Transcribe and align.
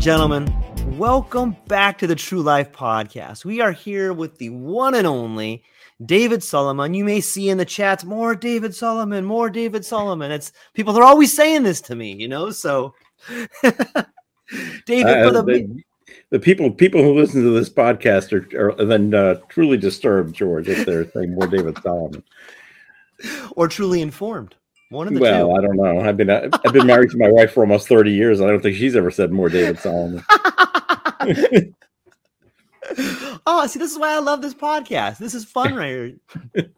And 0.00 0.04
gentlemen, 0.06 0.96
welcome 0.96 1.54
back 1.68 1.98
to 1.98 2.06
the 2.06 2.14
True 2.14 2.40
Life 2.40 2.72
Podcast. 2.72 3.44
We 3.44 3.60
are 3.60 3.70
here 3.70 4.14
with 4.14 4.38
the 4.38 4.48
one 4.48 4.94
and 4.94 5.06
only 5.06 5.62
David 6.06 6.42
Solomon. 6.42 6.94
You 6.94 7.04
may 7.04 7.20
see 7.20 7.50
in 7.50 7.58
the 7.58 7.66
chats 7.66 8.02
more 8.02 8.34
David 8.34 8.74
Solomon, 8.74 9.26
more 9.26 9.50
David 9.50 9.84
Solomon. 9.84 10.30
It's 10.30 10.52
people 10.72 10.98
are 10.98 11.02
always 11.02 11.36
saying 11.36 11.64
this 11.64 11.82
to 11.82 11.94
me, 11.94 12.14
you 12.14 12.28
know. 12.28 12.50
So, 12.50 12.94
David, 14.86 15.18
Uh, 15.18 15.28
for 15.28 15.32
the, 15.32 15.42
the, 15.42 15.82
the 16.30 16.40
people 16.40 16.70
people 16.70 17.02
who 17.02 17.12
listen 17.12 17.42
to 17.42 17.50
this 17.50 17.68
podcast 17.68 18.32
are, 18.32 18.72
are 18.72 18.86
then 18.86 19.12
uh, 19.12 19.34
truly 19.50 19.76
disturbed, 19.76 20.34
George, 20.34 20.66
if 20.66 20.86
they're 20.86 21.10
saying 21.10 21.34
more 21.34 21.46
David 21.46 21.76
Solomon. 21.82 22.22
or 23.54 23.68
truly 23.68 24.00
informed, 24.00 24.54
one 24.90 25.08
of 25.08 25.14
the 25.14 25.20
Well, 25.20 25.48
two. 25.48 25.54
I 25.54 25.60
don't 25.60 25.76
know. 25.76 26.00
I've 26.00 26.16
been 26.16 26.30
I've 26.30 26.72
been 26.72 26.86
married 26.86 27.10
to 27.10 27.16
my 27.16 27.30
wife 27.30 27.52
for 27.52 27.62
almost 27.62 27.88
thirty 27.88 28.12
years. 28.12 28.40
I 28.40 28.48
don't 28.48 28.60
think 28.60 28.76
she's 28.76 28.96
ever 28.96 29.10
said 29.10 29.32
more 29.32 29.48
David 29.48 29.78
Solomon. 29.78 30.24
oh, 33.46 33.66
see, 33.66 33.78
this 33.78 33.92
is 33.92 33.98
why 33.98 34.12
I 34.12 34.18
love 34.18 34.42
this 34.42 34.54
podcast. 34.54 35.18
This 35.18 35.34
is 35.34 35.44
fun 35.44 35.74
right 35.74 35.88
here. 35.88 36.16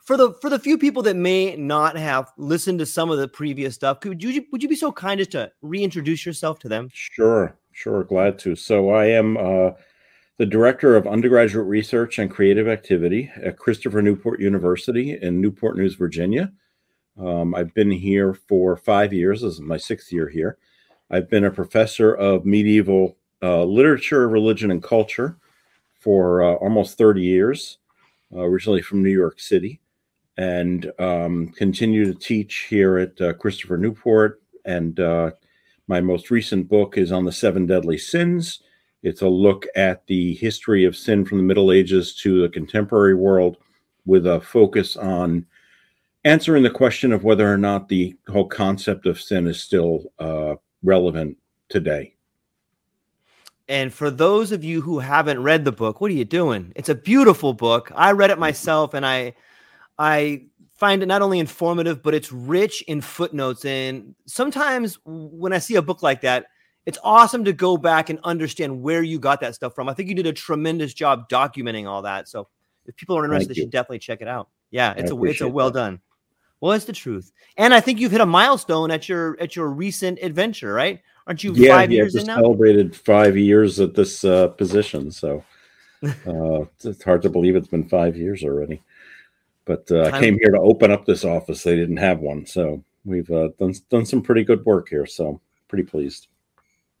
for 0.00 0.16
the 0.16 0.32
for 0.40 0.48
the 0.48 0.58
few 0.58 0.78
people 0.78 1.02
that 1.02 1.16
may 1.16 1.56
not 1.56 1.96
have 1.96 2.32
listened 2.36 2.78
to 2.78 2.86
some 2.86 3.10
of 3.10 3.18
the 3.18 3.28
previous 3.28 3.74
stuff, 3.74 4.00
could 4.00 4.22
you 4.22 4.44
would 4.52 4.62
you 4.62 4.68
be 4.68 4.76
so 4.76 4.92
kind 4.92 5.20
as 5.20 5.28
to 5.28 5.50
reintroduce 5.62 6.24
yourself 6.24 6.58
to 6.60 6.68
them? 6.68 6.88
Sure, 6.92 7.56
sure, 7.72 8.04
glad 8.04 8.38
to. 8.40 8.54
So 8.54 8.90
I 8.90 9.06
am 9.06 9.36
uh, 9.36 9.70
the 10.38 10.46
director 10.46 10.96
of 10.96 11.06
undergraduate 11.06 11.66
research 11.66 12.18
and 12.18 12.30
creative 12.30 12.68
activity 12.68 13.30
at 13.42 13.58
Christopher 13.58 14.02
Newport 14.02 14.40
University 14.40 15.18
in 15.20 15.40
Newport 15.40 15.76
News, 15.76 15.96
Virginia. 15.96 16.52
Um, 17.20 17.54
I've 17.54 17.74
been 17.74 17.90
here 17.90 18.32
for 18.32 18.76
five 18.76 19.12
years. 19.12 19.42
This 19.42 19.54
is 19.54 19.60
my 19.60 19.76
sixth 19.76 20.10
year 20.12 20.28
here. 20.28 20.56
I've 21.10 21.28
been 21.28 21.44
a 21.44 21.50
professor 21.50 22.14
of 22.14 22.46
medieval 22.46 23.18
uh, 23.42 23.64
literature, 23.64 24.28
religion, 24.28 24.70
and 24.70 24.82
culture 24.82 25.36
for 25.98 26.42
uh, 26.42 26.54
almost 26.54 26.96
30 26.96 27.20
years, 27.20 27.78
uh, 28.34 28.40
originally 28.40 28.80
from 28.80 29.02
New 29.02 29.10
York 29.10 29.38
City, 29.38 29.80
and 30.38 30.90
um, 30.98 31.48
continue 31.48 32.06
to 32.06 32.18
teach 32.18 32.66
here 32.70 32.96
at 32.96 33.20
uh, 33.20 33.34
Christopher 33.34 33.76
Newport. 33.76 34.40
And 34.64 34.98
uh, 34.98 35.32
my 35.88 36.00
most 36.00 36.30
recent 36.30 36.68
book 36.68 36.96
is 36.96 37.12
on 37.12 37.24
the 37.24 37.32
seven 37.32 37.66
deadly 37.66 37.98
sins. 37.98 38.60
It's 39.02 39.22
a 39.22 39.28
look 39.28 39.66
at 39.76 40.06
the 40.06 40.34
history 40.36 40.84
of 40.84 40.96
sin 40.96 41.26
from 41.26 41.38
the 41.38 41.44
Middle 41.44 41.72
Ages 41.72 42.14
to 42.16 42.40
the 42.40 42.48
contemporary 42.48 43.14
world 43.14 43.58
with 44.06 44.26
a 44.26 44.40
focus 44.40 44.96
on 44.96 45.44
answering 46.24 46.62
the 46.62 46.70
question 46.70 47.12
of 47.12 47.24
whether 47.24 47.50
or 47.50 47.56
not 47.56 47.88
the 47.88 48.16
whole 48.28 48.46
concept 48.46 49.06
of 49.06 49.20
sin 49.20 49.46
is 49.46 49.62
still 49.62 50.04
uh, 50.18 50.54
relevant 50.82 51.36
today. 51.68 52.14
And 53.68 53.94
for 53.94 54.10
those 54.10 54.50
of 54.50 54.64
you 54.64 54.80
who 54.80 54.98
haven't 54.98 55.42
read 55.42 55.64
the 55.64 55.72
book, 55.72 56.00
what 56.00 56.10
are 56.10 56.14
you 56.14 56.24
doing? 56.24 56.72
It's 56.74 56.88
a 56.88 56.94
beautiful 56.94 57.52
book. 57.54 57.92
I 57.94 58.12
read 58.12 58.30
it 58.30 58.38
myself 58.38 58.94
and 58.94 59.06
I 59.06 59.34
I 59.96 60.46
find 60.74 61.02
it 61.02 61.06
not 61.06 61.22
only 61.22 61.38
informative 61.38 62.02
but 62.02 62.14
it's 62.14 62.32
rich 62.32 62.82
in 62.82 63.00
footnotes 63.00 63.64
and 63.64 64.14
sometimes 64.26 64.98
when 65.04 65.52
I 65.52 65.58
see 65.58 65.76
a 65.76 65.82
book 65.82 66.02
like 66.02 66.22
that, 66.22 66.46
it's 66.84 66.98
awesome 67.04 67.44
to 67.44 67.52
go 67.52 67.76
back 67.76 68.10
and 68.10 68.18
understand 68.24 68.82
where 68.82 69.02
you 69.02 69.20
got 69.20 69.40
that 69.42 69.54
stuff 69.54 69.74
from. 69.74 69.88
I 69.88 69.94
think 69.94 70.08
you 70.08 70.16
did 70.16 70.26
a 70.26 70.32
tremendous 70.32 70.92
job 70.92 71.28
documenting 71.28 71.86
all 71.86 72.02
that. 72.02 72.28
So 72.28 72.48
if 72.86 72.96
people 72.96 73.16
are 73.16 73.24
interested, 73.24 73.50
they 73.50 73.60
should 73.60 73.70
definitely 73.70 74.00
check 74.00 74.20
it 74.20 74.26
out. 74.26 74.48
Yeah, 74.72 74.94
it's 74.96 75.12
a 75.12 75.22
it's 75.24 75.40
a 75.42 75.48
well 75.48 75.70
that. 75.70 75.78
done. 75.78 76.00
Well, 76.60 76.72
it's 76.72 76.84
the 76.84 76.92
truth. 76.92 77.32
And 77.56 77.72
I 77.72 77.80
think 77.80 77.98
you've 78.00 78.12
hit 78.12 78.20
a 78.20 78.26
milestone 78.26 78.90
at 78.90 79.08
your 79.08 79.40
at 79.40 79.56
your 79.56 79.70
recent 79.70 80.18
adventure, 80.22 80.72
right? 80.72 81.00
Aren't 81.26 81.44
you 81.44 81.52
yeah, 81.54 81.76
five 81.76 81.90
yeah, 81.90 81.98
years 81.98 82.14
in 82.14 82.20
just 82.20 82.26
now? 82.26 82.36
celebrated 82.36 82.94
five 82.96 83.36
years 83.36 83.80
at 83.80 83.94
this 83.94 84.24
uh, 84.24 84.48
position, 84.48 85.10
so 85.10 85.44
uh, 86.02 86.62
it's- 86.62 86.84
it's 86.84 87.04
hard 87.04 87.22
to 87.22 87.30
believe 87.30 87.56
it's 87.56 87.68
been 87.68 87.88
five 87.88 88.16
years 88.16 88.42
already. 88.42 88.82
But 89.64 89.90
uh, 89.92 90.10
I 90.12 90.20
came 90.20 90.38
here 90.38 90.50
to 90.50 90.58
open 90.60 90.90
up 90.90 91.06
this 91.06 91.24
office; 91.24 91.62
they 91.62 91.76
didn't 91.76 91.98
have 91.98 92.20
one, 92.20 92.46
so 92.46 92.82
we've 93.04 93.30
uh, 93.30 93.50
done 93.58 93.74
done 93.90 94.04
some 94.06 94.22
pretty 94.22 94.42
good 94.42 94.64
work 94.64 94.88
here. 94.88 95.06
So 95.06 95.40
pretty 95.68 95.84
pleased. 95.84 96.26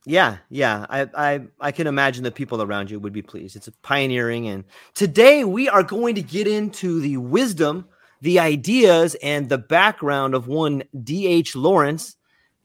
Yeah, 0.06 0.38
yeah. 0.48 0.86
I, 0.88 1.08
I 1.14 1.40
I 1.60 1.72
can 1.72 1.86
imagine 1.86 2.22
the 2.22 2.30
people 2.30 2.62
around 2.62 2.90
you 2.90 3.00
would 3.00 3.12
be 3.12 3.22
pleased. 3.22 3.56
It's 3.56 3.68
pioneering, 3.82 4.48
and 4.48 4.64
today 4.94 5.44
we 5.44 5.68
are 5.68 5.82
going 5.82 6.14
to 6.14 6.22
get 6.22 6.46
into 6.46 7.00
the 7.00 7.16
wisdom, 7.16 7.86
the 8.20 8.38
ideas, 8.38 9.16
and 9.22 9.48
the 9.48 9.58
background 9.58 10.34
of 10.34 10.46
one 10.46 10.82
D.H. 11.02 11.56
Lawrence. 11.56 12.16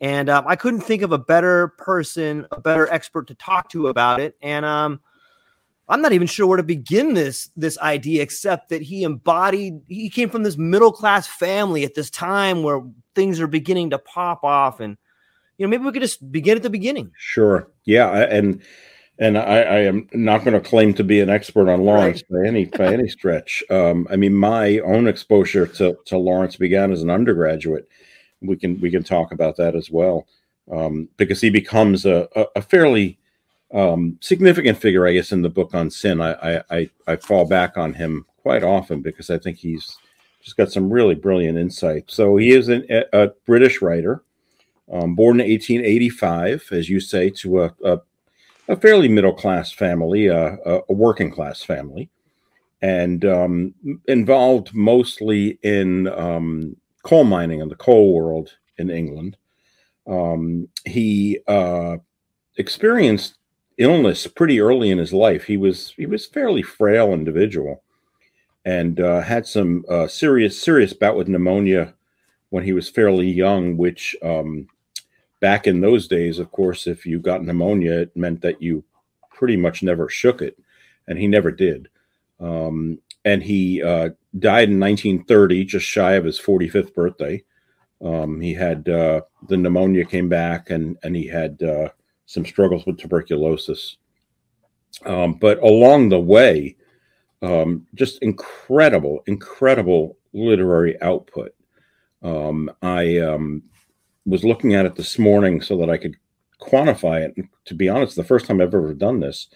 And 0.02 0.30
um, 0.30 0.46
I 0.48 0.56
couldn't 0.56 0.82
think 0.82 1.02
of 1.02 1.14
a 1.14 1.18
better 1.18 1.70
person, 1.78 2.46
a 2.52 2.60
better 2.60 2.92
expert 2.92 3.28
to 3.28 3.36
talk 3.36 3.70
to 3.70 3.88
about 3.88 4.20
it. 4.20 4.36
And 4.42 4.66
um, 4.66 5.00
I'm 5.88 6.02
not 6.02 6.14
even 6.14 6.28
sure 6.28 6.48
where 6.48 6.58
to 6.58 6.64
begin 6.64 7.14
this 7.14 7.50
this 7.56 7.78
idea, 7.80 8.24
except 8.24 8.70
that 8.70 8.82
he 8.82 9.04
embodied. 9.04 9.82
He 9.88 10.10
came 10.10 10.30
from 10.30 10.44
this 10.44 10.58
middle 10.58 10.92
class 10.92 11.28
family 11.28 11.84
at 11.84 11.94
this 11.94 12.10
time 12.10 12.64
where 12.64 12.82
things 13.14 13.40
are 13.40 13.48
beginning 13.48 13.92
to 13.92 14.00
pop 14.00 14.44
off, 14.44 14.80
and 14.80 14.98
you 15.58 15.66
know 15.66 15.70
maybe 15.70 15.84
we 15.84 15.92
could 15.92 16.02
just 16.02 16.32
begin 16.32 16.58
at 16.58 16.64
the 16.64 16.70
beginning. 16.72 17.12
Sure, 17.18 17.70
yeah, 17.86 18.12
and 18.30 18.62
and 19.20 19.38
I, 19.38 19.62
I 19.62 19.80
am 19.80 20.08
not 20.14 20.44
going 20.44 20.54
to 20.62 20.70
claim 20.70 20.94
to 20.96 21.04
be 21.04 21.22
an 21.22 21.30
expert 21.30 21.70
on 21.70 21.84
Lawrence 21.84 22.24
by 22.24 22.46
any 22.46 22.66
by 22.66 22.94
any 22.94 23.08
stretch. 23.08 23.64
Um, 23.70 24.08
I 24.12 24.16
mean, 24.16 24.34
my 24.34 24.80
own 24.80 25.08
exposure 25.08 25.68
to 25.68 25.98
to 26.06 26.18
Lawrence 26.18 26.58
began 26.58 26.92
as 26.92 27.02
an 27.02 27.10
undergraduate. 27.10 27.88
We 28.42 28.58
can 28.58 28.80
we 28.82 28.92
can 28.92 29.04
talk 29.04 29.32
about 29.32 29.58
that 29.58 29.76
as 29.76 29.90
well, 29.92 30.28
um, 30.72 31.10
because 31.18 31.42
he 31.42 31.50
becomes 31.50 32.06
a 32.06 32.28
a, 32.36 32.46
a 32.58 32.62
fairly 32.62 33.18
um, 33.74 34.18
significant 34.22 34.78
figure, 34.80 35.08
I 35.08 35.14
guess, 35.14 35.32
in 35.32 35.42
the 35.42 35.50
book 35.50 35.74
on 35.74 35.90
sin. 35.90 36.22
I, 36.22 36.34
I 36.34 36.64
I 36.72 36.90
I 37.08 37.16
fall 37.18 37.46
back 37.48 37.78
on 37.78 37.94
him 37.94 38.26
quite 38.38 38.64
often 38.64 39.02
because 39.02 39.30
I 39.30 39.38
think 39.40 39.58
he's 39.58 39.98
just 40.42 40.58
got 40.58 40.72
some 40.72 40.92
really 40.92 41.16
brilliant 41.16 41.58
insight. 41.58 42.06
So 42.08 42.38
he 42.38 42.52
is 42.52 42.70
an, 42.70 42.86
a, 42.90 43.04
a 43.14 43.28
British 43.48 43.82
writer 43.82 44.24
Um, 44.92 45.16
born 45.16 45.40
in 45.40 45.50
1885, 45.50 46.70
as 46.72 46.90
you 46.90 47.00
say, 47.00 47.32
to 47.32 47.64
a, 47.64 47.74
a, 47.84 48.00
a 48.68 48.76
fairly 48.76 49.08
middle 49.08 49.34
class 49.34 49.72
family, 49.72 50.30
uh, 50.30 50.58
a, 50.66 50.94
working 50.94 51.32
class 51.32 51.64
family, 51.64 52.10
and 52.82 53.26
um, 53.26 53.74
involved 54.08 54.74
mostly 54.74 55.60
in 55.64 56.08
um, 56.08 56.76
coal 57.04 57.24
mining 57.24 57.60
in 57.62 57.70
the 57.70 57.76
coal 57.76 58.14
world 58.14 58.58
in 58.78 58.90
England. 58.90 59.38
Um, 60.08 60.68
he 60.86 61.40
uh, 61.48 61.98
experienced 62.58 63.38
illness 63.78 64.28
pretty 64.28 64.60
early 64.60 64.92
in 64.92 64.98
his 64.98 65.14
life. 65.14 65.44
He 65.44 65.58
was 65.58 65.94
he 65.98 66.06
was 66.06 66.26
fairly 66.26 66.62
frail 66.62 67.14
individual, 67.14 67.84
and 68.66 69.00
uh, 69.00 69.22
had 69.22 69.46
some 69.46 69.86
uh, 69.90 70.08
serious 70.08 70.60
serious 70.62 70.94
bout 70.94 71.16
with 71.16 71.28
pneumonia 71.28 71.94
when 72.50 72.64
he 72.64 72.74
was 72.74 72.90
fairly 72.90 73.30
young, 73.30 73.78
which 73.78 74.16
um, 74.24 74.68
back 75.46 75.68
in 75.68 75.80
those 75.80 76.08
days, 76.08 76.40
of 76.40 76.52
course, 76.52 76.88
if 76.88 77.06
you 77.06 77.20
got 77.20 77.44
pneumonia, 77.44 78.00
it 78.00 78.18
meant 78.18 78.42
that 78.42 78.64
you 78.64 78.84
pretty 79.30 79.56
much 79.56 79.84
never 79.84 80.10
shook 80.10 80.42
it, 80.42 80.58
and 81.08 81.20
he 81.20 81.28
never 81.28 81.52
did. 81.52 81.88
Um, 82.40 82.98
and 83.26 83.44
he 83.44 83.80
uh, 83.84 84.10
died 84.40 84.70
in 84.70 84.80
1930, 84.80 85.66
just 85.66 85.86
shy 85.86 86.14
of 86.14 86.26
his 86.26 86.40
45th 86.40 86.96
birthday. 86.96 87.44
Um, 88.04 88.42
he 88.42 88.56
had 88.56 88.90
uh, 88.90 89.22
the 89.48 89.56
pneumonia 89.56 90.04
came 90.04 90.30
back, 90.30 90.72
and 90.72 90.98
and 91.04 91.16
he 91.16 91.28
had 91.28 91.62
uh, 91.62 91.90
some 92.26 92.44
struggles 92.44 92.84
with 92.88 92.98
tuberculosis. 92.98 93.98
Um, 95.06 95.36
but 95.36 95.62
along 95.62 96.10
the 96.10 96.20
way, 96.20 96.76
um, 97.44 97.86
just 97.94 98.18
incredible, 98.24 99.22
incredible 99.28 100.18
literary 100.34 101.00
output. 101.04 101.54
Um, 102.24 102.72
I 102.82 103.20
um, 103.20 103.62
was 104.26 104.44
looking 104.44 104.74
at 104.74 104.86
it 104.86 104.96
this 104.96 105.20
morning 105.20 105.62
so 105.62 105.78
that 105.78 105.90
I 105.90 105.98
could 105.98 106.16
quantify 106.60 107.22
it. 107.22 107.36
To 107.66 107.74
be 107.74 107.90
honest, 107.90 108.16
the 108.16 108.24
first 108.24 108.46
time 108.46 108.62
I've 108.62 108.74
ever 108.74 108.94
done 108.94 109.20
this, 109.20 109.48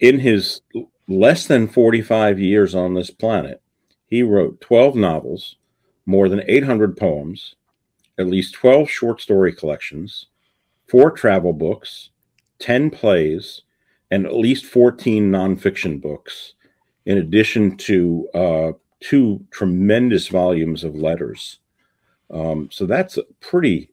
in 0.00 0.18
his 0.18 0.60
less 1.08 1.46
than 1.46 1.68
45 1.68 2.38
years 2.38 2.74
on 2.74 2.94
this 2.94 3.10
planet, 3.10 3.62
he 4.08 4.22
wrote 4.22 4.60
12 4.60 4.96
novels, 4.96 5.56
more 6.04 6.28
than 6.28 6.42
800 6.46 6.96
poems, 6.96 7.56
at 8.18 8.26
least 8.26 8.54
12 8.54 8.88
short 8.88 9.20
story 9.20 9.52
collections, 9.52 10.26
four 10.88 11.10
travel 11.10 11.52
books, 11.52 12.10
10 12.60 12.90
plays, 12.90 13.62
and 14.10 14.24
at 14.24 14.34
least 14.34 14.64
14 14.64 15.30
nonfiction 15.30 16.00
books, 16.00 16.54
in 17.04 17.18
addition 17.18 17.76
to 17.76 18.28
uh, 18.34 18.72
two 19.00 19.44
tremendous 19.50 20.28
volumes 20.28 20.84
of 20.84 20.94
letters. 20.94 21.58
Um, 22.30 22.68
so 22.72 22.86
that's 22.86 23.18
pretty 23.40 23.90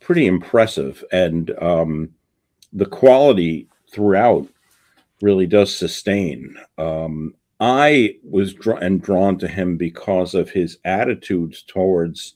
pretty 0.00 0.26
impressive, 0.26 1.04
and 1.10 1.50
um, 1.60 2.10
the 2.72 2.86
quality 2.86 3.68
throughout 3.90 4.46
really 5.22 5.46
does 5.46 5.74
sustain. 5.74 6.56
Um, 6.78 7.34
I 7.58 8.16
was 8.22 8.54
dra- 8.54 8.76
and 8.76 9.00
drawn 9.00 9.38
to 9.38 9.48
him 9.48 9.76
because 9.76 10.34
of 10.34 10.50
his 10.50 10.78
attitudes 10.84 11.62
towards 11.62 12.34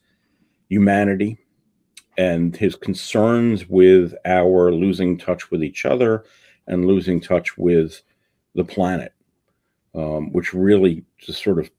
humanity 0.69 1.39
and 2.17 2.57
his 2.57 2.77
concerns 2.77 3.69
with 3.69 4.15
our 4.25 4.73
losing 4.73 5.19
touch 5.19 5.51
with 5.51 5.63
each 5.63 5.85
other 5.85 6.25
and 6.67 6.87
losing 6.87 7.21
touch 7.21 7.59
with 7.59 8.03
the 8.55 8.65
planet, 8.65 9.13
um, 9.95 10.33
which 10.33 10.55
really 10.55 11.05
just 11.19 11.43
sort 11.43 11.59
of 11.59 11.71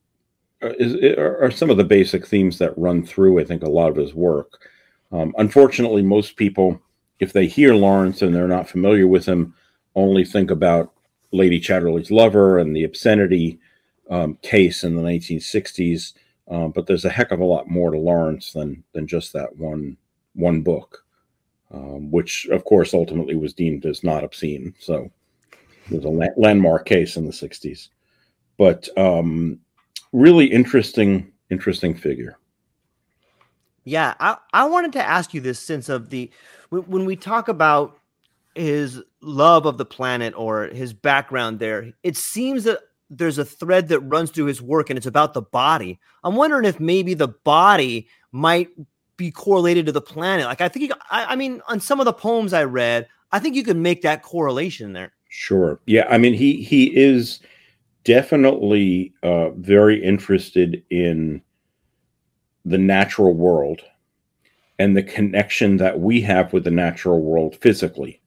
is, 0.61 1.17
are 1.17 1.51
some 1.51 1.69
of 1.69 1.77
the 1.77 1.83
basic 1.83 2.25
themes 2.25 2.57
that 2.57 2.77
run 2.77 3.03
through, 3.03 3.39
I 3.39 3.43
think, 3.43 3.63
a 3.63 3.69
lot 3.69 3.89
of 3.89 3.95
his 3.95 4.13
work. 4.13 4.69
Um, 5.11 5.33
unfortunately, 5.37 6.01
most 6.01 6.35
people, 6.35 6.79
if 7.19 7.33
they 7.33 7.47
hear 7.47 7.73
Lawrence 7.73 8.21
and 8.21 8.33
they're 8.33 8.47
not 8.47 8.69
familiar 8.69 9.07
with 9.07 9.25
him, 9.25 9.53
only 9.95 10.23
think 10.23 10.51
about 10.51 10.93
Lady 11.31 11.59
Chatterley's 11.59 12.11
Lover 12.11 12.59
and 12.59 12.75
the 12.75 12.83
obscenity 12.83 13.59
um, 14.09 14.37
case 14.41 14.83
in 14.83 14.95
the 14.95 15.01
1960s. 15.01 16.13
Um, 16.49 16.71
but 16.71 16.85
there's 16.85 17.05
a 17.05 17.09
heck 17.09 17.31
of 17.31 17.39
a 17.39 17.45
lot 17.45 17.69
more 17.69 17.91
to 17.91 17.97
Lawrence 17.97 18.51
than 18.51 18.83
than 18.93 19.07
just 19.07 19.31
that 19.33 19.55
one 19.55 19.95
one 20.33 20.61
book, 20.61 21.05
um, 21.73 22.11
which 22.11 22.47
of 22.47 22.65
course 22.65 22.93
ultimately 22.93 23.35
was 23.35 23.53
deemed 23.53 23.85
as 23.85 24.03
not 24.03 24.23
obscene. 24.23 24.73
So 24.79 25.09
it 25.89 25.95
was 25.95 26.05
a 26.05 26.09
la- 26.09 26.27
landmark 26.37 26.85
case 26.85 27.15
in 27.15 27.25
the 27.25 27.31
60s. 27.31 27.89
But 28.57 28.89
um, 28.97 29.59
really 30.11 30.45
interesting, 30.45 31.31
interesting 31.49 31.95
figure. 31.95 32.37
Yeah, 33.83 34.13
I, 34.19 34.37
I 34.53 34.65
wanted 34.65 34.93
to 34.93 35.03
ask 35.03 35.33
you 35.33 35.41
this 35.41 35.59
sense 35.59 35.89
of 35.89 36.09
the 36.09 36.29
when, 36.69 36.83
when 36.83 37.05
we 37.05 37.15
talk 37.15 37.47
about 37.47 37.97
his 38.55 39.01
love 39.21 39.65
of 39.65 39.77
the 39.77 39.85
planet 39.85 40.33
or 40.35 40.65
his 40.65 40.93
background 40.93 41.59
there, 41.59 41.91
it 42.03 42.17
seems 42.17 42.65
that 42.65 42.79
there's 43.09 43.37
a 43.37 43.45
thread 43.45 43.89
that 43.89 43.99
runs 44.01 44.31
through 44.31 44.45
his 44.45 44.61
work 44.61 44.89
and 44.89 44.97
it's 44.97 45.07
about 45.07 45.33
the 45.33 45.41
body. 45.41 45.99
I'm 46.23 46.35
wondering 46.35 46.65
if 46.65 46.79
maybe 46.79 47.13
the 47.13 47.27
body 47.27 48.07
might 48.31 48.69
be 49.17 49.31
correlated 49.31 49.85
to 49.85 49.91
the 49.91 50.01
planet. 50.01 50.45
Like 50.45 50.61
I 50.61 50.69
think, 50.69 50.89
you, 50.89 50.95
I, 51.09 51.25
I 51.25 51.35
mean, 51.35 51.61
on 51.67 51.79
some 51.79 51.99
of 51.99 52.05
the 52.05 52.13
poems 52.13 52.53
I 52.53 52.63
read, 52.63 53.07
I 53.31 53.39
think 53.39 53.55
you 53.55 53.63
could 53.63 53.77
make 53.77 54.01
that 54.01 54.23
correlation 54.23 54.93
there. 54.93 55.11
Sure. 55.29 55.79
Yeah. 55.85 56.07
I 56.09 56.17
mean, 56.17 56.33
he 56.33 56.61
he 56.61 56.95
is 56.95 57.39
definitely 58.03 59.13
uh, 59.23 59.49
very 59.51 60.03
interested 60.03 60.83
in 60.89 61.41
the 62.65 62.77
natural 62.77 63.33
world 63.33 63.81
and 64.79 64.95
the 64.95 65.03
connection 65.03 65.77
that 65.77 65.99
we 65.99 66.21
have 66.21 66.53
with 66.53 66.63
the 66.63 66.71
natural 66.71 67.21
world 67.21 67.55
physically. 67.61 68.21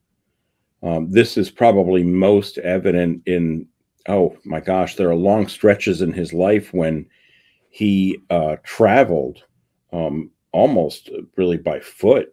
Um, 0.82 1.11
this 1.11 1.37
is 1.37 1.50
probably 1.50 2.05
most 2.05 2.59
evident 2.59 3.23
in, 3.26 3.67
oh 4.09 4.37
my 4.44 4.61
gosh, 4.61 4.97
there 4.97 5.09
are 5.09 5.17
long 5.17 5.49
stretches 5.49 6.03
in 6.03 6.12
his 6.12 6.32
life 6.32 6.73
when 6.73 7.06
he 7.70 8.20
uh, 8.31 8.56
traveled 8.62 9.43
um, 9.93 10.31
almost 10.53 11.11
really 11.37 11.56
by 11.56 11.81
foot 11.81 12.32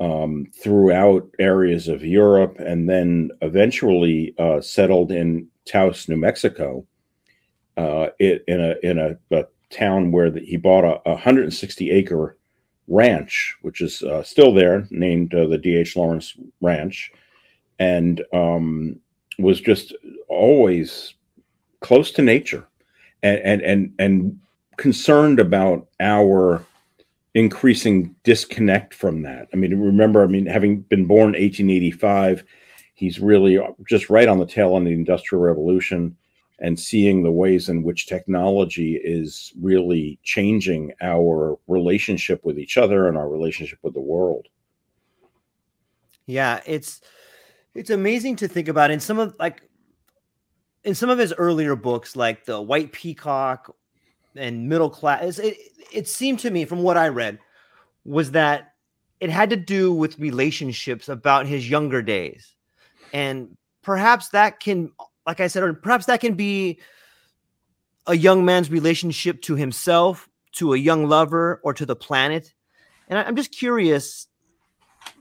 um, 0.00 0.46
throughout 0.54 1.28
areas 1.38 1.88
of 1.88 2.04
Europe 2.04 2.56
and 2.58 2.88
then 2.88 3.30
eventually 3.42 4.34
uh, 4.38 4.60
settled 4.60 5.10
in 5.10 5.48
Taos, 5.64 6.08
New 6.08 6.16
Mexico, 6.16 6.86
uh, 7.76 8.08
it, 8.18 8.44
in 8.48 8.60
a 8.60 8.74
in 8.82 8.98
a, 8.98 9.16
a 9.36 9.44
town 9.70 10.12
where 10.12 10.30
the, 10.30 10.40
he 10.40 10.56
bought 10.56 10.84
a, 10.84 11.00
a, 11.08 11.12
160 11.12 11.90
acre 11.90 12.36
ranch, 12.88 13.56
which 13.62 13.80
is 13.80 14.02
uh, 14.02 14.22
still 14.22 14.52
there, 14.52 14.86
named 14.90 15.34
uh, 15.34 15.46
the 15.46 15.58
D.H. 15.58 15.94
Lawrence 15.94 16.34
Ranch, 16.60 17.12
and 17.78 18.24
um, 18.32 18.98
was 19.38 19.60
just 19.60 19.94
always 20.28 21.14
close 21.80 22.10
to 22.12 22.22
nature, 22.22 22.66
and 23.22 23.38
and 23.40 23.62
and 23.62 23.92
and 23.98 24.40
concerned 24.76 25.38
about 25.38 25.86
our 26.00 26.64
increasing 27.38 28.14
disconnect 28.24 28.92
from 28.92 29.22
that. 29.22 29.48
I 29.52 29.56
mean, 29.56 29.78
remember, 29.78 30.22
I 30.22 30.26
mean, 30.26 30.46
having 30.46 30.80
been 30.82 31.06
born 31.06 31.32
1885 31.32 32.44
he's 32.98 33.20
really 33.20 33.60
just 33.88 34.10
right 34.10 34.26
on 34.26 34.40
the 34.40 34.46
tail 34.46 34.74
end 34.74 34.88
of 34.88 34.90
the 34.90 34.92
industrial 34.92 35.40
revolution 35.40 36.16
and 36.58 36.78
seeing 36.78 37.22
the 37.22 37.30
ways 37.30 37.68
in 37.68 37.84
which 37.84 38.08
technology 38.08 38.96
is 38.96 39.52
really 39.60 40.18
changing 40.24 40.92
our 41.00 41.56
relationship 41.68 42.44
with 42.44 42.58
each 42.58 42.76
other 42.76 43.06
and 43.06 43.16
our 43.16 43.28
relationship 43.28 43.78
with 43.82 43.94
the 43.94 44.00
world 44.00 44.48
yeah 46.26 46.60
it's 46.66 47.00
it's 47.72 47.90
amazing 47.90 48.34
to 48.34 48.48
think 48.48 48.66
about 48.66 48.90
in 48.90 48.98
some 48.98 49.20
of 49.20 49.36
like 49.38 49.62
in 50.82 50.96
some 50.96 51.08
of 51.08 51.18
his 51.18 51.32
earlier 51.34 51.76
books 51.76 52.16
like 52.16 52.46
the 52.46 52.60
white 52.60 52.90
peacock 52.90 53.72
and 54.38 54.68
middle 54.68 54.90
class 54.90 55.38
it, 55.38 55.56
it 55.92 56.08
seemed 56.08 56.38
to 56.38 56.50
me 56.50 56.64
from 56.64 56.82
what 56.82 56.96
i 56.96 57.08
read 57.08 57.38
was 58.04 58.30
that 58.30 58.74
it 59.20 59.30
had 59.30 59.50
to 59.50 59.56
do 59.56 59.92
with 59.92 60.18
relationships 60.18 61.08
about 61.08 61.46
his 61.46 61.68
younger 61.68 62.02
days. 62.02 62.54
And 63.12 63.56
perhaps 63.82 64.28
that 64.30 64.60
can 64.60 64.90
like 65.26 65.40
i 65.40 65.46
said 65.46 65.62
or 65.62 65.72
perhaps 65.72 66.06
that 66.06 66.20
can 66.20 66.34
be 66.34 66.78
a 68.06 68.14
young 68.14 68.44
man's 68.44 68.70
relationship 68.70 69.40
to 69.42 69.54
himself 69.54 70.28
to 70.52 70.74
a 70.74 70.76
young 70.76 71.06
lover 71.06 71.60
or 71.62 71.72
to 71.74 71.86
the 71.86 71.96
planet. 71.96 72.52
And 73.08 73.18
i'm 73.18 73.36
just 73.36 73.52
curious 73.52 74.26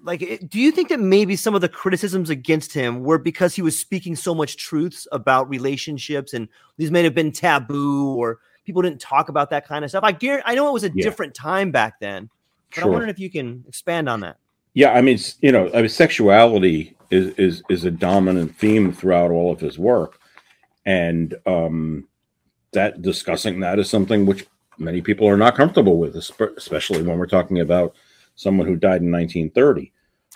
like 0.04 0.42
do 0.50 0.60
you 0.60 0.72
think 0.72 0.90
that 0.90 1.00
maybe 1.00 1.36
some 1.36 1.56
of 1.56 1.62
the 1.62 1.70
criticisms 1.70 2.30
against 2.30 2.74
him 2.74 3.04
were 3.04 3.18
because 3.18 3.56
he 3.56 3.62
was 3.62 3.80
speaking 3.80 4.16
so 4.16 4.36
much 4.36 4.58
truths 4.58 5.08
about 5.12 5.50
relationships 5.50 6.34
and 6.34 6.50
these 6.78 6.92
may 6.92 7.04
have 7.04 7.16
been 7.16 7.32
taboo 7.32 8.14
or 8.16 8.40
people 8.68 8.84
didn't 8.84 9.02
talk 9.02 9.30
about 9.30 9.50
that 9.50 9.68
kind 9.68 9.84
of 9.84 9.90
stuff 9.90 10.04
i 10.04 10.12
guarantee 10.12 10.44
i 10.46 10.54
know 10.54 10.68
it 10.70 10.74
was 10.74 10.84
a 10.84 10.92
yeah. 10.94 11.04
different 11.04 11.34
time 11.34 11.72
back 11.72 12.00
then 12.00 12.30
but 12.70 12.76
sure. 12.76 12.84
i'm 12.84 12.92
wondering 12.92 13.10
if 13.10 13.18
you 13.18 13.30
can 13.32 13.64
expand 13.68 14.08
on 14.08 14.20
that 14.20 14.38
yeah 14.76 14.92
i 14.92 15.02
mean 15.02 15.18
you 15.42 15.52
know 15.52 15.72
I 15.74 15.78
mean, 15.78 15.90
sexuality 15.90 16.96
is 17.10 17.34
is 17.36 17.64
is 17.70 17.86
a 17.86 17.92
dominant 17.92 18.56
theme 18.56 18.92
throughout 18.92 19.32
all 19.32 19.52
of 19.52 19.60
his 19.60 19.80
work, 19.80 20.20
and 20.86 21.36
um, 21.46 22.08
that 22.74 23.02
discussing 23.02 23.60
that 23.62 23.80
is 23.80 23.90
something 23.90 24.26
which 24.26 24.46
many 24.78 25.02
people 25.02 25.28
are 25.28 25.38
not 25.38 25.56
comfortable 25.56 25.98
with, 25.98 26.16
especially 26.16 27.02
when 27.02 27.18
we're 27.18 27.26
talking 27.26 27.60
about 27.62 27.96
someone 28.36 28.68
who 28.68 28.76
died 28.76 29.02
in 29.02 29.12
1930. 29.12 29.92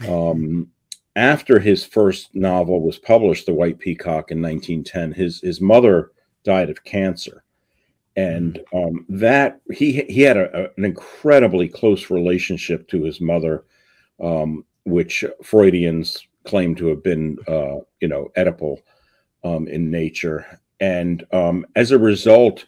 Um, 0.10 0.72
after 1.16 1.60
his 1.60 1.86
first 1.86 2.34
novel 2.34 2.82
was 2.82 2.98
published, 2.98 3.46
The 3.46 3.54
White 3.54 3.78
Peacock, 3.78 4.32
in 4.32 4.42
1910, 4.42 5.12
his 5.14 5.42
his 5.42 5.60
mother 5.62 6.12
died 6.44 6.70
of 6.70 6.84
cancer, 6.84 7.44
and 8.16 8.60
um, 8.74 9.06
that 9.10 9.62
he 9.72 10.02
he 10.04 10.22
had 10.22 10.38
a, 10.38 10.66
a, 10.66 10.70
an 10.78 10.86
incredibly 10.86 11.68
close 11.68 12.10
relationship 12.10 12.88
to 12.90 13.04
his 13.04 13.22
mother, 13.22 13.64
um, 14.22 14.66
which 14.86 15.24
Freudians 15.44 16.26
claim 16.44 16.76
to 16.76 16.88
have 16.88 17.04
been, 17.04 17.38
uh, 17.48 17.78
you 18.00 18.08
know, 18.08 18.30
Oedipal 18.36 18.78
um, 19.44 19.68
in 19.68 19.90
nature, 19.90 20.60
and 20.80 21.26
um, 21.32 21.66
as 21.76 21.92
a 21.92 22.00
result, 22.00 22.66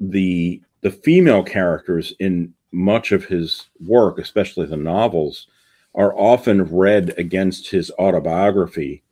the 0.00 0.62
the 0.82 0.90
female 0.90 1.42
characters 1.42 2.12
in 2.20 2.52
much 2.70 3.12
of 3.12 3.24
his 3.24 3.68
work, 3.80 4.18
especially 4.18 4.66
the 4.66 4.76
novels, 4.76 5.46
are 5.94 6.14
often 6.16 6.64
read 6.64 7.14
against 7.16 7.70
his 7.70 7.90
autobiography 7.98 9.02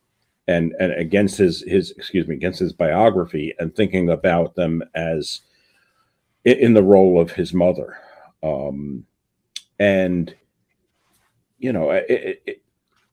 and, 0.48 0.74
and 0.78 0.92
against 0.92 1.38
his 1.38 1.62
his 1.62 1.92
excuse 1.92 2.26
me 2.26 2.34
against 2.34 2.58
his 2.58 2.72
biography 2.72 3.54
and 3.58 3.74
thinking 3.74 4.10
about 4.10 4.54
them 4.54 4.82
as 4.94 5.40
in, 6.44 6.74
the 6.74 6.82
role 6.82 7.20
of 7.20 7.32
his 7.32 7.52
mother 7.54 7.96
um, 8.42 9.04
and 9.78 10.34
you 11.58 11.72
know 11.72 11.90
it, 11.90 12.06
it, 12.08 12.62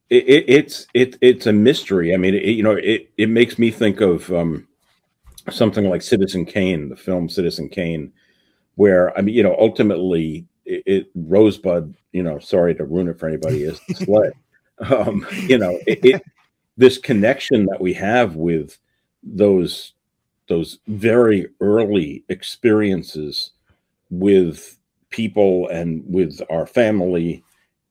it, 0.09 0.45
it's 0.47 0.87
it, 0.93 1.17
it's 1.21 1.45
a 1.45 1.53
mystery 1.53 2.13
i 2.13 2.17
mean 2.17 2.33
you 2.33 2.63
know 2.63 2.75
it, 2.75 3.11
it 3.17 3.29
makes 3.29 3.59
me 3.59 3.71
think 3.71 4.01
of 4.01 4.31
um, 4.33 4.67
something 5.49 5.89
like 5.89 6.01
citizen 6.01 6.45
kane 6.45 6.89
the 6.89 6.95
film 6.95 7.29
citizen 7.29 7.69
kane 7.69 8.11
where 8.75 9.15
i 9.17 9.21
mean 9.21 9.35
you 9.35 9.43
know 9.43 9.55
ultimately 9.59 10.47
it, 10.69 10.83
it, 10.85 11.07
Rosebud, 11.15 11.95
you 12.11 12.23
know, 12.23 12.39
sorry 12.39 12.75
to 12.75 12.85
ruin 12.85 13.09
it 13.09 13.19
for 13.19 13.27
anybody, 13.27 13.63
is 13.63 13.81
the 13.87 13.95
sled. 14.05 14.33
um, 14.91 15.25
you 15.47 15.57
know, 15.57 15.77
it, 15.87 16.05
it, 16.05 16.21
this 16.77 16.97
connection 16.97 17.65
that 17.65 17.81
we 17.81 17.93
have 17.93 18.35
with 18.35 18.77
those 19.23 19.93
those 20.49 20.79
very 20.87 21.47
early 21.61 22.23
experiences 22.27 23.51
with 24.09 24.77
people 25.09 25.67
and 25.69 26.03
with 26.05 26.41
our 26.49 26.67
family 26.67 27.43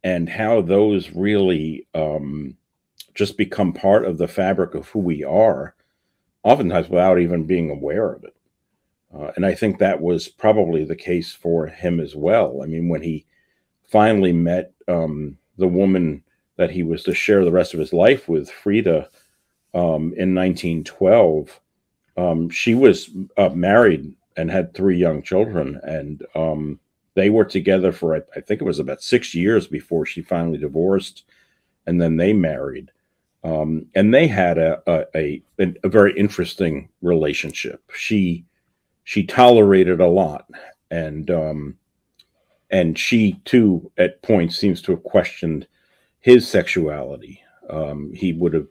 and 0.04 0.28
how 0.28 0.60
those 0.60 1.10
really 1.10 1.86
um, 1.94 2.56
just 3.14 3.36
become 3.36 3.72
part 3.72 4.04
of 4.04 4.18
the 4.18 4.28
fabric 4.28 4.74
of 4.74 4.88
who 4.88 4.98
we 4.98 5.24
are 5.24 5.74
oftentimes 6.42 6.88
without 6.88 7.18
even 7.18 7.44
being 7.44 7.70
aware 7.70 8.12
of 8.12 8.22
it 8.24 8.34
uh, 9.14 9.30
and 9.36 9.46
I 9.46 9.54
think 9.54 9.78
that 9.78 10.00
was 10.00 10.28
probably 10.28 10.84
the 10.84 10.96
case 10.96 11.32
for 11.32 11.66
him 11.66 12.00
as 12.00 12.14
well. 12.14 12.60
I 12.62 12.66
mean, 12.66 12.88
when 12.88 13.02
he 13.02 13.24
finally 13.84 14.32
met 14.32 14.72
um, 14.86 15.38
the 15.56 15.68
woman 15.68 16.22
that 16.56 16.70
he 16.70 16.82
was 16.82 17.02
to 17.04 17.14
share 17.14 17.44
the 17.44 17.52
rest 17.52 17.72
of 17.72 17.80
his 17.80 17.92
life 17.92 18.28
with, 18.28 18.50
Frida, 18.50 19.08
um, 19.74 20.12
in 20.16 20.34
1912, 20.34 21.60
um, 22.18 22.50
she 22.50 22.74
was 22.74 23.10
uh, 23.36 23.50
married 23.50 24.12
and 24.36 24.50
had 24.50 24.74
three 24.74 24.98
young 24.98 25.22
children. 25.22 25.80
And 25.84 26.26
um, 26.34 26.80
they 27.14 27.30
were 27.30 27.44
together 27.44 27.92
for, 27.92 28.14
I 28.14 28.40
think 28.40 28.60
it 28.60 28.64
was 28.64 28.78
about 28.78 29.02
six 29.02 29.34
years 29.34 29.66
before 29.66 30.04
she 30.04 30.22
finally 30.22 30.58
divorced. 30.58 31.24
And 31.86 32.00
then 32.00 32.16
they 32.16 32.32
married. 32.32 32.90
Um, 33.44 33.86
and 33.94 34.12
they 34.12 34.26
had 34.26 34.58
a, 34.58 34.82
a, 34.86 35.42
a, 35.58 35.74
a 35.84 35.88
very 35.88 36.16
interesting 36.18 36.88
relationship. 37.02 37.82
She, 37.94 38.44
she 39.04 39.24
tolerated 39.24 40.00
a 40.00 40.06
lot 40.06 40.46
and 40.90 41.30
um 41.30 41.76
and 42.70 42.98
she 42.98 43.34
too 43.44 43.90
at 43.96 44.20
points 44.22 44.56
seems 44.56 44.82
to 44.82 44.92
have 44.92 45.02
questioned 45.02 45.66
his 46.20 46.48
sexuality 46.48 47.40
um 47.70 48.12
he 48.14 48.32
would 48.32 48.54
have 48.54 48.66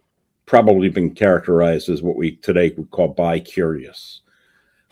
probably 0.48 0.89
been 0.89 1.13
characterized 1.13 1.89
as 1.89 2.01
what 2.01 2.16
we 2.16 2.36
today 2.38 2.74
would 2.75 2.89
call 2.89 3.10
bi-curious 3.10 4.22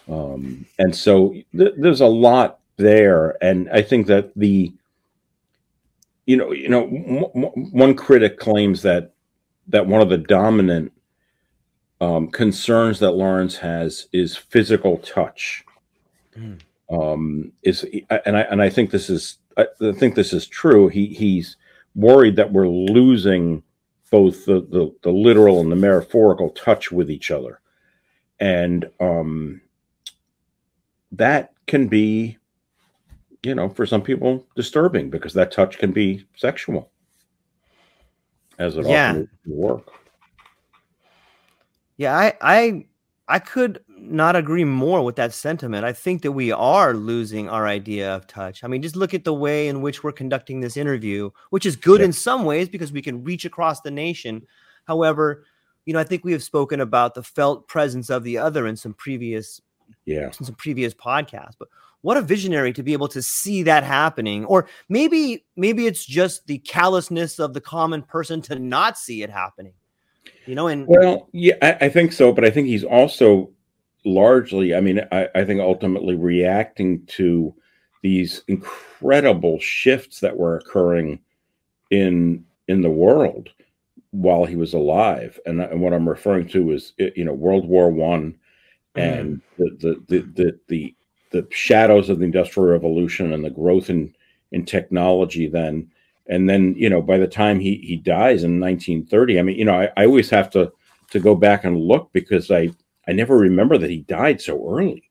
um 0.07 0.63
and 0.77 0.95
so 0.95 1.33
th- 1.57 1.73
there's 1.77 2.01
a 2.01 2.05
lot 2.05 2.59
there 2.77 3.35
and 3.43 3.67
i 3.71 3.81
think 3.81 4.05
that 4.05 4.31
the 4.35 4.71
you 6.27 6.37
know 6.37 6.51
you 6.51 6.69
know 6.69 6.83
m- 6.83 7.71
one 7.71 7.95
critic 7.95 8.37
claims 8.37 8.83
that 8.83 9.13
that 9.67 9.87
one 9.87 10.01
of 10.01 10.09
the 10.09 10.17
dominant 10.17 10.91
um, 12.01 12.27
concerns 12.29 12.99
that 12.99 13.11
Lawrence 13.11 13.57
has 13.57 14.07
is 14.11 14.35
physical 14.35 14.97
touch. 14.97 15.63
Mm. 16.37 16.59
Um, 16.91 17.51
is 17.63 17.85
and 18.25 18.37
I 18.37 18.41
and 18.41 18.61
I 18.61 18.69
think 18.69 18.91
this 18.91 19.09
is 19.09 19.37
I 19.57 19.65
think 19.95 20.15
this 20.15 20.33
is 20.33 20.45
true. 20.47 20.87
He 20.87 21.07
he's 21.07 21.57
worried 21.95 22.35
that 22.35 22.51
we're 22.51 22.67
losing 22.67 23.63
both 24.09 24.45
the 24.45 24.61
the, 24.61 24.93
the 25.03 25.11
literal 25.11 25.61
and 25.61 25.71
the 25.71 25.75
metaphorical 25.75 26.49
touch 26.49 26.91
with 26.91 27.09
each 27.09 27.31
other, 27.31 27.61
and 28.39 28.89
um, 28.99 29.61
that 31.11 31.53
can 31.67 31.87
be, 31.87 32.37
you 33.43 33.55
know, 33.55 33.69
for 33.69 33.85
some 33.85 34.01
people 34.01 34.45
disturbing 34.55 35.09
because 35.09 35.33
that 35.33 35.51
touch 35.51 35.77
can 35.77 35.91
be 35.91 36.25
sexual, 36.35 36.91
as 38.59 38.77
it 38.77 38.85
yeah. 38.85 39.11
often 39.11 39.29
work. 39.45 39.91
Yeah, 41.97 42.15
I 42.15 42.33
I 42.41 42.85
I 43.27 43.39
could 43.39 43.84
not 44.09 44.35
agree 44.35 44.63
more 44.63 45.03
with 45.03 45.15
that 45.17 45.33
sentiment. 45.33 45.85
I 45.85 45.93
think 45.93 46.21
that 46.21 46.31
we 46.31 46.51
are 46.51 46.93
losing 46.93 47.49
our 47.49 47.67
idea 47.67 48.15
of 48.15 48.27
touch. 48.27 48.63
I 48.63 48.67
mean, 48.67 48.81
just 48.81 48.95
look 48.95 49.13
at 49.13 49.23
the 49.23 49.33
way 49.33 49.67
in 49.67 49.81
which 49.81 50.03
we're 50.03 50.11
conducting 50.11 50.59
this 50.59 50.77
interview, 50.77 51.31
which 51.49 51.65
is 51.65 51.75
good 51.75 51.99
yeah. 51.99 52.05
in 52.05 52.13
some 52.13 52.45
ways 52.45 52.69
because 52.69 52.91
we 52.91 53.01
can 53.01 53.23
reach 53.23 53.45
across 53.45 53.81
the 53.81 53.91
nation. 53.91 54.45
However, 54.85 55.45
you 55.85 55.93
know, 55.93 55.99
I 55.99 56.03
think 56.03 56.23
we 56.23 56.31
have 56.31 56.43
spoken 56.43 56.81
about 56.81 57.13
the 57.13 57.23
felt 57.23 57.67
presence 57.67 58.09
of 58.09 58.23
the 58.23 58.37
other 58.37 58.67
in 58.67 58.75
some 58.75 58.93
previous 58.93 59.61
yeah, 60.05 60.27
in 60.27 60.45
some 60.45 60.55
previous 60.55 60.93
podcasts. 60.93 61.53
But 61.59 61.67
what 62.05 62.17
a 62.17 62.21
visionary 62.21 62.71
to 62.71 62.83
be 62.83 62.93
able 62.93 63.07
to 63.07 63.19
see 63.19 63.63
that 63.63 63.83
happening 63.83 64.45
or 64.45 64.67
maybe 64.89 65.43
maybe 65.55 65.87
it's 65.87 66.05
just 66.05 66.45
the 66.45 66.59
callousness 66.59 67.39
of 67.39 67.55
the 67.55 67.61
common 67.61 68.03
person 68.03 68.43
to 68.43 68.59
not 68.59 68.95
see 68.95 69.23
it 69.23 69.29
happening 69.31 69.73
you 70.45 70.53
know 70.53 70.67
and 70.67 70.85
well 70.85 71.27
yeah 71.31 71.55
I, 71.63 71.85
I, 71.85 71.89
think 71.89 72.11
so 72.11 72.31
but 72.31 72.45
i 72.45 72.51
think 72.51 72.67
he's 72.67 72.83
also 72.83 73.49
largely 74.05 74.75
i 74.75 74.79
mean 74.79 75.01
I, 75.11 75.27
I 75.35 75.43
think 75.43 75.59
ultimately 75.59 76.15
reacting 76.15 77.05
to 77.07 77.53
these 78.01 78.43
incredible 78.47 79.59
shifts 79.59 80.19
that 80.19 80.37
were 80.37 80.57
occurring 80.57 81.19
in 81.89 82.45
in 82.67 82.81
the 82.81 82.89
world 82.89 83.49
while 84.11 84.45
he 84.45 84.55
was 84.55 84.73
alive 84.73 85.39
and, 85.45 85.59
and 85.59 85.81
what 85.81 85.93
i'm 85.93 86.07
referring 86.07 86.47
to 86.49 86.71
is 86.71 86.93
you 86.97 87.25
know 87.25 87.33
world 87.33 87.67
war 87.67 87.89
one 87.89 88.35
and 88.95 89.35
mm. 89.35 89.41
the, 89.57 89.77
the, 89.79 90.03
the 90.07 90.19
the 90.33 90.59
the 90.67 90.95
the 91.31 91.47
shadows 91.49 92.09
of 92.09 92.19
the 92.19 92.25
industrial 92.25 92.69
revolution 92.69 93.33
and 93.33 93.43
the 93.43 93.49
growth 93.49 93.89
in 93.89 94.13
in 94.51 94.63
technology 94.63 95.47
then 95.47 95.89
and 96.27 96.49
then 96.49 96.73
you 96.77 96.89
know 96.89 97.01
by 97.01 97.17
the 97.17 97.27
time 97.27 97.59
he 97.59 97.75
he 97.77 97.95
dies 97.95 98.43
in 98.43 98.59
1930 98.59 99.39
i 99.39 99.41
mean 99.41 99.57
you 99.57 99.65
know 99.65 99.81
i, 99.81 99.89
I 99.97 100.05
always 100.05 100.29
have 100.29 100.49
to 100.51 100.71
to 101.09 101.19
go 101.19 101.35
back 101.35 101.65
and 101.65 101.77
look 101.77 102.09
because 102.13 102.51
i 102.51 102.69
i 103.07 103.11
never 103.11 103.37
remember 103.37 103.77
that 103.77 103.89
he 103.89 104.01
died 104.01 104.41
so 104.41 104.69
early 104.69 105.03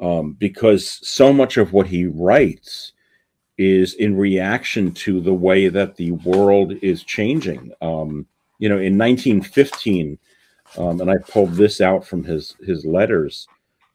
um, 0.00 0.32
because 0.32 1.06
so 1.06 1.32
much 1.32 1.56
of 1.58 1.72
what 1.72 1.86
he 1.86 2.06
writes 2.06 2.92
is 3.58 3.94
in 3.94 4.16
reaction 4.16 4.92
to 4.92 5.20
the 5.20 5.34
way 5.34 5.68
that 5.68 5.96
the 5.96 6.12
world 6.12 6.72
is 6.80 7.02
changing. 7.02 7.70
Um, 7.82 8.26
you 8.60 8.68
know 8.68 8.78
in 8.78 8.96
1915 8.96 10.18
um, 10.78 11.00
and 11.00 11.10
i 11.10 11.16
pulled 11.16 11.54
this 11.54 11.80
out 11.80 12.06
from 12.06 12.22
his 12.22 12.54
his 12.60 12.84
letters 12.84 13.48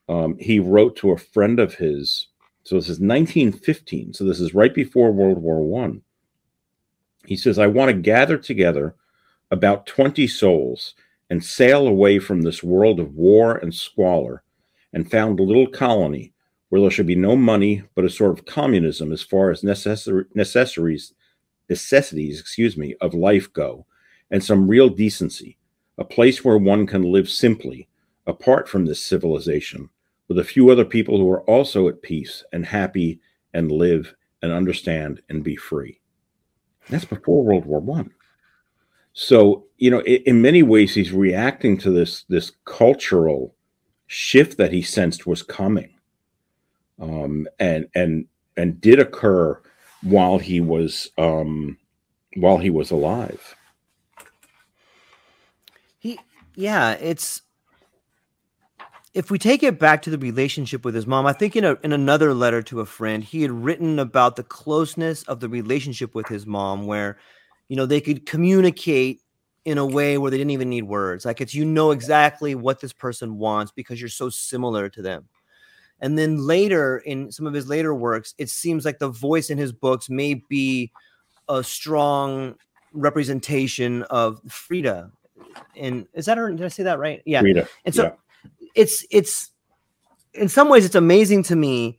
um, 0.09 0.37
he 0.39 0.59
wrote 0.59 0.95
to 0.97 1.11
a 1.11 1.17
friend 1.17 1.59
of 1.59 1.75
his 1.75 2.27
so 2.63 2.75
this 2.75 2.89
is 2.89 2.99
1915 2.99 4.13
so 4.13 4.25
this 4.25 4.41
is 4.41 4.53
right 4.53 4.73
before 4.73 5.11
world 5.11 5.37
war 5.37 5.61
one. 5.61 6.01
He 7.25 7.35
says, 7.37 7.57
I 7.57 7.67
want 7.67 7.89
to 7.89 7.93
gather 7.93 8.37
together 8.37 8.95
about 9.51 9.87
20 9.87 10.27
souls 10.27 10.93
and 11.29 11.43
sail 11.43 11.87
away 11.87 12.19
from 12.19 12.41
this 12.41 12.63
world 12.63 12.99
of 12.99 13.15
war 13.15 13.55
and 13.55 13.73
squalor 13.73 14.43
and 14.93 15.09
found 15.09 15.39
a 15.39 15.43
little 15.43 15.67
colony 15.67 16.33
where 16.69 16.81
there 16.81 16.91
should 16.91 17.07
be 17.07 17.15
no 17.15 17.35
money 17.35 17.83
but 17.95 18.05
a 18.05 18.09
sort 18.09 18.37
of 18.37 18.45
communism 18.45 19.11
as 19.11 19.21
far 19.21 19.51
as 19.51 19.63
necessary, 19.63 20.25
necessaries 20.33 21.13
necessities 21.69 22.39
excuse 22.39 22.77
me 22.77 22.95
of 23.01 23.13
life 23.13 23.51
go 23.53 23.85
and 24.31 24.43
some 24.43 24.67
real 24.67 24.89
decency 24.89 25.57
a 25.97 26.03
place 26.03 26.43
where 26.43 26.57
one 26.57 26.85
can 26.85 27.01
live 27.01 27.29
simply 27.29 27.87
apart 28.27 28.67
from 28.67 28.85
this 28.85 29.01
civilization 29.01 29.89
with 30.27 30.37
a 30.39 30.43
few 30.43 30.69
other 30.69 30.85
people 30.85 31.17
who 31.17 31.29
are 31.29 31.41
also 31.43 31.87
at 31.87 32.01
peace 32.01 32.43
and 32.51 32.65
happy 32.65 33.19
and 33.53 33.71
live 33.71 34.13
and 34.41 34.51
understand 34.51 35.21
and 35.29 35.43
be 35.43 35.55
free 35.55 35.99
that's 36.89 37.05
before 37.05 37.43
World 37.43 37.65
War 37.65 37.79
One. 37.79 38.11
So 39.15 39.65
you 39.77 39.89
know, 39.89 40.01
in, 40.01 40.21
in 40.25 40.41
many 40.41 40.61
ways, 40.61 40.93
he's 40.93 41.11
reacting 41.11 41.77
to 41.79 41.89
this 41.89 42.23
this 42.29 42.51
cultural 42.65 43.55
shift 44.07 44.57
that 44.57 44.71
he 44.71 44.81
sensed 44.81 45.25
was 45.25 45.41
coming, 45.41 45.89
um, 47.01 47.47
and 47.59 47.87
and 47.95 48.27
and 48.55 48.79
did 48.79 48.99
occur 48.99 49.59
while 50.03 50.37
he 50.37 50.61
was 50.61 51.09
um, 51.17 51.77
while 52.35 52.57
he 52.57 52.69
was 52.69 52.91
alive. 52.91 53.55
He, 55.97 56.19
yeah, 56.55 56.91
it's 56.91 57.41
if 59.13 59.31
we 59.31 59.39
take 59.39 59.63
it 59.63 59.79
back 59.79 60.01
to 60.01 60.09
the 60.09 60.17
relationship 60.17 60.83
with 60.83 60.93
his 60.93 61.07
mom, 61.07 61.25
I 61.25 61.31
think 61.31 61.55
in 61.55 61.63
a, 61.63 61.77
in 61.83 61.93
another 61.93 62.33
letter 62.33 62.61
to 62.63 62.81
a 62.81 62.85
friend, 62.85 63.23
he 63.23 63.43
had 63.43 63.51
written 63.51 63.97
about 63.97 64.35
the 64.35 64.43
closeness 64.43 65.23
of 65.23 65.39
the 65.39 65.47
relationship 65.47 66.13
with 66.13 66.27
his 66.27 66.45
mom, 66.45 66.85
where 66.85 67.17
you 67.67 67.75
know 67.75 67.85
they 67.85 68.01
could 68.01 68.25
communicate 68.25 69.21
in 69.65 69.79
a 69.79 69.85
way 69.85 70.17
where 70.17 70.29
they 70.29 70.37
didn't 70.37 70.51
even 70.51 70.69
need 70.69 70.83
words. 70.83 71.25
Like 71.25 71.41
it's 71.41 71.55
you 71.55 71.65
know 71.65 71.91
exactly 71.91 72.53
what 72.53 72.79
this 72.79 72.93
person 72.93 73.37
wants 73.37 73.71
because 73.71 73.99
you're 73.99 74.09
so 74.09 74.29
similar 74.29 74.89
to 74.89 75.01
them. 75.01 75.27
And 75.99 76.17
then 76.17 76.37
later 76.37 76.99
in 76.99 77.31
some 77.31 77.47
of 77.47 77.53
his 77.53 77.67
later 77.67 77.95
works, 77.95 78.35
it 78.37 78.49
seems 78.49 78.85
like 78.85 78.99
the 78.99 79.09
voice 79.09 79.49
in 79.49 79.57
his 79.57 79.71
books 79.71 80.09
may 80.09 80.35
be 80.35 80.91
a 81.49 81.63
strong 81.63 82.55
representation 82.93 84.03
of 84.03 84.39
Frida. 84.47 85.11
And 85.75 86.07
is 86.13 86.25
that 86.25 86.37
her? 86.37 86.51
Did 86.51 86.63
I 86.63 86.67
say 86.67 86.83
that 86.83 86.99
right? 86.99 87.21
Yeah. 87.25 87.41
Frida. 87.41 87.67
And 87.85 87.95
so 87.95 88.03
yeah. 88.03 88.49
it's 88.75 89.05
it's 89.09 89.51
in 90.33 90.49
some 90.49 90.69
ways 90.69 90.85
it's 90.85 90.95
amazing 90.95 91.43
to 91.43 91.55
me, 91.55 91.97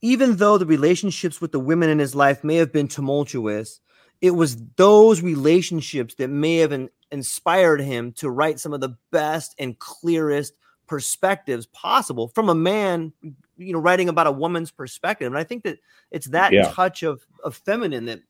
even 0.00 0.36
though 0.36 0.56
the 0.58 0.66
relationships 0.66 1.40
with 1.40 1.52
the 1.52 1.60
women 1.60 1.90
in 1.90 1.98
his 1.98 2.14
life 2.14 2.44
may 2.44 2.56
have 2.56 2.72
been 2.72 2.88
tumultuous, 2.88 3.80
it 4.20 4.30
was 4.30 4.56
those 4.76 5.20
relationships 5.20 6.14
that 6.16 6.28
may 6.28 6.56
have 6.56 6.72
in, 6.72 6.88
inspired 7.10 7.80
him 7.80 8.12
to 8.12 8.30
write 8.30 8.58
some 8.58 8.72
of 8.72 8.80
the 8.80 8.96
best 9.10 9.54
and 9.58 9.78
clearest 9.78 10.54
perspectives 10.86 11.66
possible 11.66 12.28
from 12.28 12.48
a 12.48 12.54
man 12.54 13.12
you 13.56 13.72
know 13.72 13.78
writing 13.78 14.08
about 14.08 14.26
a 14.26 14.32
woman's 14.32 14.70
perspective 14.70 15.26
and 15.26 15.38
i 15.38 15.44
think 15.44 15.62
that 15.62 15.78
it's 16.10 16.26
that 16.26 16.52
yeah. 16.52 16.70
touch 16.72 17.02
of 17.02 17.24
of 17.42 17.56
feminine 17.56 18.04
that 18.04 18.20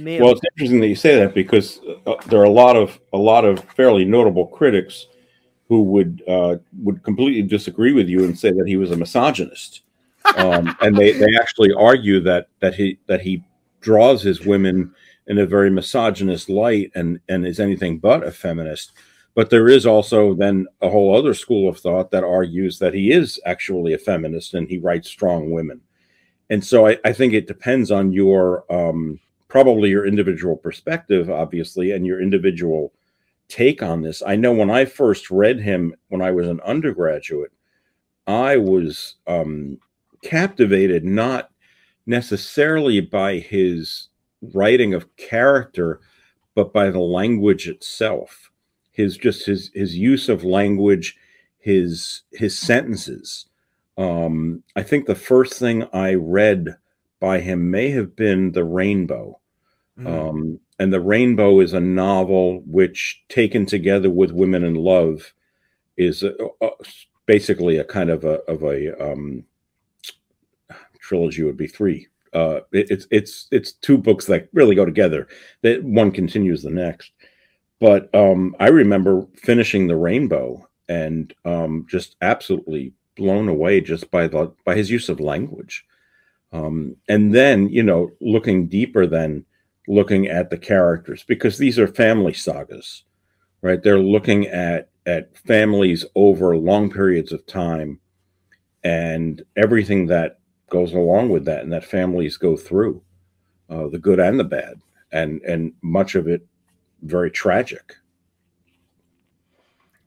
may 0.00 0.18
well 0.18 0.30
have... 0.30 0.38
it's 0.38 0.46
interesting 0.54 0.80
that 0.80 0.88
you 0.88 0.96
say 0.96 1.16
that 1.18 1.34
because 1.34 1.78
uh, 2.06 2.14
there 2.26 2.40
are 2.40 2.44
a 2.44 2.50
lot 2.50 2.74
of 2.74 2.98
a 3.12 3.18
lot 3.18 3.44
of 3.44 3.62
fairly 3.76 4.04
notable 4.04 4.46
critics 4.46 5.06
who 5.68 5.82
would 5.82 6.22
uh, 6.26 6.56
would 6.82 7.02
completely 7.04 7.42
disagree 7.42 7.92
with 7.92 8.08
you 8.08 8.24
and 8.24 8.38
say 8.38 8.50
that 8.50 8.66
he 8.66 8.76
was 8.76 8.90
a 8.90 8.96
misogynist 8.96 9.82
um, 10.36 10.76
and 10.80 10.96
they 10.96 11.12
they 11.12 11.36
actually 11.40 11.72
argue 11.72 12.18
that 12.20 12.48
that 12.60 12.74
he 12.74 12.98
that 13.06 13.20
he 13.20 13.44
draws 13.80 14.22
his 14.22 14.44
women 14.44 14.92
in 15.26 15.38
a 15.38 15.46
very 15.46 15.70
misogynist 15.70 16.48
light 16.48 16.90
and 16.94 17.20
and 17.28 17.46
is 17.46 17.60
anything 17.60 17.98
but 17.98 18.26
a 18.26 18.30
feminist. 18.30 18.92
But 19.34 19.50
there 19.50 19.68
is 19.68 19.84
also 19.84 20.34
then 20.34 20.66
a 20.80 20.88
whole 20.88 21.16
other 21.16 21.34
school 21.34 21.68
of 21.68 21.78
thought 21.78 22.10
that 22.12 22.22
argues 22.22 22.78
that 22.78 22.94
he 22.94 23.10
is 23.10 23.40
actually 23.44 23.92
a 23.92 23.98
feminist 23.98 24.54
and 24.54 24.68
he 24.68 24.78
writes 24.78 25.08
strong 25.08 25.50
women. 25.50 25.80
And 26.50 26.64
so 26.64 26.86
i, 26.86 26.98
I 27.04 27.12
think 27.12 27.32
it 27.32 27.46
depends 27.46 27.90
on 27.90 28.12
your 28.12 28.64
um, 28.72 29.18
probably 29.48 29.90
your 29.90 30.06
individual 30.06 30.56
perspective 30.56 31.30
obviously 31.30 31.92
and 31.92 32.06
your 32.06 32.20
individual 32.20 32.92
take 33.48 33.82
on 33.82 34.02
this. 34.02 34.22
I 34.26 34.36
know 34.36 34.52
when 34.52 34.70
i 34.70 34.84
first 34.84 35.30
read 35.30 35.60
him 35.60 35.94
when 36.08 36.22
i 36.22 36.30
was 36.30 36.48
an 36.48 36.60
undergraduate 36.60 37.52
i 38.26 38.56
was 38.56 39.16
um, 39.26 39.78
captivated 40.22 41.04
not 41.04 41.50
necessarily 42.06 43.00
by 43.00 43.38
his 43.38 44.08
writing 44.52 44.94
of 44.94 45.14
character, 45.16 46.00
but 46.54 46.72
by 46.72 46.90
the 46.90 47.00
language 47.00 47.68
itself. 47.68 48.50
His 48.92 49.16
just 49.16 49.46
his 49.46 49.70
his 49.74 49.96
use 49.96 50.28
of 50.28 50.44
language, 50.44 51.16
his 51.58 52.22
his 52.32 52.58
sentences. 52.58 53.46
Um, 53.96 54.62
I 54.76 54.82
think 54.82 55.06
the 55.06 55.14
first 55.14 55.54
thing 55.58 55.84
I 55.92 56.14
read 56.14 56.76
by 57.20 57.40
him 57.40 57.70
may 57.70 57.90
have 57.90 58.14
been 58.16 58.52
The 58.52 58.64
Rainbow. 58.64 59.40
Mm. 59.98 60.06
Um, 60.06 60.60
and 60.78 60.92
The 60.92 61.00
Rainbow 61.00 61.60
is 61.60 61.72
a 61.72 61.80
novel 61.80 62.62
which, 62.66 63.22
taken 63.28 63.66
together 63.66 64.10
with 64.10 64.32
Women 64.32 64.64
in 64.64 64.74
Love, 64.74 65.32
is 65.96 66.22
a, 66.22 66.34
a, 66.60 66.70
basically 67.26 67.78
a 67.78 67.84
kind 67.84 68.10
of 68.10 68.24
a 68.24 68.40
of 68.42 68.62
a 68.62 69.12
um, 69.12 69.44
trilogy 71.00 71.42
would 71.42 71.56
be 71.56 71.66
three 71.66 72.08
uh, 72.34 72.60
it, 72.72 72.90
it's 72.90 73.06
it's 73.10 73.46
it's 73.50 73.72
two 73.72 73.96
books 73.96 74.26
that 74.26 74.48
really 74.52 74.74
go 74.74 74.84
together. 74.84 75.28
That 75.62 75.82
one 75.82 76.10
continues 76.10 76.62
the 76.62 76.70
next. 76.70 77.12
But 77.80 78.14
um, 78.14 78.54
I 78.60 78.68
remember 78.68 79.26
finishing 79.36 79.86
the 79.86 79.96
Rainbow 79.96 80.68
and 80.88 81.34
um, 81.44 81.86
just 81.88 82.16
absolutely 82.22 82.92
blown 83.16 83.48
away 83.48 83.80
just 83.80 84.10
by 84.10 84.26
the 84.26 84.52
by 84.64 84.76
his 84.76 84.90
use 84.90 85.08
of 85.08 85.20
language. 85.20 85.84
Um, 86.52 86.96
and 87.08 87.34
then 87.34 87.68
you 87.68 87.82
know 87.82 88.10
looking 88.20 88.68
deeper 88.68 89.06
than 89.06 89.44
looking 89.86 90.28
at 90.28 90.50
the 90.50 90.58
characters 90.58 91.24
because 91.24 91.58
these 91.58 91.78
are 91.78 91.86
family 91.86 92.32
sagas, 92.32 93.04
right? 93.62 93.82
They're 93.82 93.98
looking 93.98 94.46
at 94.48 94.88
at 95.06 95.36
families 95.36 96.04
over 96.14 96.56
long 96.56 96.90
periods 96.90 97.32
of 97.32 97.46
time 97.46 98.00
and 98.82 99.42
everything 99.56 100.06
that 100.06 100.38
goes 100.70 100.92
along 100.92 101.28
with 101.28 101.44
that 101.44 101.62
and 101.62 101.72
that 101.72 101.84
families 101.84 102.36
go 102.36 102.56
through 102.56 103.02
uh, 103.70 103.88
the 103.88 103.98
good 103.98 104.20
and 104.20 104.38
the 104.38 104.44
bad 104.44 104.80
and 105.12 105.40
and 105.42 105.72
much 105.82 106.14
of 106.14 106.26
it 106.28 106.46
very 107.02 107.30
tragic 107.30 107.96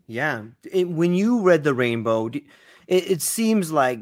yeah 0.07 0.43
it, 0.71 0.89
when 0.89 1.13
you 1.13 1.41
read 1.41 1.63
the 1.63 1.73
rainbow 1.73 2.27
it, 2.27 2.43
it 2.87 3.21
seems 3.21 3.71
like 3.71 3.99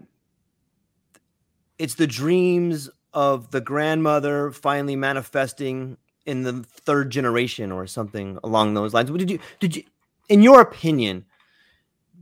it's 1.78 1.96
the 1.96 2.08
dreams 2.08 2.90
of 3.14 3.52
the 3.52 3.62
grandmother 3.62 4.52
finally 4.52 4.96
manifesting 4.96 5.98
in 6.26 6.44
the 6.44 6.64
third 6.64 7.10
generation 7.10 7.72
or 7.72 7.88
something 7.88 8.38
along 8.44 8.74
those 8.74 8.94
lines. 8.94 9.12
What 9.12 9.20
did 9.20 9.32
you 9.32 9.40
did 9.60 9.76
you 9.76 9.84
in 10.28 10.42
your 10.42 10.62
opinion, 10.62 11.26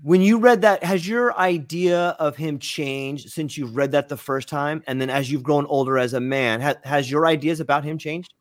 when 0.03 0.21
you 0.21 0.37
read 0.37 0.61
that, 0.61 0.83
has 0.83 1.07
your 1.07 1.35
idea 1.39 2.09
of 2.19 2.35
him 2.35 2.59
changed 2.59 3.29
since 3.29 3.57
you've 3.57 3.75
read 3.75 3.93
that 3.93 4.09
the 4.09 4.17
first 4.17 4.49
time, 4.49 4.83
and 4.85 4.99
then 4.99 5.09
as 5.09 5.31
you've 5.31 5.43
grown 5.43 5.65
older 5.67 5.97
as 5.97 6.13
a 6.13 6.19
man? 6.19 6.59
Ha- 6.59 6.75
has 6.83 7.09
your 7.09 7.25
ideas 7.25 7.61
about 7.61 7.85
him 7.85 7.97
changed? 7.97 8.33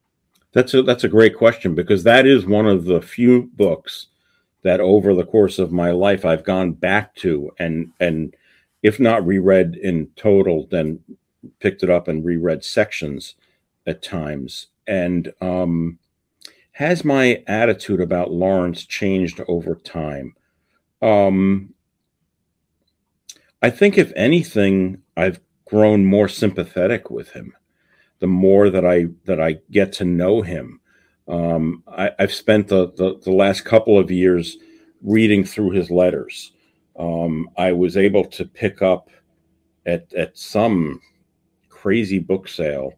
That's 0.53 0.75
a 0.75 0.83
that's 0.83 1.05
a 1.05 1.09
great 1.09 1.37
question 1.37 1.75
because 1.75 2.03
that 2.03 2.27
is 2.27 2.45
one 2.45 2.67
of 2.67 2.85
the 2.85 3.01
few 3.01 3.51
books 3.55 4.09
that 4.63 4.81
over 4.81 5.15
the 5.15 5.25
course 5.25 5.59
of 5.59 5.73
my 5.73 5.93
life 5.93 6.25
I've 6.25 6.45
gone 6.45 6.73
back 6.73 7.15
to 7.17 7.51
and 7.59 7.93
and 8.01 8.35
if 8.83 8.99
not 8.99 9.25
reread 9.25 9.77
in 9.77 10.09
total, 10.17 10.67
then 10.71 10.99
picked 11.61 11.85
it 11.85 11.91
up 11.91 12.09
and 12.09 12.25
reread 12.25 12.65
sections 12.65 13.37
at 13.87 14.03
times. 14.03 14.67
And 14.87 15.33
um, 15.41 15.99
has 16.73 17.05
my 17.05 17.45
attitude 17.47 18.01
about 18.01 18.33
Lawrence 18.33 18.85
changed 18.85 19.41
over 19.47 19.77
time? 19.77 20.35
Um, 21.03 21.75
I 23.61 23.71
think 23.71 23.99
if 23.99 24.13
anything, 24.17 25.03
I've 25.17 25.41
grown 25.67 26.05
more 26.05 26.29
sympathetic 26.29 27.11
with 27.11 27.31
him. 27.31 27.53
The 28.21 28.27
more 28.29 28.71
that 28.71 28.87
I 28.87 29.07
that 29.25 29.41
I 29.41 29.59
get 29.71 29.93
to 29.95 30.05
know 30.05 30.43
him, 30.43 30.81
um, 31.27 31.83
I, 31.89 32.13
have 32.19 32.33
spent 32.33 32.69
the, 32.69 32.93
the, 32.93 33.19
the 33.25 33.33
last 33.33 33.65
couple 33.65 33.99
of 33.99 34.11
years 34.11 34.59
reading 35.03 35.45
through 35.45 35.71
his 35.71 35.91
letters. 35.91 36.53
Um, 36.97 37.49
I 37.57 37.73
was 37.73 37.97
able 37.97 38.25
to 38.27 38.45
pick 38.45 38.81
up 38.81 39.11
at 39.87 40.13
at 40.15 40.39
some 40.39 41.01
crazy 41.69 42.21
book 42.21 42.47
sale 42.47 42.93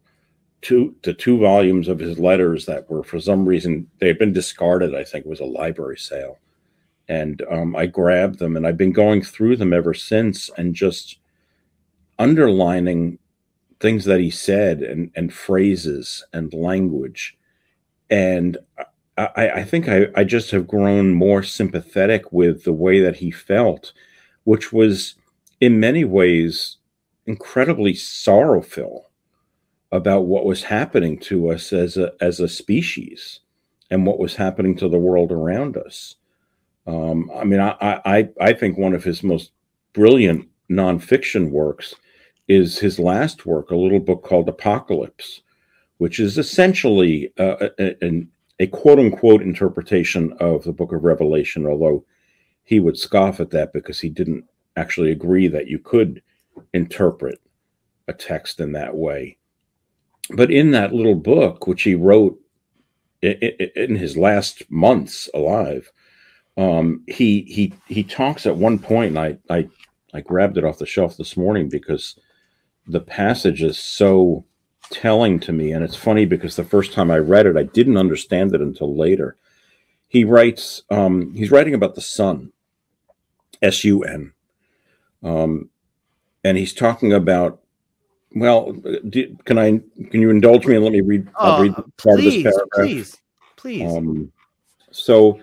two 0.61 0.95
to 1.01 1.13
two 1.13 1.39
volumes 1.39 1.87
of 1.87 1.97
his 1.97 2.19
letters 2.19 2.65
that 2.67 2.87
were 2.89 3.03
for 3.03 3.19
some 3.19 3.45
reason 3.47 3.87
they 3.99 4.07
had 4.07 4.19
been 4.19 4.33
discarded. 4.33 4.93
I 4.93 5.03
think 5.03 5.25
it 5.25 5.29
was 5.29 5.39
a 5.39 5.45
library 5.45 5.97
sale 5.97 6.37
and 7.07 7.41
um, 7.51 7.75
I 7.75 7.85
grabbed 7.85 8.39
them 8.39 8.55
and 8.55 8.65
I've 8.65 8.77
been 8.77 8.91
going 8.91 9.21
through 9.21 9.57
them 9.57 9.73
ever 9.73 9.93
since 9.93 10.49
and 10.57 10.73
just 10.73 11.17
underlining 12.17 13.19
things 13.79 14.05
that 14.05 14.19
he 14.19 14.29
said 14.29 14.81
and, 14.81 15.11
and 15.15 15.33
phrases 15.33 16.25
and 16.33 16.53
language. 16.53 17.37
And 18.09 18.57
I, 19.17 19.49
I 19.49 19.63
think 19.63 19.87
I, 19.87 20.07
I 20.15 20.23
just 20.23 20.51
have 20.51 20.67
grown 20.67 21.13
more 21.13 21.43
sympathetic 21.43 22.31
with 22.31 22.63
the 22.63 22.73
way 22.73 22.99
that 23.01 23.17
he 23.17 23.31
felt, 23.31 23.93
which 24.43 24.73
was 24.73 25.15
in 25.61 25.79
many 25.79 26.03
ways 26.03 26.77
incredibly 27.25 27.93
sorrowful 27.93 29.09
about 29.91 30.25
what 30.25 30.45
was 30.45 30.63
happening 30.63 31.17
to 31.17 31.49
us 31.49 31.71
as 31.71 31.97
a 31.97 32.13
as 32.19 32.39
a 32.39 32.49
species 32.49 33.39
and 33.89 34.05
what 34.05 34.19
was 34.19 34.35
happening 34.35 34.75
to 34.75 34.89
the 34.89 34.97
world 34.97 35.31
around 35.31 35.77
us. 35.77 36.15
Um, 36.87 37.31
I 37.35 37.43
mean, 37.45 37.59
I, 37.59 37.75
I 38.05 38.29
I 38.39 38.53
think 38.53 38.77
one 38.77 38.93
of 38.93 39.03
his 39.03 39.23
most 39.23 39.51
brilliant 39.93 40.47
nonfiction 40.69 41.51
works 41.51 41.95
is 42.47 42.77
his 42.79 42.99
last 42.99 43.45
work, 43.45 43.71
a 43.71 43.75
little 43.75 43.99
book 43.99 44.23
called 44.23 44.49
Apocalypse, 44.49 45.41
which 45.97 46.19
is 46.19 46.37
essentially 46.37 47.31
uh, 47.39 47.69
a, 47.79 48.05
a, 48.05 48.27
a 48.59 48.67
quote 48.67 48.99
unquote 48.99 49.41
interpretation 49.41 50.33
of 50.39 50.63
the 50.63 50.73
Book 50.73 50.91
of 50.93 51.03
Revelation, 51.03 51.65
although 51.65 52.05
he 52.63 52.79
would 52.79 52.97
scoff 52.97 53.39
at 53.39 53.51
that 53.51 53.73
because 53.73 53.99
he 53.99 54.09
didn't 54.09 54.45
actually 54.77 55.11
agree 55.11 55.47
that 55.47 55.67
you 55.67 55.79
could 55.79 56.21
interpret 56.73 57.39
a 58.07 58.13
text 58.13 58.59
in 58.59 58.71
that 58.73 58.95
way. 58.95 59.37
but 60.35 60.51
in 60.51 60.71
that 60.71 60.93
little 60.93 61.15
book, 61.15 61.67
which 61.67 61.83
he 61.83 61.95
wrote 61.95 62.39
in, 63.21 63.33
in 63.75 63.95
his 63.95 64.17
last 64.17 64.63
months 64.69 65.29
alive, 65.33 65.91
um, 66.57 67.03
he 67.07 67.41
he 67.41 67.73
he 67.87 68.03
talks 68.03 68.45
at 68.45 68.55
one 68.55 68.79
point, 68.79 69.15
and 69.15 69.19
I 69.19 69.37
I 69.49 69.69
I 70.13 70.21
grabbed 70.21 70.57
it 70.57 70.63
off 70.63 70.77
the 70.77 70.85
shelf 70.85 71.17
this 71.17 71.35
morning 71.35 71.69
because 71.69 72.17
the 72.87 73.01
passage 73.01 73.61
is 73.63 73.77
so 73.77 74.45
telling 74.89 75.39
to 75.41 75.51
me, 75.51 75.71
and 75.71 75.83
it's 75.83 75.95
funny 75.95 76.25
because 76.25 76.55
the 76.55 76.63
first 76.63 76.93
time 76.93 77.11
I 77.11 77.17
read 77.17 77.45
it, 77.45 77.57
I 77.57 77.63
didn't 77.63 77.97
understand 77.97 78.53
it 78.53 78.61
until 78.61 78.95
later. 78.95 79.35
He 80.07 80.23
writes, 80.23 80.83
um, 80.89 81.33
he's 81.33 81.51
writing 81.51 81.73
about 81.73 81.95
the 81.95 82.01
sun, 82.01 82.53
S 83.61 83.83
U 83.83 84.03
N, 84.03 84.31
um, 85.23 85.69
and 86.43 86.57
he's 86.57 86.73
talking 86.73 87.11
about 87.11 87.61
well, 88.35 88.73
do, 89.07 89.35
can 89.45 89.57
I? 89.57 89.79
Can 90.11 90.21
you 90.21 90.29
indulge 90.29 90.65
me 90.65 90.75
and 90.75 90.83
let 90.83 90.91
me 90.91 91.01
read? 91.01 91.27
I'll 91.37 91.61
read 91.61 91.73
part 91.73 92.19
please, 92.19 92.37
of 92.37 92.43
this 92.43 92.43
paragraph. 92.43 92.69
Please, 92.75 93.17
please. 93.55 93.95
Um, 93.95 94.31
so 94.91 95.39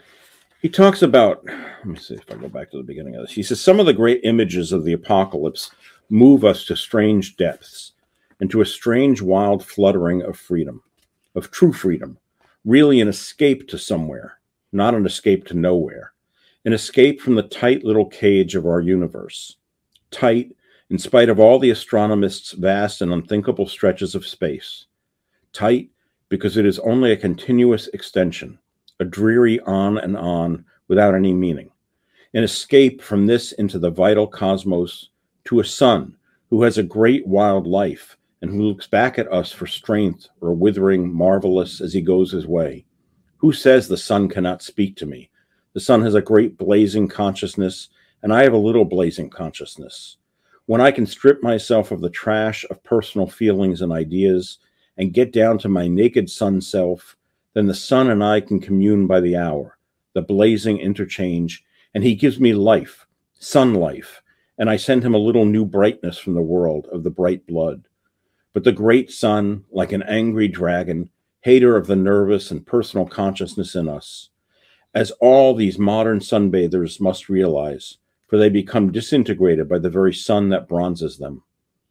he 0.62 0.68
talks 0.68 1.03
about. 1.03 1.44
Let 1.44 1.85
me 1.85 1.98
see 1.98 2.14
if 2.14 2.31
I 2.31 2.37
go 2.37 2.48
back 2.48 2.70
to 2.70 2.77
the 2.77 2.85
beginning 2.85 3.16
of 3.16 3.22
this. 3.22 3.33
He 3.33 3.42
says 3.42 3.61
some 3.61 3.81
of 3.81 3.87
the 3.87 3.92
great 3.92 4.20
images 4.22 4.72
of 4.72 4.85
the 4.85 4.92
apocalypse 4.92 5.72
move 6.09 6.44
us 6.44 6.64
to 6.66 6.77
strange 6.77 7.37
depths 7.37 7.92
and 8.40 8.51
to 8.51 8.61
a 8.61 8.66
strange, 8.66 9.20
wild 9.20 9.64
fluttering 9.64 10.22
of 10.22 10.38
freedom, 10.38 10.83
of 11.35 11.51
true 11.51 11.72
freedom, 11.72 12.16
really 12.64 13.01
an 13.01 13.09
escape 13.09 13.68
to 13.68 13.79
somewhere, 13.79 14.38
not 14.72 14.94
an 14.94 15.05
escape 15.05 15.46
to 15.46 15.55
nowhere, 15.55 16.12
an 16.64 16.72
escape 16.72 17.20
from 17.20 17.35
the 17.35 17.42
tight 17.42 17.85
little 17.85 18.07
cage 18.07 18.55
of 18.55 18.66
our 18.66 18.81
universe, 18.81 19.57
tight 20.12 20.55
in 20.90 20.98
spite 20.98 21.29
of 21.29 21.40
all 21.40 21.59
the 21.59 21.70
astronomists' 21.70 22.53
vast 22.53 23.03
and 23.03 23.12
unthinkable 23.12 23.66
stretches 23.66 24.14
of 24.14 24.27
space. 24.27 24.87
Tight 25.53 25.90
because 26.29 26.57
it 26.57 26.66
is 26.66 26.79
only 26.81 27.12
a 27.12 27.16
continuous 27.16 27.88
extension, 27.88 28.59
a 29.00 29.05
dreary 29.05 29.61
on 29.61 29.98
and 29.98 30.16
on 30.16 30.64
without 30.88 31.14
any 31.14 31.33
meaning. 31.33 31.70
An 32.35 32.44
escape 32.44 33.02
from 33.02 33.26
this 33.26 33.52
into 33.52 33.78
the 33.78 33.90
vital 33.90 34.26
cosmos 34.26 35.11
to 35.44 35.61
a 35.61 35.64
sun 35.64 36.16
who 36.50 36.62
has 36.62 36.78
a 36.78 36.83
great 36.83 37.26
wild 37.26 37.66
life 37.66 38.16
and 38.40 38.50
who 38.50 38.62
looks 38.62 38.87
back 38.87 39.18
at 39.18 39.33
us 39.33 39.52
for 39.52 39.66
strength 39.66 40.28
or 40.40 40.52
withering 40.52 41.12
marvelous 41.12 41.81
as 41.81 41.92
he 41.92 42.00
goes 42.00 42.31
his 42.31 42.46
way. 42.46 42.85
Who 43.38 43.52
says 43.52 43.88
the 43.88 43.96
sun 43.96 44.28
cannot 44.28 44.62
speak 44.62 44.96
to 44.96 45.07
me? 45.07 45.31
The 45.74 45.81
sun 45.81 46.02
has 46.02 46.14
a 46.14 46.22
great 46.22 46.59
blazing 46.59 47.09
consciousness, 47.09 47.88
and 48.22 48.33
I 48.33 48.42
have 48.42 48.52
a 48.52 48.59
little 48.59 48.85
blazing 48.85 49.31
consciousness 49.31 50.16
when 50.66 50.81
I 50.81 50.90
can 50.90 51.07
strip 51.07 51.42
myself 51.42 51.90
of 51.90 52.00
the 52.00 52.11
trash 52.11 52.64
of 52.70 52.83
personal 52.83 53.26
feelings 53.26 53.83
and 53.83 53.92
ideas 53.92 54.59
and 54.96 55.12
get 55.12 55.33
down 55.33 55.59
to 55.59 55.68
my 55.68 55.88
naked 55.88 56.31
sun 56.31 56.61
self, 56.61 57.16
then 57.55 57.67
the 57.67 57.75
sun 57.75 58.11
and 58.11 58.25
I 58.25 58.41
can 58.41 58.61
commune 58.61 59.07
by 59.07 59.21
the 59.21 59.37
hour, 59.37 59.79
the 60.15 60.23
blazing 60.23 60.79
interchange, 60.79 61.65
and 61.95 62.03
he 62.03 62.15
gives 62.15 62.41
me 62.41 62.55
life, 62.55 63.07
sun 63.35 63.75
life, 63.75 64.23
and 64.59 64.71
I 64.71 64.77
send 64.77 65.05
him 65.05 65.15
a 65.15 65.19
little 65.19 65.45
new 65.45 65.65
brightness 65.65 66.19
from 66.19 66.35
the 66.35 66.41
world 66.43 66.87
of 66.93 67.03
the 67.03 67.11
bright 67.11 67.47
blood. 67.47 67.85
But 68.53 68.65
the 68.65 68.73
great 68.73 69.11
sun, 69.11 69.65
like 69.71 69.93
an 69.93 70.03
angry 70.03 70.49
dragon, 70.49 71.11
hater 71.41 71.77
of 71.77 71.87
the 71.87 71.97
nervous 71.97 72.51
and 72.51 72.67
personal 72.67 73.07
consciousness 73.07 73.75
in 73.75 73.88
us, 73.88 74.31
as 74.95 75.11
all 75.21 75.55
these 75.55 75.79
modern 75.79 76.21
sunbathers 76.21 77.01
must 77.01 77.29
realize, 77.29 77.99
for 78.29 78.38
they 78.38 78.49
become 78.49 78.93
disintegrated 78.93 79.69
by 79.69 79.79
the 79.79 79.91
very 79.91 80.15
sun 80.15 80.51
that 80.51 80.69
bronzes 80.69 81.19
them. 81.19 81.43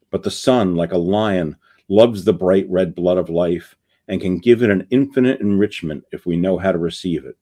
But 0.09 0.23
the 0.23 0.31
sun, 0.31 0.75
like 0.75 0.91
a 0.91 0.97
lion, 0.97 1.57
loves 1.87 2.23
the 2.23 2.33
bright 2.33 2.65
red 2.69 2.95
blood 2.95 3.17
of 3.17 3.29
life 3.29 3.75
and 4.11 4.21
can 4.21 4.37
give 4.37 4.61
it 4.61 4.69
an 4.69 4.85
infinite 4.91 5.41
enrichment 5.41 6.03
if 6.11 6.27
we 6.27 6.37
know 6.37 6.59
how 6.59 6.71
to 6.71 6.77
receive 6.77 7.25
it. 7.25 7.35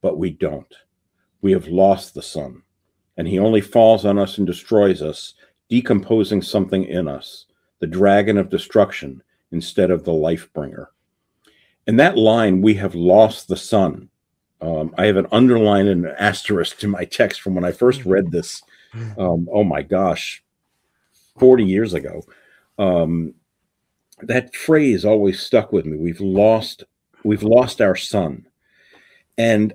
But 0.00 0.16
we 0.16 0.30
don't. 0.30 0.74
We 1.42 1.52
have 1.52 1.68
lost 1.68 2.14
the 2.14 2.22
sun, 2.22 2.62
and 3.18 3.28
he 3.28 3.38
only 3.38 3.60
falls 3.60 4.06
on 4.06 4.18
us 4.18 4.38
and 4.38 4.46
destroys 4.46 5.02
us, 5.02 5.34
decomposing 5.68 6.40
something 6.40 6.84
in 6.84 7.06
us, 7.06 7.44
the 7.80 7.86
dragon 7.86 8.38
of 8.38 8.48
destruction 8.48 9.22
instead 9.52 9.90
of 9.90 10.04
the 10.04 10.12
life 10.12 10.50
bringer. 10.54 10.88
In 11.86 11.96
that 11.96 12.16
line, 12.16 12.62
we 12.62 12.74
have 12.74 12.94
lost 12.94 13.48
the 13.48 13.56
sun, 13.56 14.08
um, 14.60 14.92
I 14.98 15.06
have 15.06 15.16
an 15.16 15.28
underline 15.30 15.86
and 15.86 16.04
an 16.04 16.14
asterisk 16.18 16.78
to 16.78 16.88
my 16.88 17.04
text 17.04 17.40
from 17.40 17.54
when 17.54 17.64
I 17.64 17.72
first 17.72 18.04
read 18.04 18.26
mm-hmm. 18.26 18.32
this. 18.36 18.62
Um, 19.18 19.48
oh 19.52 19.64
my 19.64 19.82
gosh, 19.82 20.42
40 21.38 21.64
years 21.64 21.94
ago. 21.94 22.22
Um, 22.78 23.34
that 24.22 24.54
phrase 24.54 25.04
always 25.04 25.40
stuck 25.40 25.72
with 25.72 25.86
me. 25.86 25.96
We've 25.96 26.20
lost, 26.20 26.84
we've 27.24 27.42
lost 27.42 27.80
our 27.80 27.96
sun. 27.96 28.46
And 29.36 29.74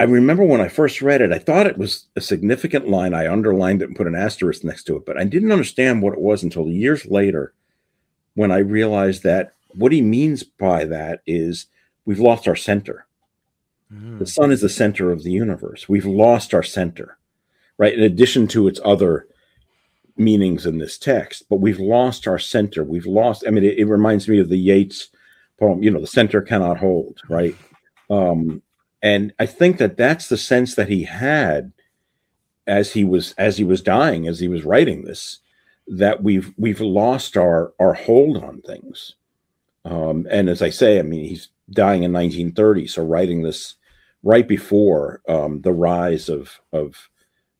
I 0.00 0.04
remember 0.04 0.44
when 0.44 0.60
I 0.60 0.68
first 0.68 1.02
read 1.02 1.20
it, 1.20 1.32
I 1.32 1.38
thought 1.38 1.66
it 1.66 1.78
was 1.78 2.06
a 2.14 2.20
significant 2.20 2.88
line. 2.88 3.14
I 3.14 3.30
underlined 3.30 3.82
it 3.82 3.88
and 3.88 3.96
put 3.96 4.06
an 4.06 4.14
asterisk 4.14 4.62
next 4.64 4.84
to 4.84 4.96
it, 4.96 5.06
but 5.06 5.18
I 5.18 5.24
didn't 5.24 5.52
understand 5.52 6.02
what 6.02 6.12
it 6.12 6.20
was 6.20 6.42
until 6.42 6.68
years 6.68 7.06
later 7.06 7.52
when 8.34 8.52
I 8.52 8.58
realized 8.58 9.24
that 9.24 9.54
what 9.70 9.92
he 9.92 10.02
means 10.02 10.42
by 10.42 10.84
that 10.84 11.20
is 11.26 11.66
we've 12.04 12.20
lost 12.20 12.46
our 12.46 12.56
center 12.56 13.08
the 13.90 13.96
mm. 13.96 14.28
sun 14.28 14.52
is 14.52 14.60
the 14.60 14.68
center 14.68 15.10
of 15.10 15.22
the 15.22 15.30
universe. 15.30 15.88
We've 15.88 16.04
lost 16.06 16.52
our 16.52 16.62
center, 16.62 17.16
right? 17.78 17.94
In 17.94 18.02
addition 18.02 18.46
to 18.48 18.68
its 18.68 18.80
other 18.84 19.26
meanings 20.18 20.66
in 20.66 20.78
this 20.78 20.98
text, 20.98 21.44
but 21.48 21.60
we've 21.60 21.80
lost 21.80 22.26
our 22.26 22.38
center. 22.38 22.84
We've 22.84 23.06
lost, 23.06 23.44
I 23.46 23.50
mean, 23.50 23.64
it, 23.64 23.78
it 23.78 23.86
reminds 23.86 24.28
me 24.28 24.38
of 24.38 24.48
the 24.48 24.58
Yeats 24.58 25.10
poem, 25.58 25.82
you 25.82 25.90
know, 25.90 26.00
the 26.00 26.06
center 26.06 26.40
cannot 26.40 26.78
hold, 26.78 27.20
right? 27.28 27.54
Um, 28.10 28.62
and 29.02 29.32
I 29.38 29.46
think 29.46 29.78
that 29.78 29.96
that's 29.96 30.28
the 30.28 30.36
sense 30.36 30.74
that 30.74 30.88
he 30.88 31.04
had 31.04 31.72
as 32.66 32.92
he 32.92 33.04
was 33.04 33.32
as 33.38 33.56
he 33.56 33.64
was 33.64 33.80
dying, 33.80 34.26
as 34.26 34.40
he 34.40 34.48
was 34.48 34.64
writing 34.64 35.04
this, 35.04 35.38
that 35.86 36.22
we've 36.22 36.52
we've 36.56 36.80
lost 36.80 37.36
our 37.36 37.72
our 37.80 37.94
hold 37.94 38.42
on 38.42 38.60
things. 38.60 39.14
Um, 39.84 40.26
and 40.30 40.48
as 40.48 40.62
I 40.62 40.70
say, 40.70 40.98
I 40.98 41.02
mean, 41.02 41.24
he's 41.24 41.48
dying 41.70 42.02
in 42.02 42.12
1930, 42.12 42.86
so 42.88 43.04
writing 43.04 43.42
this 43.42 43.74
right 44.22 44.46
before 44.46 45.22
um, 45.28 45.62
the 45.62 45.72
rise 45.72 46.28
of 46.28 46.60
of 46.72 47.08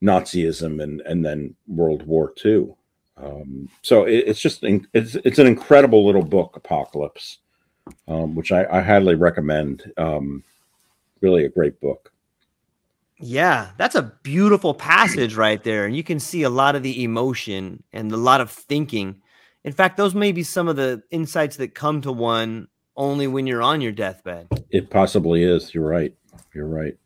Nazism 0.02 0.82
and 0.82 1.00
and 1.02 1.24
then 1.24 1.54
World 1.66 2.06
War 2.06 2.32
II. 2.44 2.74
Um, 3.16 3.68
so 3.82 4.04
it, 4.04 4.24
it's 4.26 4.40
just 4.40 4.62
it's 4.62 5.16
it's 5.16 5.38
an 5.38 5.46
incredible 5.46 6.06
little 6.06 6.22
book, 6.22 6.56
Apocalypse, 6.56 7.38
um, 8.06 8.34
which 8.34 8.52
I, 8.52 8.64
I, 8.70 8.80
highly 8.80 9.16
recommend. 9.16 9.92
Um, 9.96 10.44
really 11.20 11.44
a 11.44 11.48
great 11.48 11.80
book. 11.80 12.12
Yeah, 13.20 13.70
that's 13.76 13.96
a 13.96 14.14
beautiful 14.22 14.72
passage 14.74 15.34
right 15.34 15.62
there, 15.64 15.84
and 15.84 15.96
you 15.96 16.04
can 16.04 16.20
see 16.20 16.44
a 16.44 16.50
lot 16.50 16.76
of 16.76 16.84
the 16.84 17.02
emotion 17.02 17.82
and 17.92 18.12
a 18.12 18.16
lot 18.16 18.40
of 18.40 18.50
thinking. 18.52 19.20
In 19.64 19.72
fact, 19.72 19.96
those 19.96 20.14
may 20.14 20.30
be 20.30 20.44
some 20.44 20.68
of 20.68 20.76
the 20.76 21.02
insights 21.10 21.56
that 21.56 21.74
come 21.74 22.00
to 22.02 22.12
one 22.12 22.68
only 22.96 23.26
when 23.26 23.46
you're 23.46 23.62
on 23.62 23.80
your 23.80 23.92
deathbed. 23.92 24.48
It 24.70 24.90
possibly 24.90 25.42
is. 25.42 25.74
You're 25.74 25.88
right. 25.88 26.14
You're 26.54 26.68
right. 26.68 26.96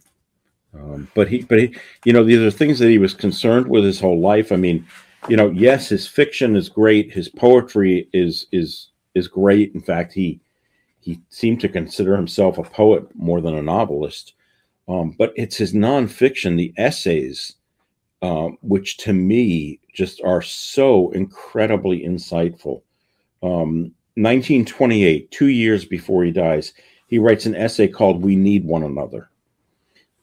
Um, 0.74 1.08
but 1.14 1.28
he, 1.28 1.42
but 1.42 1.58
he, 1.58 1.76
you 2.04 2.12
know, 2.12 2.24
these 2.24 2.40
are 2.40 2.50
things 2.50 2.78
that 2.78 2.88
he 2.88 2.98
was 2.98 3.14
concerned 3.14 3.68
with 3.68 3.84
his 3.84 4.00
whole 4.00 4.20
life. 4.20 4.52
I 4.52 4.56
mean, 4.56 4.86
you 5.28 5.36
know, 5.36 5.50
yes, 5.50 5.88
his 5.88 6.06
fiction 6.06 6.56
is 6.56 6.68
great. 6.68 7.12
His 7.12 7.28
poetry 7.28 8.08
is 8.12 8.46
is 8.52 8.88
is 9.14 9.28
great. 9.28 9.74
In 9.74 9.80
fact, 9.80 10.12
he 10.12 10.40
he 11.00 11.20
seemed 11.28 11.60
to 11.60 11.68
consider 11.68 12.16
himself 12.16 12.58
a 12.58 12.62
poet 12.62 13.04
more 13.14 13.40
than 13.40 13.54
a 13.54 13.62
novelist. 13.62 14.34
Um, 14.88 15.14
but 15.16 15.32
it's 15.36 15.56
his 15.56 15.72
nonfiction, 15.72 16.56
the 16.56 16.72
essays, 16.76 17.54
um, 18.20 18.58
which 18.62 18.96
to 18.98 19.12
me 19.12 19.78
just 19.94 20.20
are 20.22 20.42
so 20.42 21.10
incredibly 21.10 22.00
insightful. 22.00 22.82
Um, 23.42 23.92
1928, 24.14 25.30
two 25.30 25.48
years 25.48 25.84
before 25.84 26.24
he 26.24 26.30
dies, 26.30 26.72
he 27.06 27.18
writes 27.18 27.46
an 27.46 27.54
essay 27.54 27.88
called 27.88 28.22
"We 28.22 28.36
Need 28.36 28.64
One 28.64 28.82
Another." 28.82 29.30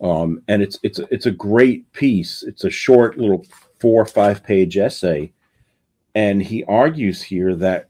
Um, 0.02 0.42
and 0.48 0.62
it's 0.62 0.80
it's 0.84 1.00
it's 1.12 1.26
a 1.26 1.32
great 1.32 1.92
piece. 1.92 2.44
It's 2.44 2.64
a 2.64 2.70
short 2.70 3.18
little 3.18 3.46
four 3.80 4.02
or 4.02 4.06
five 4.06 4.44
page 4.44 4.78
essay, 4.78 5.34
and 6.16 6.42
he 6.42 6.64
argues 6.66 7.22
here 7.22 7.56
that 7.56 7.90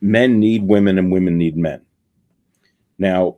men 0.00 0.40
need 0.40 0.62
women 0.62 0.98
and 0.98 1.12
women 1.12 1.36
need 1.36 1.56
men. 1.56 1.82
Now, 2.98 3.36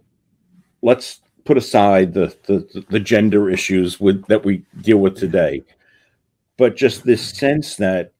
let's 0.82 1.20
put 1.44 1.56
aside 1.56 2.14
the 2.14 2.36
the, 2.46 2.84
the 2.90 3.00
gender 3.00 3.50
issues 3.50 3.98
with 3.98 4.24
that 4.26 4.44
we 4.44 4.64
deal 4.82 4.98
with 4.98 5.16
today, 5.16 5.64
but 6.56 6.76
just 6.76 7.04
this 7.04 7.28
sense 7.28 7.76
that 7.76 8.12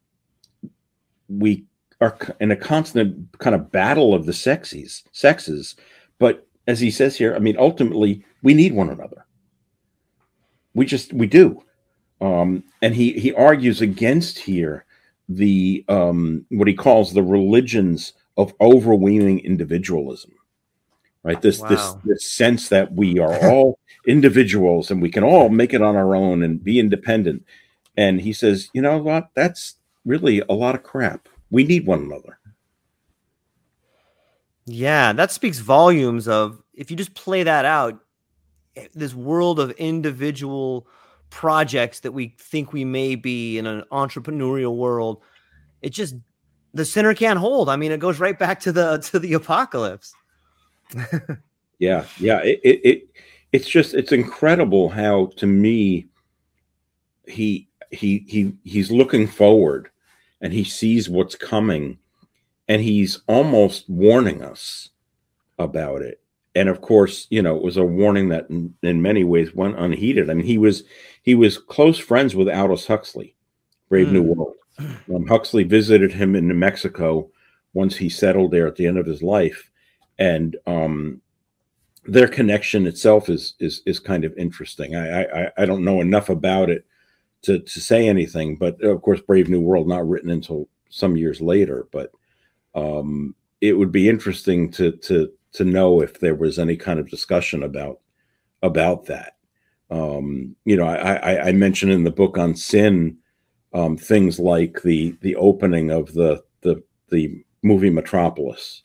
we 1.28 1.64
are 2.00 2.18
in 2.40 2.50
a 2.50 2.56
constant 2.56 3.38
kind 3.38 3.54
of 3.54 3.70
battle 3.70 4.14
of 4.14 4.26
the 4.26 4.32
sexes 4.32 5.04
sexes, 5.12 5.76
but 6.18 6.48
as 6.66 6.80
he 6.80 6.90
says 6.90 7.16
here, 7.16 7.36
I 7.36 7.38
mean, 7.38 7.56
ultimately 7.56 8.24
we 8.42 8.54
need 8.54 8.72
one 8.72 8.90
another 8.90 9.21
we 10.74 10.87
just 10.87 11.12
we 11.12 11.26
do. 11.26 11.62
Um, 12.20 12.64
and 12.80 12.94
he 12.94 13.12
he 13.12 13.32
argues 13.32 13.80
against 13.80 14.38
here 14.38 14.85
the 15.28 15.85
um, 15.88 16.46
what 16.50 16.68
he 16.68 16.74
calls 16.74 17.12
the 17.12 17.22
religions 17.22 18.12
of 18.37 18.54
overweening 18.61 19.40
individualism 19.40 20.32
right? 21.22 21.40
This 21.40 21.61
wow. 21.61 21.68
this 21.68 21.94
this 22.04 22.30
sense 22.30 22.68
that 22.68 22.92
we 22.92 23.18
are 23.18 23.35
all 23.48 23.78
individuals 24.06 24.90
and 24.90 25.00
we 25.00 25.11
can 25.11 25.24
all 25.24 25.48
make 25.48 25.72
it 25.72 25.82
on 25.82 25.96
our 25.96 26.14
own 26.14 26.42
and 26.42 26.62
be 26.62 26.78
independent. 26.78 27.44
And 27.96 28.20
he 28.20 28.32
says 28.32 28.70
you 28.72 28.82
know 28.82 28.98
what? 28.98 29.28
That's 29.35 29.76
really 30.04 30.40
a 30.48 30.52
lot 30.52 30.74
of 30.74 30.82
crap. 30.82 31.28
We 31.50 31.64
need 31.64 31.87
one 31.87 32.00
another. 32.00 32.38
Yeah 34.64 35.12
that 35.12 35.32
speaks 35.32 35.58
volumes 35.58 36.28
of 36.28 36.62
if 36.74 36.90
you 36.90 36.96
just 36.96 37.14
play 37.14 37.42
that 37.42 37.64
out 37.64 38.00
this 38.94 39.14
world 39.14 39.61
of 39.61 39.70
individual 39.72 40.87
projects 41.30 42.00
that 42.00 42.12
we 42.12 42.35
think 42.38 42.72
we 42.72 42.85
may 42.85 43.14
be 43.14 43.58
in 43.58 43.66
an 43.66 43.82
entrepreneurial 43.90 44.76
world 44.76 45.22
it 45.80 45.90
just 45.90 46.14
the 46.74 46.85
center 46.85 47.14
can't 47.14 47.38
hold 47.38 47.68
i 47.68 47.76
mean 47.76 47.92
it 47.92 48.00
goes 48.00 48.20
right 48.20 48.38
back 48.38 48.61
to 48.61 48.72
the 48.72 48.98
to 48.98 49.18
the 49.18 49.32
apocalypse 49.32 50.14
yeah, 51.78 52.04
yeah. 52.18 52.38
It, 52.38 52.61
it, 52.62 52.80
it 52.85 53.08
it's 53.52 53.68
just 53.68 53.94
it's 53.94 54.12
incredible 54.12 54.88
how 54.88 55.26
to 55.37 55.46
me 55.46 56.06
he 57.26 57.68
he 57.90 58.24
he 58.26 58.52
he's 58.64 58.90
looking 58.90 59.26
forward 59.26 59.90
and 60.40 60.52
he 60.52 60.64
sees 60.64 61.08
what's 61.08 61.35
coming 61.35 61.98
and 62.68 62.82
he's 62.82 63.20
almost 63.26 63.88
warning 63.88 64.42
us 64.42 64.90
about 65.58 66.02
it 66.02 66.20
and 66.54 66.68
of 66.68 66.80
course 66.80 67.26
you 67.30 67.42
know 67.42 67.56
it 67.56 67.62
was 67.62 67.76
a 67.76 67.84
warning 67.84 68.28
that 68.28 68.48
in, 68.50 68.74
in, 68.82 69.02
many 69.02 69.24
ways 69.24 69.54
went 69.54 69.78
unheeded 69.78 70.30
i 70.30 70.34
mean 70.34 70.46
he 70.46 70.58
was 70.58 70.84
he 71.22 71.34
was 71.34 71.58
close 71.58 71.98
friends 71.98 72.34
with 72.34 72.48
aldous 72.48 72.86
huxley 72.86 73.34
brave 73.88 74.08
mm. 74.08 74.12
new 74.12 74.22
world 74.22 74.54
um, 75.14 75.26
huxley 75.26 75.64
visited 75.64 76.12
him 76.12 76.34
in 76.34 76.48
new 76.48 76.54
mexico 76.54 77.28
once 77.74 77.96
he 77.96 78.08
settled 78.08 78.50
there 78.50 78.66
at 78.66 78.76
the 78.76 78.86
end 78.86 78.98
of 78.98 79.06
his 79.06 79.22
life 79.22 79.70
and 80.18 80.56
um, 80.66 81.20
their 82.04 82.28
connection 82.28 82.86
itself 82.86 83.28
is 83.28 83.54
is 83.60 83.82
is 83.86 84.00
kind 84.00 84.24
of 84.24 84.36
interesting. 84.36 84.96
I, 84.96 85.22
I 85.24 85.50
I 85.58 85.64
don't 85.64 85.84
know 85.84 86.00
enough 86.00 86.28
about 86.28 86.70
it 86.70 86.84
to 87.42 87.60
to 87.60 87.80
say 87.80 88.08
anything, 88.08 88.56
but 88.56 88.80
of 88.82 89.02
course, 89.02 89.20
Brave 89.20 89.48
New 89.48 89.60
World 89.60 89.88
not 89.88 90.08
written 90.08 90.30
until 90.30 90.68
some 90.90 91.16
years 91.16 91.40
later. 91.40 91.86
But 91.92 92.10
um, 92.74 93.34
it 93.60 93.72
would 93.74 93.92
be 93.92 94.08
interesting 94.08 94.70
to 94.72 94.92
to 94.92 95.32
to 95.52 95.64
know 95.64 96.00
if 96.00 96.20
there 96.20 96.34
was 96.34 96.58
any 96.58 96.76
kind 96.76 96.98
of 96.98 97.10
discussion 97.10 97.62
about 97.62 98.00
about 98.62 99.06
that. 99.06 99.36
Um, 99.90 100.56
you 100.64 100.76
know, 100.76 100.86
I, 100.86 101.14
I, 101.14 101.48
I 101.48 101.52
mentioned 101.52 101.92
in 101.92 102.04
the 102.04 102.10
book 102.10 102.38
on 102.38 102.54
sin 102.54 103.18
um, 103.74 103.96
things 103.96 104.38
like 104.38 104.82
the 104.82 105.16
the 105.20 105.36
opening 105.36 105.90
of 105.90 106.12
the 106.14 106.42
the 106.62 106.82
the 107.10 107.44
movie 107.62 107.90
Metropolis, 107.90 108.82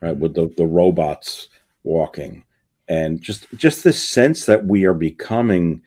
right, 0.00 0.16
with 0.16 0.34
the 0.34 0.52
the 0.56 0.66
robots 0.66 1.48
walking 1.82 2.44
and 2.90 3.22
just 3.22 3.46
just 3.54 3.84
this 3.84 4.06
sense 4.06 4.44
that 4.44 4.66
we 4.66 4.84
are 4.84 4.94
becoming 4.94 5.80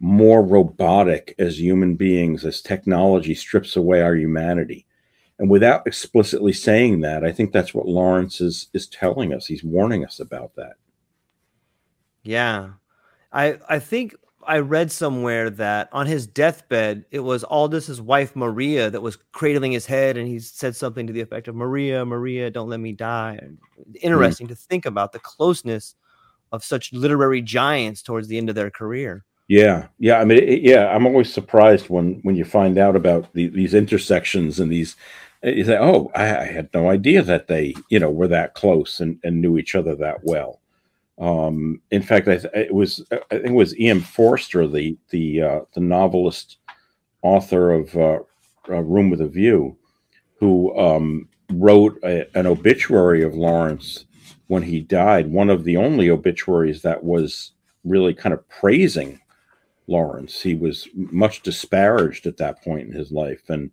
more 0.00 0.42
robotic 0.42 1.34
as 1.38 1.60
human 1.60 1.94
beings 1.94 2.44
as 2.44 2.62
technology 2.62 3.34
strips 3.34 3.76
away 3.76 4.00
our 4.00 4.16
humanity 4.16 4.86
and 5.38 5.50
without 5.50 5.86
explicitly 5.86 6.52
saying 6.52 7.00
that 7.00 7.24
i 7.24 7.32
think 7.32 7.52
that's 7.52 7.74
what 7.74 7.86
lawrence 7.86 8.40
is 8.40 8.68
is 8.74 8.86
telling 8.86 9.32
us 9.32 9.46
he's 9.46 9.64
warning 9.64 10.04
us 10.04 10.20
about 10.20 10.54
that 10.56 10.74
yeah 12.22 12.70
i 13.32 13.58
i 13.68 13.78
think 13.78 14.14
i 14.46 14.58
read 14.58 14.90
somewhere 14.90 15.50
that 15.50 15.88
on 15.92 16.06
his 16.06 16.26
deathbed 16.26 17.04
it 17.10 17.20
was 17.20 17.44
aldous's 17.44 18.00
wife 18.00 18.34
maria 18.34 18.90
that 18.90 19.02
was 19.02 19.16
cradling 19.32 19.72
his 19.72 19.86
head 19.86 20.16
and 20.16 20.26
he 20.26 20.38
said 20.38 20.74
something 20.74 21.06
to 21.06 21.12
the 21.12 21.20
effect 21.20 21.48
of 21.48 21.54
maria 21.54 22.04
maria 22.04 22.50
don't 22.50 22.68
let 22.68 22.80
me 22.80 22.92
die 22.92 23.38
interesting 24.00 24.46
mm. 24.46 24.50
to 24.50 24.56
think 24.56 24.86
about 24.86 25.12
the 25.12 25.18
closeness 25.20 25.94
of 26.52 26.64
such 26.64 26.92
literary 26.92 27.42
giants 27.42 28.02
towards 28.02 28.28
the 28.28 28.38
end 28.38 28.48
of 28.48 28.54
their 28.54 28.70
career. 28.70 29.24
Yeah, 29.48 29.86
yeah. 29.98 30.18
I 30.18 30.24
mean, 30.24 30.38
it, 30.38 30.62
yeah. 30.62 30.88
I'm 30.94 31.06
always 31.06 31.32
surprised 31.32 31.88
when 31.88 32.20
when 32.22 32.36
you 32.36 32.44
find 32.44 32.76
out 32.78 32.96
about 32.96 33.32
the, 33.32 33.48
these 33.48 33.74
intersections 33.74 34.60
and 34.60 34.70
these. 34.70 34.96
Eh, 35.42 35.50
you 35.50 35.64
say, 35.64 35.78
"Oh, 35.78 36.10
I, 36.14 36.36
I, 36.36 36.44
had 36.44 36.68
no 36.74 36.90
idea 36.90 37.22
that 37.22 37.48
they, 37.48 37.74
you 37.88 37.98
know, 37.98 38.10
were 38.10 38.28
that 38.28 38.54
close 38.54 39.00
and, 39.00 39.18
and 39.24 39.40
knew 39.40 39.58
each 39.58 39.74
other 39.74 39.94
that 39.96 40.24
well." 40.24 40.60
Um, 41.18 41.80
in 41.90 42.02
fact, 42.02 42.28
I 42.28 42.36
th- 42.38 42.54
it 42.54 42.74
was 42.74 43.04
I 43.10 43.18
think 43.30 43.46
it 43.46 43.52
was 43.52 43.78
E.M. 43.78 44.00
Forster, 44.00 44.66
the 44.66 44.96
the 45.10 45.42
uh, 45.42 45.60
the 45.74 45.80
novelist, 45.80 46.58
author 47.22 47.72
of 47.72 47.96
uh, 47.96 48.20
Room 48.68 49.10
with 49.10 49.20
a 49.20 49.28
View, 49.28 49.76
who 50.38 50.76
um, 50.78 51.28
wrote 51.52 51.98
a, 52.04 52.26
an 52.38 52.46
obituary 52.46 53.22
of 53.22 53.34
Lawrence 53.34 54.04
when 54.48 54.62
he 54.62 54.80
died, 54.80 55.30
one 55.30 55.50
of 55.50 55.64
the 55.64 55.76
only 55.76 56.10
obituaries 56.10 56.82
that 56.82 57.04
was 57.04 57.52
really 57.84 58.14
kind 58.14 58.32
of 58.32 58.48
praising 58.48 59.20
Lawrence. 59.86 60.40
He 60.40 60.54
was 60.54 60.88
much 60.94 61.42
disparaged 61.42 62.26
at 62.26 62.36
that 62.38 62.62
point 62.62 62.88
in 62.88 62.92
his 62.92 63.12
life. 63.12 63.48
And 63.48 63.70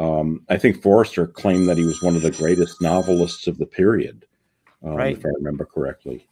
um, 0.00 0.42
I 0.48 0.56
think 0.56 0.82
Forster 0.82 1.26
claimed 1.26 1.68
that 1.68 1.76
he 1.76 1.84
was 1.84 2.02
one 2.02 2.16
of 2.16 2.22
the 2.22 2.30
greatest 2.30 2.80
novelists 2.80 3.46
of 3.46 3.58
the 3.58 3.66
period, 3.66 4.24
um, 4.82 4.94
right. 4.94 5.16
if 5.16 5.24
I 5.24 5.28
remember 5.28 5.66
correctly. 5.66 6.26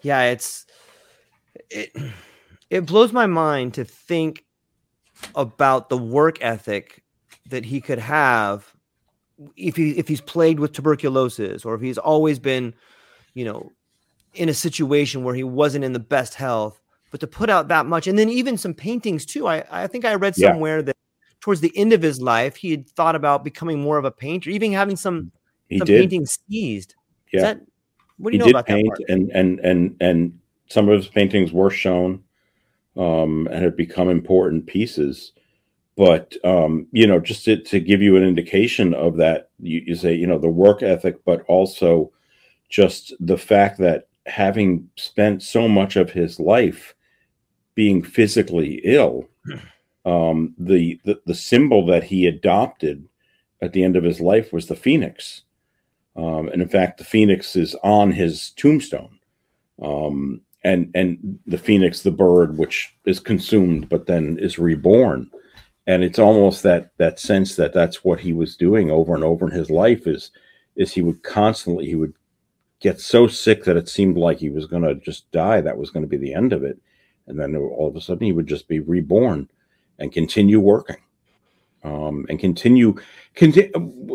Yeah, 0.00 0.22
it's 0.22 0.66
it 1.70 1.90
it 2.70 2.86
blows 2.86 3.12
my 3.12 3.26
mind 3.26 3.74
to 3.74 3.84
think 3.84 4.44
about 5.34 5.88
the 5.88 5.98
work 5.98 6.38
ethic 6.40 7.02
that 7.48 7.64
he 7.64 7.80
could 7.80 7.98
have 7.98 8.72
if 9.56 9.74
he 9.74 9.98
if 9.98 10.06
he's 10.06 10.20
plagued 10.20 10.60
with 10.60 10.72
tuberculosis 10.72 11.64
or 11.64 11.74
if 11.74 11.80
he's 11.80 11.98
always 11.98 12.38
been, 12.38 12.72
you 13.34 13.44
know, 13.44 13.72
in 14.34 14.48
a 14.48 14.54
situation 14.54 15.24
where 15.24 15.34
he 15.34 15.42
wasn't 15.42 15.84
in 15.84 15.92
the 15.92 15.98
best 15.98 16.34
health, 16.34 16.80
but 17.10 17.18
to 17.18 17.26
put 17.26 17.50
out 17.50 17.66
that 17.66 17.86
much, 17.86 18.06
and 18.06 18.16
then 18.16 18.28
even 18.28 18.56
some 18.56 18.74
paintings 18.74 19.26
too. 19.26 19.48
I 19.48 19.64
I 19.72 19.88
think 19.88 20.04
I 20.04 20.14
read 20.14 20.36
somewhere 20.36 20.76
yeah. 20.76 20.82
that 20.82 20.96
towards 21.44 21.60
the 21.60 21.76
end 21.76 21.92
of 21.92 22.00
his 22.00 22.22
life, 22.22 22.56
he 22.56 22.70
had 22.70 22.88
thought 22.88 23.14
about 23.14 23.44
becoming 23.44 23.78
more 23.78 23.98
of 23.98 24.06
a 24.06 24.10
painter, 24.10 24.48
even 24.48 24.72
having 24.72 24.96
some 24.96 25.30
he 25.68 25.76
some 25.76 25.84
did. 25.84 26.00
paintings 26.00 26.38
seized. 26.48 26.94
Yeah. 27.34 27.42
That, 27.42 27.60
what 28.16 28.30
do 28.30 28.38
you 28.38 28.44
he 28.44 28.50
know 28.50 28.58
about 28.58 28.66
paint 28.66 28.88
that? 28.96 29.06
Part? 29.06 29.10
And 29.10 29.30
and 29.32 29.60
and 29.60 29.96
and 30.00 30.38
some 30.70 30.88
of 30.88 30.96
his 30.96 31.06
paintings 31.06 31.52
were 31.52 31.68
shown 31.68 32.24
um, 32.96 33.46
and 33.52 33.62
have 33.62 33.76
become 33.76 34.08
important 34.08 34.66
pieces 34.66 35.32
but 35.96 36.34
um, 36.44 36.86
you 36.92 37.06
know 37.06 37.20
just 37.20 37.44
to, 37.44 37.56
to 37.58 37.78
give 37.78 38.00
you 38.00 38.16
an 38.16 38.24
indication 38.24 38.94
of 38.94 39.16
that 39.18 39.50
you, 39.60 39.82
you 39.86 39.94
say 39.94 40.14
you 40.14 40.26
know 40.26 40.38
the 40.38 40.48
work 40.48 40.82
ethic 40.82 41.22
but 41.26 41.42
also 41.46 42.10
just 42.70 43.12
the 43.20 43.36
fact 43.36 43.78
that 43.78 44.08
having 44.24 44.88
spent 44.96 45.42
so 45.42 45.68
much 45.68 45.96
of 45.96 46.10
his 46.10 46.40
life 46.40 46.94
being 47.74 48.02
physically 48.02 48.80
ill 48.84 49.28
um, 50.04 50.54
the, 50.58 51.00
the 51.04 51.20
the 51.24 51.34
symbol 51.34 51.86
that 51.86 52.04
he 52.04 52.26
adopted 52.26 53.08
at 53.62 53.72
the 53.72 53.82
end 53.82 53.96
of 53.96 54.04
his 54.04 54.20
life 54.20 54.52
was 54.52 54.66
the 54.66 54.76
phoenix. 54.76 55.42
Um, 56.16 56.48
and 56.48 56.62
in 56.62 56.68
fact 56.68 56.98
the 56.98 57.04
phoenix 57.04 57.56
is 57.56 57.74
on 57.82 58.12
his 58.12 58.50
tombstone. 58.50 59.18
Um, 59.82 60.42
and 60.62 60.90
and 60.94 61.38
the 61.46 61.58
phoenix 61.58 62.00
the 62.00 62.10
bird 62.10 62.56
which 62.56 62.94
is 63.04 63.20
consumed 63.20 63.88
but 63.88 64.06
then 64.06 64.38
is 64.38 64.58
reborn. 64.58 65.30
And 65.86 66.02
it's 66.02 66.18
almost 66.18 66.62
that 66.62 66.92
that 66.98 67.18
sense 67.18 67.56
that 67.56 67.72
that's 67.72 68.04
what 68.04 68.20
he 68.20 68.32
was 68.32 68.56
doing 68.56 68.90
over 68.90 69.14
and 69.14 69.24
over 69.24 69.46
in 69.46 69.52
his 69.52 69.70
life 69.70 70.06
is 70.06 70.30
is 70.76 70.92
he 70.92 71.02
would 71.02 71.22
constantly 71.22 71.86
he 71.86 71.94
would 71.94 72.14
get 72.80 73.00
so 73.00 73.26
sick 73.26 73.64
that 73.64 73.76
it 73.76 73.88
seemed 73.88 74.18
like 74.18 74.38
he 74.38 74.50
was 74.50 74.66
going 74.66 74.82
to 74.82 74.94
just 74.96 75.30
die. 75.30 75.62
That 75.62 75.78
was 75.78 75.90
going 75.90 76.04
to 76.04 76.08
be 76.08 76.18
the 76.18 76.34
end 76.34 76.52
of 76.52 76.62
it. 76.62 76.78
And 77.26 77.40
then 77.40 77.56
all 77.56 77.88
of 77.88 77.96
a 77.96 78.00
sudden 78.00 78.26
he 78.26 78.32
would 78.32 78.46
just 78.46 78.68
be 78.68 78.80
reborn 78.80 79.48
and 79.98 80.12
continue 80.12 80.60
working 80.60 80.96
um, 81.82 82.26
and 82.28 82.38
continue 82.38 82.94
continue 83.34 83.70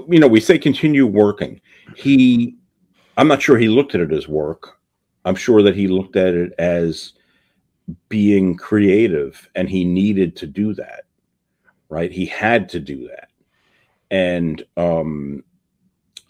you 0.07 0.19
know 0.19 0.27
we 0.27 0.39
say 0.39 0.57
continue 0.57 1.05
working 1.05 1.59
he 1.95 2.55
i'm 3.17 3.27
not 3.27 3.41
sure 3.41 3.57
he 3.57 3.67
looked 3.67 3.95
at 3.95 4.01
it 4.01 4.11
as 4.11 4.27
work 4.27 4.79
i'm 5.25 5.35
sure 5.35 5.61
that 5.61 5.75
he 5.75 5.87
looked 5.87 6.15
at 6.15 6.33
it 6.33 6.53
as 6.59 7.13
being 8.07 8.55
creative 8.55 9.49
and 9.55 9.69
he 9.69 9.83
needed 9.83 10.35
to 10.35 10.45
do 10.45 10.73
that 10.73 11.05
right? 11.89 12.11
He 12.11 12.25
had 12.25 12.69
to 12.69 12.79
do 12.79 13.07
that. 13.07 13.29
And 14.11 14.63
um, 14.77 15.43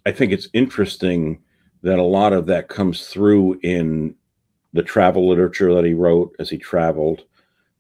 I 0.06 0.12
think 0.12 0.32
it's 0.32 0.48
interesting 0.54 1.42
that 1.82 2.00
a 2.00 2.04
lot 2.04 2.34
of 2.34 2.46
that 2.48 2.68
comes 2.68 3.08
through 3.08 3.60
in 3.64 4.16
the 4.74 4.84
travel 4.84 5.28
literature 5.28 5.74
that 5.76 5.86
he 5.86 5.94
wrote 5.94 6.36
as 6.40 6.50
he 6.50 6.58
traveled, 6.58 7.24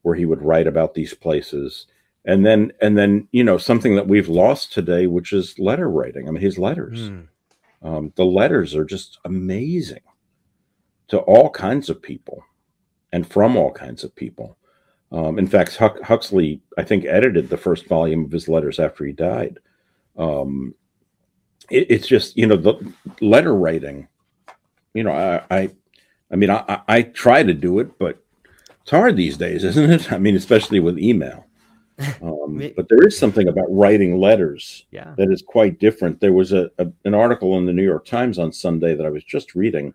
where 0.02 0.16
he 0.16 0.26
would 0.26 0.42
write 0.42 0.68
about 0.68 0.94
these 0.94 1.14
places. 1.14 1.88
And 2.26 2.46
then, 2.46 2.72
and 2.82 2.98
then, 2.98 3.28
you 3.32 3.44
know, 3.44 3.58
something 3.58 3.96
that 3.96 4.08
we've 4.08 4.30
lost 4.30 4.74
today, 4.74 5.08
which 5.08 5.34
is 5.34 5.58
letter 5.58 5.90
writing. 5.90 6.28
I 6.28 6.32
mean, 6.32 6.42
his 6.42 6.58
letters. 6.58 7.10
Mm. 7.10 7.28
Um, 7.82 8.14
the 8.16 8.26
letters 8.26 8.76
are 8.76 8.86
just 8.86 9.20
amazing 9.26 10.02
to 11.08 11.20
all 11.20 11.50
kinds 11.50 11.90
of 11.90 12.02
people 12.02 12.44
and 13.12 13.28
from 13.28 13.58
all 13.58 13.72
kinds 13.72 14.04
of 14.04 14.16
people. 14.16 14.58
Um, 15.12 15.40
in 15.40 15.48
fact, 15.48 15.76
Huck, 15.76 16.00
Huxley, 16.02 16.62
I 16.78 16.84
think, 16.84 17.06
edited 17.06 17.50
the 17.50 17.58
first 17.58 17.88
volume 17.88 18.26
of 18.26 18.32
his 18.32 18.48
letters 18.48 18.80
after 18.80 19.06
he 19.06 19.12
died. 19.12 19.60
Um, 20.18 20.76
it, 21.70 21.88
it's 21.90 22.08
just 22.08 22.38
you 22.38 22.46
know 22.46 22.56
the 22.56 22.94
letter 23.22 23.56
writing. 23.56 24.08
You 24.94 25.04
know, 25.04 25.12
I 25.12 25.44
I, 25.50 25.72
I 26.32 26.36
mean, 26.36 26.52
I, 26.52 26.82
I 26.88 27.02
try 27.02 27.42
to 27.42 27.54
do 27.54 27.80
it, 27.80 27.98
but 27.98 28.24
it's 28.82 28.92
hard 28.92 29.16
these 29.16 29.38
days, 29.38 29.64
isn't 29.64 29.90
it? 29.90 30.12
I 30.12 30.18
mean, 30.18 30.36
especially 30.36 30.80
with 30.80 31.00
email. 31.00 31.46
Um, 32.22 32.72
but 32.78 32.88
there 32.88 33.06
is 33.06 33.18
something 33.18 33.50
about 33.50 33.68
writing 33.70 34.22
letters 34.22 34.86
yeah. 34.90 35.14
that 35.18 35.30
is 35.30 35.44
quite 35.46 35.80
different. 35.80 36.22
There 36.22 36.32
was 36.32 36.54
a, 36.54 36.72
a, 36.78 36.88
an 37.04 37.14
article 37.14 37.58
in 37.58 37.66
the 37.66 37.74
New 37.74 37.84
York 37.84 38.06
Times 38.06 38.40
on 38.40 38.54
Sunday 38.54 38.96
that 38.96 39.06
I 39.06 39.10
was 39.10 39.26
just 39.26 39.54
reading 39.54 39.94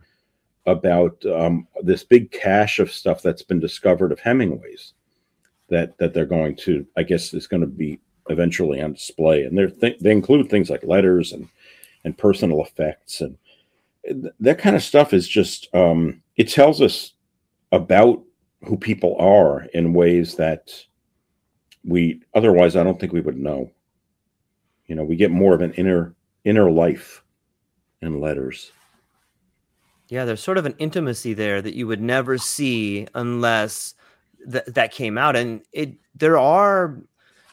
about 0.67 1.25
um, 1.25 1.67
this 1.83 2.05
big 2.05 2.31
cache 2.31 2.79
of 2.79 2.93
stuff 2.93 3.23
that's 3.23 3.43
been 3.43 3.59
discovered 3.59 4.13
of 4.13 4.21
Hemingway's 4.21 4.93
that 5.71 5.97
that 5.97 6.13
they're 6.13 6.27
going 6.27 6.57
to, 6.57 6.87
I 6.95 7.05
guess, 7.05 7.33
is 7.33 7.47
going 7.47 7.63
to 7.63 7.67
be 7.67 7.99
eventually 8.29 8.83
on 8.83 8.93
display, 8.93 9.45
and 9.45 9.57
they 9.57 9.67
th- 9.69 9.99
they 10.01 10.13
include 10.13 10.51
things 10.51 10.69
like 10.69 10.85
letters 10.85 11.33
and 11.33 11.49
and 12.05 12.19
personal 12.19 12.63
effects 12.63 13.23
and 13.23 13.39
that 14.41 14.59
kind 14.59 14.77
of 14.77 14.83
stuff 14.83 15.13
is 15.13 15.27
just 15.27 15.75
um, 15.75 16.23
it 16.37 16.49
tells 16.49 16.81
us 16.81 17.13
about 17.73 18.23
who 18.67 18.77
people 18.77 19.17
are 19.19 19.65
in 19.75 19.95
ways 19.95 20.37
that 20.37 20.73
we 21.85 22.23
otherwise 22.35 22.77
I 22.77 22.83
don't 22.83 22.99
think 22.99 23.13
we 23.13 23.21
would 23.21 23.39
know. 23.39 23.71
You 24.87 24.95
know, 24.95 25.05
we 25.05 25.17
get 25.17 25.31
more 25.31 25.55
of 25.55 25.61
an 25.61 25.73
inner 25.75 26.15
inner 26.45 26.71
life 26.71 27.23
in 28.01 28.21
letters. 28.21 28.73
Yeah, 30.09 30.25
there's 30.25 30.43
sort 30.43 30.59
of 30.59 30.67
an 30.67 30.75
intimacy 30.79 31.35
there 31.35 31.63
that 31.63 31.75
you 31.75 31.87
would 31.87 32.01
never 32.01 32.37
see 32.37 33.07
unless 33.15 33.95
th- 34.51 34.67
that 34.67 34.93
came 34.93 35.17
out. 35.17 35.37
And 35.37 35.63
it 35.73 35.95
there 36.15 36.39
are, 36.39 36.97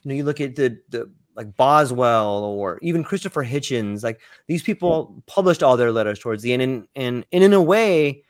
you 0.03 0.09
know, 0.09 0.15
you 0.15 0.23
look 0.23 0.41
at 0.41 0.55
the 0.55 0.77
the 0.89 1.09
like 1.35 1.55
Boswell 1.55 2.43
or 2.43 2.77
even 2.81 3.03
Christopher 3.03 3.43
Hitchens, 3.43 4.03
like 4.03 4.19
these 4.47 4.63
people 4.63 5.23
published 5.27 5.63
all 5.63 5.77
their 5.77 5.91
letters 5.91 6.19
towards 6.19 6.43
the 6.43 6.53
end, 6.53 6.61
and 6.61 6.87
and, 6.95 7.25
and 7.31 7.43
in 7.43 7.53
a 7.53 7.61
way, 7.61 8.23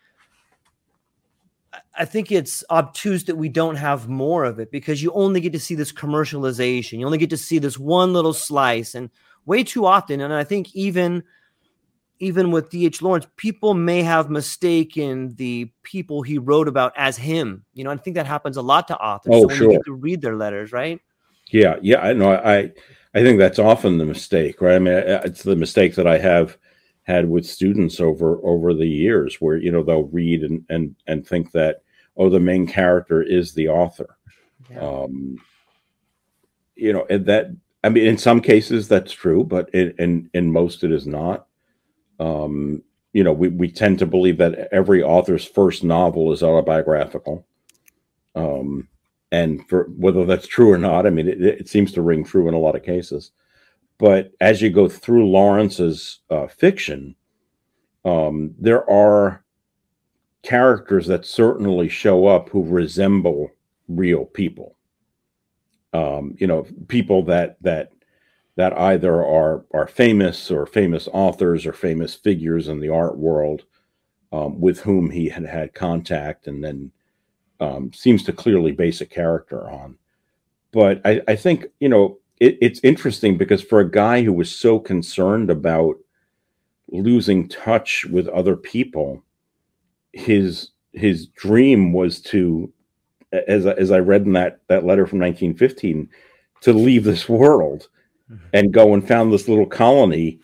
I 1.95 2.05
think 2.05 2.31
it's 2.31 2.63
obtuse 2.69 3.25
that 3.25 3.35
we 3.35 3.49
don't 3.49 3.75
have 3.75 4.07
more 4.07 4.45
of 4.45 4.59
it 4.59 4.71
because 4.71 5.03
you 5.03 5.11
only 5.11 5.41
get 5.41 5.53
to 5.53 5.59
see 5.59 5.75
this 5.75 5.91
commercialization. 5.91 6.99
You 6.99 7.05
only 7.05 7.17
get 7.17 7.29
to 7.31 7.37
see 7.37 7.59
this 7.59 7.77
one 7.77 8.13
little 8.13 8.33
slice, 8.33 8.95
and 8.95 9.09
way 9.45 9.63
too 9.63 9.85
often. 9.85 10.21
And 10.21 10.33
I 10.33 10.43
think 10.43 10.73
even 10.73 11.23
even 12.19 12.51
with 12.51 12.69
D.H. 12.69 13.01
Lawrence, 13.01 13.25
people 13.35 13.73
may 13.73 14.03
have 14.03 14.29
mistaken 14.29 15.33
the 15.35 15.71
people 15.81 16.21
he 16.21 16.37
wrote 16.37 16.67
about 16.67 16.93
as 16.95 17.17
him. 17.17 17.65
You 17.73 17.83
know, 17.83 17.89
I 17.89 17.97
think 17.97 18.15
that 18.15 18.27
happens 18.27 18.57
a 18.57 18.61
lot 18.61 18.87
to 18.89 18.97
authors. 18.97 19.31
Oh, 19.33 19.41
so 19.41 19.47
when 19.47 19.57
sure. 19.57 19.71
you 19.71 19.77
get 19.77 19.85
to 19.85 19.93
read 19.93 20.21
their 20.21 20.35
letters, 20.35 20.71
right? 20.71 21.01
Yeah, 21.49 21.77
yeah, 21.81 21.99
I 21.99 22.13
know. 22.13 22.33
I 22.33 22.71
I 23.13 23.21
think 23.21 23.39
that's 23.39 23.59
often 23.59 23.97
the 23.97 24.05
mistake, 24.05 24.61
right? 24.61 24.75
I 24.75 24.79
mean, 24.79 24.93
it's 24.93 25.43
the 25.43 25.55
mistake 25.55 25.95
that 25.95 26.07
I 26.07 26.17
have 26.19 26.57
had 27.03 27.29
with 27.29 27.45
students 27.45 27.99
over 27.99 28.39
over 28.43 28.73
the 28.73 28.87
years, 28.87 29.41
where 29.41 29.57
you 29.57 29.71
know 29.71 29.83
they'll 29.83 30.03
read 30.03 30.43
and 30.43 30.63
and 30.69 30.95
and 31.07 31.27
think 31.27 31.51
that 31.51 31.81
oh, 32.17 32.29
the 32.29 32.39
main 32.39 32.67
character 32.67 33.21
is 33.21 33.53
the 33.53 33.69
author. 33.69 34.17
Yeah. 34.69 34.79
Um, 34.79 35.37
you 36.75 36.93
know, 36.93 37.05
and 37.09 37.25
that 37.25 37.51
I 37.83 37.89
mean, 37.89 38.05
in 38.05 38.17
some 38.17 38.41
cases 38.41 38.87
that's 38.87 39.11
true, 39.11 39.43
but 39.43 39.69
in 39.73 39.93
in, 39.97 40.29
in 40.33 40.51
most 40.51 40.83
it 40.83 40.91
is 40.91 41.07
not. 41.07 41.47
Um, 42.19 42.83
you 43.13 43.23
know, 43.23 43.33
we, 43.33 43.49
we 43.49 43.69
tend 43.69 43.99
to 43.99 44.05
believe 44.05 44.37
that 44.37 44.69
every 44.71 45.03
author's 45.03 45.43
first 45.43 45.83
novel 45.83 46.31
is 46.31 46.43
autobiographical. 46.43 47.45
Um, 48.35 48.87
and 49.31 49.67
for 49.67 49.85
whether 49.97 50.25
that's 50.25 50.47
true 50.47 50.71
or 50.71 50.77
not, 50.77 51.05
I 51.05 51.09
mean, 51.09 51.27
it, 51.27 51.41
it 51.41 51.69
seems 51.69 51.91
to 51.93 52.01
ring 52.01 52.23
true 52.23 52.47
in 52.47 52.53
a 52.53 52.59
lot 52.59 52.75
of 52.75 52.83
cases. 52.83 53.31
But 54.01 54.31
as 54.41 54.63
you 54.63 54.71
go 54.71 54.89
through 54.89 55.29
Lawrence's 55.29 56.21
uh, 56.31 56.47
fiction, 56.47 57.15
um, 58.03 58.55
there 58.57 58.89
are 58.89 59.45
characters 60.41 61.05
that 61.05 61.23
certainly 61.23 61.87
show 61.87 62.25
up 62.25 62.49
who 62.49 62.63
resemble 62.63 63.51
real 63.87 64.25
people. 64.25 64.75
Um, 65.93 66.35
you 66.39 66.47
know, 66.47 66.65
people 66.87 67.21
that 67.25 67.57
that 67.61 67.91
that 68.55 68.75
either 68.75 69.23
are 69.23 69.65
are 69.71 69.85
famous 69.85 70.49
or 70.49 70.65
famous 70.65 71.07
authors 71.13 71.67
or 71.67 71.73
famous 71.73 72.15
figures 72.15 72.69
in 72.69 72.79
the 72.79 72.89
art 72.89 73.19
world 73.19 73.65
um, 74.31 74.59
with 74.59 74.79
whom 74.79 75.11
he 75.11 75.29
had 75.29 75.45
had 75.45 75.75
contact, 75.75 76.47
and 76.47 76.63
then 76.63 76.91
um, 77.59 77.93
seems 77.93 78.23
to 78.23 78.33
clearly 78.33 78.71
base 78.71 79.01
a 79.01 79.05
character 79.05 79.69
on. 79.69 79.95
But 80.71 81.01
I, 81.05 81.21
I 81.27 81.35
think 81.35 81.67
you 81.79 81.89
know 81.89 82.17
it, 82.41 82.57
it's 82.59 82.79
interesting 82.83 83.37
because 83.37 83.61
for 83.61 83.79
a 83.79 83.89
guy 83.89 84.23
who 84.23 84.33
was 84.33 84.53
so 84.53 84.79
concerned 84.79 85.51
about 85.51 85.95
losing 86.89 87.47
touch 87.47 88.03
with 88.05 88.27
other 88.27 88.57
people, 88.57 89.23
his 90.11 90.71
his 90.91 91.27
dream 91.27 91.93
was 91.93 92.19
to, 92.19 92.73
as 93.47 93.67
as 93.67 93.91
I 93.91 93.99
read 93.99 94.25
in 94.25 94.33
that 94.33 94.59
that 94.67 94.83
letter 94.83 95.05
from 95.05 95.19
1915, 95.19 96.09
to 96.61 96.73
leave 96.73 97.03
this 97.03 97.29
world 97.29 97.87
mm-hmm. 98.29 98.43
and 98.53 98.73
go 98.73 98.95
and 98.95 99.07
found 99.07 99.31
this 99.31 99.47
little 99.47 99.67
colony 99.67 100.39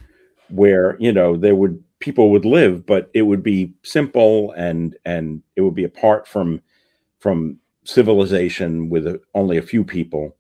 where 0.50 0.98
you 1.00 1.12
know 1.12 1.36
there 1.36 1.56
would 1.56 1.84
people 1.98 2.30
would 2.30 2.46
live, 2.46 2.86
but 2.86 3.10
it 3.16 3.24
would 3.24 3.42
be 3.42 3.74
simple 3.82 4.52
and 4.52 4.96
and 5.04 5.42
it 5.56 5.62
would 5.62 5.76
be 5.76 5.84
apart 5.84 6.28
from 6.28 6.62
from 7.18 7.58
civilization 7.86 8.88
with 8.88 9.08
a, 9.08 9.20
only 9.34 9.58
a 9.58 9.64
few 9.64 9.84
people. 9.84 10.37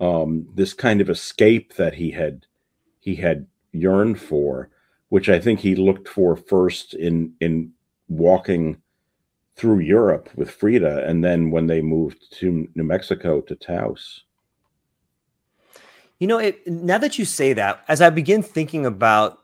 Um, 0.00 0.48
this 0.54 0.74
kind 0.74 1.00
of 1.00 1.10
escape 1.10 1.74
that 1.74 1.94
he 1.94 2.10
had 2.12 2.46
he 3.00 3.16
had 3.16 3.46
yearned 3.72 4.20
for, 4.20 4.70
which 5.08 5.28
I 5.28 5.40
think 5.40 5.60
he 5.60 5.74
looked 5.74 6.08
for 6.08 6.36
first 6.36 6.94
in 6.94 7.34
in 7.40 7.72
walking 8.08 8.80
through 9.56 9.80
Europe 9.80 10.30
with 10.36 10.50
Frida, 10.50 11.04
and 11.04 11.24
then 11.24 11.50
when 11.50 11.66
they 11.66 11.82
moved 11.82 12.32
to 12.38 12.68
New 12.76 12.84
Mexico 12.84 13.40
to 13.40 13.56
Taos. 13.56 14.22
You 16.20 16.28
know, 16.28 16.38
it, 16.38 16.66
now 16.66 16.98
that 16.98 17.18
you 17.18 17.24
say 17.24 17.52
that, 17.52 17.84
as 17.88 18.00
I 18.00 18.10
begin 18.10 18.42
thinking 18.42 18.86
about 18.86 19.38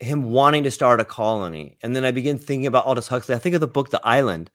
him 0.00 0.30
wanting 0.30 0.64
to 0.64 0.70
start 0.70 1.00
a 1.00 1.04
colony, 1.04 1.76
and 1.82 1.94
then 1.94 2.04
I 2.04 2.10
begin 2.10 2.38
thinking 2.38 2.66
about 2.66 2.86
Aldous 2.86 3.08
Huxley, 3.08 3.34
I 3.34 3.38
think 3.38 3.54
of 3.54 3.60
the 3.60 3.66
book 3.66 3.90
The 3.90 4.00
Island, 4.02 4.50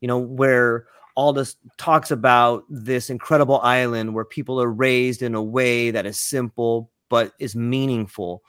you 0.00 0.08
know, 0.08 0.18
where 0.18 0.86
Aldous 1.16 1.56
talks 1.78 2.10
about 2.10 2.64
this 2.68 3.10
incredible 3.10 3.60
island 3.60 4.14
where 4.14 4.24
people 4.24 4.60
are 4.60 4.70
raised 4.70 5.22
in 5.22 5.34
a 5.34 5.42
way 5.42 5.90
that 5.90 6.06
is 6.06 6.18
simple 6.18 6.90
but 7.08 7.32
is 7.38 7.54
meaningful. 7.54 8.42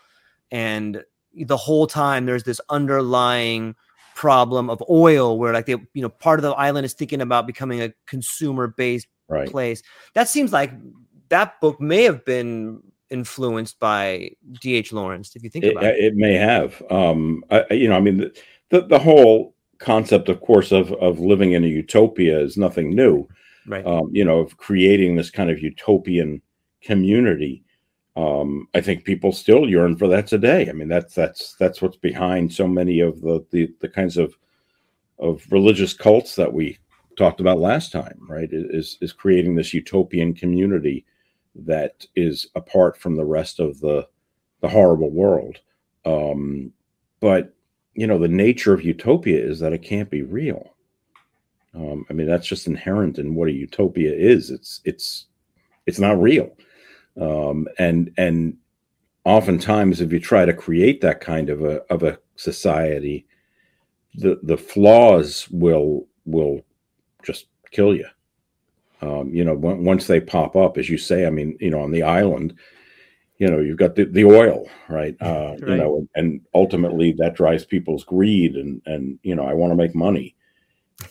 And 0.52 1.04
the 1.36 1.58
whole 1.58 1.88
time 1.88 2.26
there's 2.26 2.44
this 2.44 2.62
underlying 2.70 3.76
problem 4.16 4.70
of 4.70 4.82
oil 4.90 5.38
where 5.38 5.54
like 5.54 5.66
they 5.66 5.76
you 5.94 6.02
know 6.02 6.10
part 6.10 6.40
of 6.40 6.44
the 6.44 6.52
island 6.54 6.86
is 6.86 6.94
thinking 6.94 7.22
about 7.22 7.46
becoming 7.46 7.82
a 7.82 7.94
consumer 8.08 8.68
based 8.68 9.08
right. 9.28 9.52
place 9.52 9.84
that 10.14 10.30
seems 10.30 10.54
like 10.54 10.72
that 11.28 11.60
book 11.60 11.82
may 11.82 12.04
have 12.04 12.24
been 12.24 12.82
influenced 13.10 13.78
by 13.78 14.32
dh 14.64 14.94
lawrence 14.94 15.36
if 15.36 15.44
you 15.44 15.50
think 15.50 15.66
it, 15.66 15.74
about 15.74 15.84
it 15.84 15.98
it 15.98 16.16
may 16.16 16.34
have 16.34 16.82
um 16.90 17.44
I, 17.52 17.66
you 17.72 17.90
know 17.90 17.98
i 17.98 18.00
mean 18.00 18.18
the, 18.18 18.42
the, 18.70 18.88
the 18.88 19.00
whole 19.00 19.54
concept 19.78 20.30
of 20.30 20.42
course 20.42 20.72
of 20.72 20.92
of 20.94 21.20
living 21.20 21.52
in 21.54 21.64
a 21.64 21.68
utopia 21.68 22.40
is 22.40 22.58
nothing 22.58 22.96
new 22.96 23.28
right 23.68 23.86
um 23.86 24.10
you 24.12 24.24
know 24.24 24.40
of 24.40 24.58
creating 24.58 25.16
this 25.16 25.30
kind 25.30 25.50
of 25.50 25.62
utopian 25.62 26.42
community 26.82 27.64
um, 28.16 28.68
I 28.74 28.82
think 28.82 29.04
people 29.04 29.32
still 29.32 29.70
yearn 29.70 29.98
for 29.98 30.08
that 30.08 30.28
today. 30.28 30.70
I 30.70 30.74
mean, 30.74 30.88
that's 30.88 31.14
that's 31.14 31.56
that's 31.56 31.82
what's 31.82 31.98
behind 31.98 32.54
so 32.54 32.68
many 32.68 33.02
of 33.02 33.22
the 33.22 33.46
the, 33.52 33.74
the 33.82 33.90
kinds 33.90 34.18
of 34.18 34.38
of 35.20 35.46
religious 35.52 35.94
cults 35.94 36.36
that 36.36 36.54
we 36.54 36.78
talked 37.18 37.42
about 37.42 37.60
last 37.60 37.92
time, 37.92 38.20
right? 38.30 38.50
Is 38.52 38.98
is 39.02 39.12
creating 39.12 39.56
this 39.56 39.74
utopian 39.74 40.34
community 40.34 41.06
that 41.56 42.06
is 42.16 42.48
apart 42.56 42.98
from 42.98 43.16
the 43.16 43.26
rest 43.26 43.60
of 43.60 43.80
the 43.82 44.08
the 44.62 44.70
horrible 44.70 45.12
world. 45.12 45.60
Um, 46.06 46.72
but 47.20 47.54
you 47.96 48.08
know, 48.08 48.20
the 48.20 48.28
nature 48.28 48.74
of 48.74 48.84
utopia 48.84 49.40
is 49.40 49.60
that 49.60 49.74
it 49.74 49.82
can't 49.82 50.10
be 50.10 50.22
real. 50.22 50.74
Um, 51.74 52.06
I 52.10 52.14
mean, 52.14 52.28
that's 52.28 52.48
just 52.48 52.68
inherent 52.68 53.18
in 53.18 53.36
what 53.36 53.50
a 53.50 53.54
utopia 53.54 54.14
is. 54.14 54.52
It's 54.52 54.82
it's 54.86 55.26
it's 55.86 56.00
not 56.00 56.22
real 56.22 56.56
um, 57.20 57.68
and 57.80 58.12
and 58.18 58.58
oftentimes 59.24 60.02
if 60.02 60.12
you 60.12 60.20
try 60.20 60.46
to 60.46 60.54
create 60.54 61.02
that 61.02 61.22
kind 61.22 61.50
of 61.50 61.64
a 61.64 61.82
of 61.92 62.04
a 62.04 62.18
society 62.36 63.26
the 64.16 64.40
the 64.44 64.58
flaws 64.58 65.48
will 65.50 66.08
will 66.26 66.62
just 67.24 67.48
kill 67.72 67.96
you 67.96 68.08
um, 69.02 69.34
you 69.34 69.44
know 69.44 69.56
once 69.56 70.08
they 70.08 70.20
pop 70.20 70.56
up 70.56 70.78
as 70.78 70.90
you 70.90 70.98
say 70.98 71.26
i 71.26 71.30
mean 71.30 71.58
you 71.60 71.70
know 71.70 71.82
on 71.82 71.92
the 71.92 72.04
island 72.04 72.54
you 73.38 73.48
know 73.48 73.60
you've 73.60 73.78
got 73.78 73.96
the, 73.96 74.06
the 74.06 74.24
oil 74.26 74.68
right 74.90 75.16
uh 75.22 75.56
right. 75.60 75.70
you 75.70 75.76
know 75.76 76.08
and 76.16 76.42
ultimately 76.54 77.12
that 77.12 77.36
drives 77.36 77.66
people's 77.66 78.04
greed 78.04 78.56
and 78.56 78.82
and 78.86 79.20
you 79.24 79.36
know 79.36 79.46
i 79.46 79.54
want 79.54 79.72
to 79.72 79.76
make 79.76 79.96
money 79.96 80.36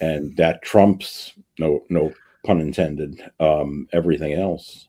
and 0.01 0.37
that 0.37 0.63
trumps 0.63 1.35
no 1.59 1.85
no 1.89 2.13
pun 2.45 2.61
intended 2.61 3.21
um 3.41 3.87
everything 3.93 4.33
else 4.33 4.89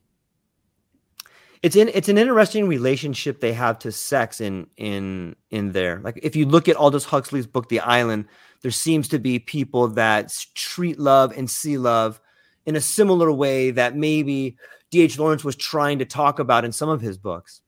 it's 1.65 1.75
in 1.75 1.89
it's 1.95 2.09
an 2.09 2.19
interesting 2.19 2.67
relationship 2.67 3.39
they 3.39 3.53
have 3.53 3.79
to 3.79 3.91
sex 3.91 4.39
in 4.39 4.67
in 4.77 5.35
in 5.49 5.71
there. 5.71 5.99
Like 6.03 6.19
if 6.21 6.35
you 6.35 6.45
look 6.45 6.69
at 6.69 6.75
Aldous 6.75 7.05
Huxley's 7.05 7.47
book 7.47 7.69
The 7.69 7.79
Island, 7.79 8.25
there 8.61 8.69
seems 8.69 9.07
to 9.07 9.17
be 9.17 9.39
people 9.39 9.87
that 9.87 10.31
treat 10.53 10.99
love 10.99 11.35
and 11.35 11.49
see 11.49 11.79
love 11.79 12.21
in 12.65 12.75
a 12.75 12.81
similar 12.81 13.31
way 13.31 13.71
that 13.71 13.95
maybe 13.95 14.57
D.H. 14.91 15.19
Lawrence 15.19 15.43
was 15.43 15.55
trying 15.55 15.99
to 15.99 16.05
talk 16.05 16.39
about 16.39 16.65
in 16.65 16.71
some 16.71 16.89
of 16.89 17.01
his 17.01 17.17
books. 17.17 17.61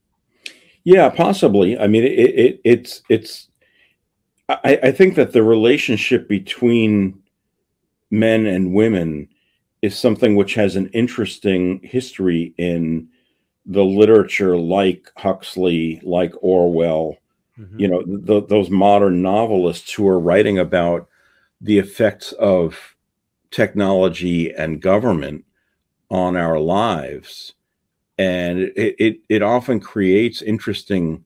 Yeah, 0.83 1.09
possibly. 1.09 1.77
I 1.77 1.87
mean, 1.87 2.03
it, 2.03 2.09
it 2.09 2.61
it's 2.63 3.01
it's. 3.09 3.49
I, 4.49 4.79
I 4.83 4.91
think 4.91 5.15
that 5.15 5.33
the 5.33 5.43
relationship 5.43 6.29
between 6.29 7.21
men 8.09 8.45
and 8.45 8.73
women 8.73 9.27
is 9.81 9.97
something 9.97 10.35
which 10.35 10.53
has 10.53 10.75
an 10.75 10.87
interesting 10.93 11.81
history 11.83 12.53
in 12.57 13.09
the 13.65 13.83
literature 13.83 14.57
like 14.57 15.11
Huxley, 15.17 15.99
like 16.03 16.31
Orwell, 16.41 17.17
mm-hmm. 17.59 17.79
you 17.79 17.87
know, 17.89 18.03
the, 18.07 18.41
those 18.41 18.69
modern 18.69 19.21
novelists 19.21 19.91
who 19.91 20.07
are 20.07 20.19
writing 20.19 20.57
about 20.57 21.09
the 21.59 21.77
effects 21.77 22.31
of 22.33 22.95
technology 23.51 24.53
and 24.53 24.81
government 24.81 25.45
on 26.09 26.35
our 26.35 26.59
lives. 26.59 27.53
And 28.17 28.59
it, 28.59 28.95
it, 28.97 29.19
it 29.29 29.41
often 29.43 29.79
creates 29.79 30.41
interesting 30.41 31.23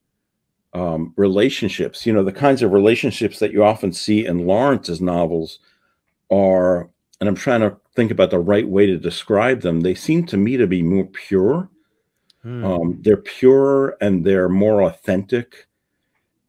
um, 0.73 1.13
relationships. 1.15 2.05
You 2.05 2.13
know, 2.13 2.23
the 2.23 2.31
kinds 2.31 2.61
of 2.61 2.71
relationships 2.71 3.39
that 3.39 3.51
you 3.51 3.63
often 3.63 3.93
see 3.93 4.25
in 4.25 4.45
Lawrence's 4.45 5.01
novels 5.01 5.59
are, 6.29 6.89
and 7.19 7.29
I'm 7.29 7.35
trying 7.35 7.61
to 7.61 7.77
think 7.95 8.11
about 8.11 8.31
the 8.31 8.39
right 8.39 8.67
way 8.67 8.85
to 8.85 8.97
describe 8.97 9.61
them, 9.61 9.81
they 9.81 9.95
seem 9.95 10.25
to 10.27 10.37
me 10.37 10.57
to 10.57 10.67
be 10.67 10.81
more 10.81 11.05
pure 11.05 11.69
Hmm. 12.43 12.65
Um, 12.65 12.99
they're 13.01 13.17
pure 13.17 13.97
and 14.01 14.25
they're 14.25 14.49
more 14.49 14.81
authentic, 14.83 15.67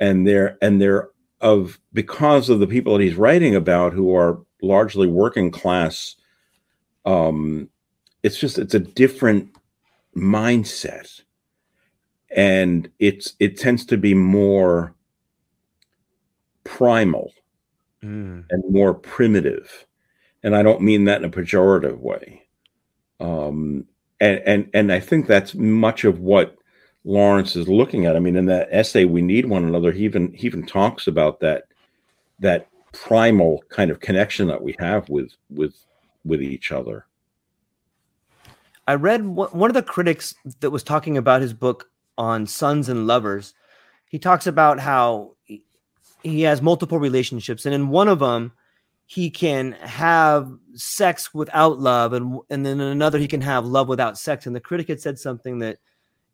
and 0.00 0.26
they're 0.26 0.56
and 0.62 0.80
they're 0.80 1.10
of 1.40 1.78
because 1.92 2.48
of 2.48 2.60
the 2.60 2.66
people 2.66 2.96
that 2.96 3.04
he's 3.04 3.16
writing 3.16 3.54
about 3.54 3.92
who 3.92 4.14
are 4.14 4.40
largely 4.62 5.06
working 5.06 5.50
class. 5.50 6.16
Um, 7.04 7.68
it's 8.22 8.38
just 8.38 8.58
it's 8.58 8.74
a 8.74 8.78
different 8.78 9.50
mindset, 10.16 11.20
and 12.30 12.88
it's 12.98 13.34
it 13.40 13.58
tends 13.58 13.84
to 13.86 13.96
be 13.96 14.14
more 14.14 14.94
primal 16.64 17.32
mm. 18.02 18.44
and 18.48 18.64
more 18.70 18.94
primitive, 18.94 19.86
and 20.42 20.54
I 20.54 20.62
don't 20.62 20.82
mean 20.82 21.04
that 21.04 21.22
in 21.22 21.24
a 21.24 21.30
pejorative 21.30 21.98
way. 21.98 22.42
Um, 23.20 23.86
and 24.20 24.42
and 24.46 24.70
and 24.72 24.92
I 24.92 25.00
think 25.00 25.26
that's 25.26 25.54
much 25.54 26.04
of 26.04 26.20
what 26.20 26.56
Lawrence 27.04 27.56
is 27.56 27.68
looking 27.68 28.06
at. 28.06 28.14
I 28.14 28.20
mean, 28.20 28.36
in 28.36 28.46
that 28.46 28.68
essay, 28.70 29.04
"We 29.04 29.22
Need 29.22 29.46
One 29.46 29.64
Another," 29.64 29.90
he 29.92 30.04
even 30.04 30.32
he 30.32 30.46
even 30.46 30.64
talks 30.64 31.06
about 31.06 31.40
that 31.40 31.64
that 32.38 32.68
primal 32.92 33.62
kind 33.68 33.90
of 33.90 34.00
connection 34.00 34.46
that 34.48 34.62
we 34.62 34.76
have 34.78 35.08
with 35.08 35.32
with 35.50 35.74
with 36.24 36.42
each 36.42 36.72
other. 36.72 37.06
I 38.86 38.94
read 38.94 39.24
one 39.24 39.70
of 39.70 39.74
the 39.74 39.82
critics 39.82 40.34
that 40.60 40.70
was 40.70 40.82
talking 40.82 41.16
about 41.16 41.40
his 41.40 41.52
book 41.52 41.88
on 42.18 42.46
sons 42.46 42.88
and 42.88 43.06
lovers. 43.06 43.54
He 44.06 44.18
talks 44.18 44.46
about 44.46 44.80
how 44.80 45.36
he 46.22 46.42
has 46.42 46.60
multiple 46.60 46.98
relationships, 46.98 47.64
and 47.64 47.74
in 47.74 47.88
one 47.88 48.08
of 48.08 48.18
them, 48.18 48.52
he 49.06 49.28
can 49.28 49.72
have 49.72 50.50
sex 50.74 51.34
without 51.34 51.78
love 51.78 52.14
and 52.14 52.38
and 52.48 52.64
then 52.64 52.80
in 52.80 52.86
another 52.88 53.18
he 53.18 53.28
can 53.28 53.42
have 53.42 53.66
love 53.66 53.86
without 53.86 54.16
sex 54.16 54.46
and 54.46 54.56
the 54.56 54.60
critic 54.60 54.88
had 54.88 55.00
said 55.00 55.18
something 55.18 55.58
that 55.58 55.78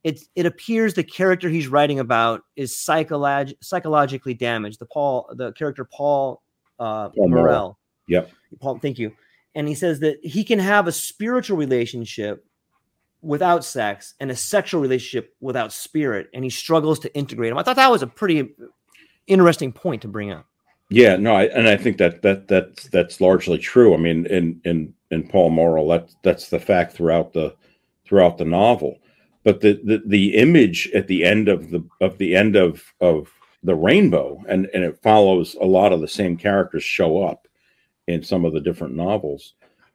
it 0.05 0.21
it 0.37 0.47
appears 0.47 0.95
the 0.95 1.03
character 1.03 1.49
he's 1.49 1.67
writing 1.67 1.99
about 1.99 2.43
is 2.55 2.73
psycholog- 2.73 3.57
psychologically 3.61 4.33
damaged 4.33 4.79
the 4.79 4.87
paul 4.87 5.29
the 5.35 5.51
character 5.55 5.85
paul 5.85 6.41
uh 6.79 7.09
paul 7.11 7.29
morel 7.29 7.79
yep. 8.07 8.31
Paul 8.61 8.79
thank 8.79 8.99
you. 8.99 9.13
And 9.55 9.67
he 9.67 9.75
says 9.75 10.01
that 10.01 10.19
he 10.23 10.45
can 10.45 10.59
have 10.59 10.87
a 10.87 10.93
spiritual 10.93 11.57
relationship 11.57 12.45
without 13.23 13.65
sex 13.65 14.15
and 14.21 14.31
a 14.31 14.37
sexual 14.37 14.81
relationship 14.81 15.35
without 15.41 15.73
spirit 15.73 16.29
and 16.33 16.45
he 16.45 16.51
struggles 16.51 16.99
to 17.01 17.15
integrate 17.15 17.51
them. 17.51 17.59
I 17.59 17.63
thought 17.63 17.77
that 17.77 17.91
was 17.91 18.03
a 18.03 18.07
pretty 18.07 18.55
interesting 19.27 19.73
point 19.73 20.03
to 20.03 20.09
bring 20.09 20.31
up. 20.31 20.47
Yeah, 20.91 21.17
no, 21.17 21.35
I, 21.35 21.45
and 21.47 21.69
I 21.69 21.77
think 21.77 21.99
that 21.99 22.23
that 22.23 22.49
that's 22.49 22.89
that's 22.89 23.21
largely 23.21 23.59
true. 23.59 23.93
I 23.93 23.99
mean, 23.99 24.25
in 24.27 24.59
in 24.65 24.95
in 25.11 25.29
Paul 25.29 25.51
Morel, 25.51 25.89
that 25.89 26.11
that's 26.23 26.49
the 26.49 26.59
fact 26.59 26.95
throughout 26.95 27.35
the 27.35 27.55
throughout 28.07 28.39
the 28.39 28.47
novel. 28.47 28.99
But 29.45 29.61
the, 29.61 29.79
the 29.85 30.03
the 30.07 30.37
image 30.37 30.91
at 30.95 31.07
the 31.07 31.25
end 31.25 31.49
of 31.49 31.71
the 31.71 31.85
of 32.01 32.17
the 32.17 32.35
end 32.35 32.57
of 32.57 32.83
of 33.03 33.31
the 33.63 33.75
rainbow, 33.75 34.43
and 34.49 34.69
and 34.75 34.85
it 34.85 35.03
follows 35.03 35.57
a 35.61 35.67
lot 35.67 35.93
of 35.93 36.01
the 36.01 36.09
same 36.09 36.37
characters 36.37 36.85
show 36.85 37.23
up 37.23 37.49
in 38.07 38.23
some 38.23 38.45
of 38.45 38.53
the 38.53 38.61
different 38.61 38.95
novels. 38.95 39.55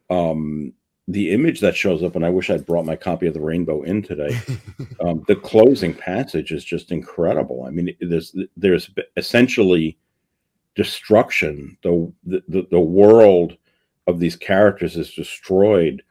Um, 0.10 0.74
the 1.08 1.32
image 1.32 1.60
that 1.60 1.76
shows 1.76 2.02
up, 2.02 2.16
and 2.16 2.26
I 2.26 2.30
wish 2.30 2.50
I'd 2.50 2.66
brought 2.66 2.86
my 2.86 2.96
copy 2.96 3.28
of 3.28 3.34
the 3.34 3.42
Rainbow 3.42 3.84
in 3.84 4.02
today. 4.02 4.40
um, 5.06 5.24
the 5.28 5.36
closing 5.36 5.94
passage 5.94 6.52
is 6.52 6.64
just 6.64 6.92
incredible. 6.92 7.66
I 7.66 7.72
mean, 7.72 7.96
there's 8.00 8.36
there's 8.56 8.90
essentially 9.18 9.98
destruction. 10.76 11.78
The, 11.84 12.12
the 12.26 12.68
the 12.72 12.80
world 12.80 13.58
of 14.08 14.20
these 14.20 14.36
characters 14.36 14.96
is 14.96 15.14
destroyed, 15.14 16.04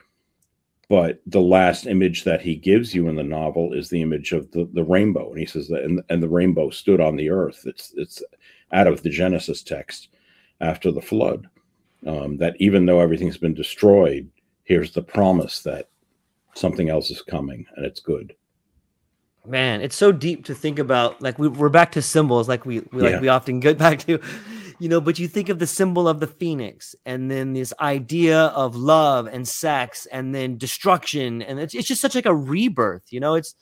but 0.93 1.23
the 1.25 1.41
last 1.41 1.87
image 1.87 2.25
that 2.25 2.43
he 2.43 2.55
gives 2.55 2.95
you 2.95 3.09
in 3.09 3.17
the 3.17 3.23
novel 3.23 3.73
is 3.73 3.89
the 3.89 4.03
image 4.03 4.33
of 4.33 4.51
the, 4.51 4.69
the 4.75 4.85
rainbow, 4.85 5.31
and 5.31 5.39
he 5.39 5.47
says 5.47 5.67
that 5.69 5.85
and, 5.85 6.03
and 6.11 6.23
the 6.23 6.29
rainbow 6.29 6.69
stood 6.69 7.01
on 7.01 7.17
the 7.17 7.31
earth. 7.31 7.63
It's 7.65 7.95
it's 7.97 8.23
out 8.75 8.87
of 8.87 9.03
the 9.03 9.09
Genesis 9.09 9.63
text 9.63 10.09
after 10.61 10.93
the 10.93 11.01
flood. 11.01 11.49
Um, 12.07 12.37
that 12.37 12.57
even 12.59 12.85
though 12.85 13.01
everything's 13.01 13.39
been 13.39 13.55
destroyed, 13.55 14.29
here's 14.65 14.93
the 14.93 15.01
promise 15.01 15.63
that 15.63 15.89
something 16.55 16.91
else 16.91 17.11
is 17.11 17.23
coming 17.23 17.65
and 17.75 17.87
it's 17.87 18.01
good 18.01 18.35
man 19.47 19.81
it's 19.81 19.97
so 19.97 20.13
deep 20.13 20.45
to 20.45 20.55
think 20.55 20.79
about 20.79 21.21
like 21.23 21.39
we, 21.39 21.49
we're 21.49 21.71
back 21.71 21.91
to 21.91 22.03
symbols 22.03 22.49
like 22.49 22.67
we, 22.67 22.81
we 22.93 23.01
like 23.01 23.21
we 23.23 23.29
often 23.29 23.59
get 23.59 23.79
back 23.79 23.99
to 23.99 24.21
you 24.83 24.89
know 24.89 25.01
but 25.01 25.17
you 25.17 25.29
think 25.29 25.49
of 25.49 25.61
the 25.61 25.67
symbol 25.67 26.09
of 26.09 26.19
the 26.19 26.27
phoenix 26.27 26.97
and 27.07 27.31
then 27.31 27.53
this 27.53 27.73
idea 27.79 28.47
of 28.47 28.75
love 28.75 29.29
and 29.29 29.47
sex 29.47 30.07
and 30.07 30.35
then 30.35 30.59
destruction. 30.59 31.41
And 31.41 31.61
it's, 31.61 31.73
it's 31.73 31.87
just 31.87 32.01
such 32.01 32.17
like 32.17 32.27
a 32.27 32.35
rebirth 32.35 33.05
you 33.11 33.21
know? 33.21 33.37
It's 33.37 33.55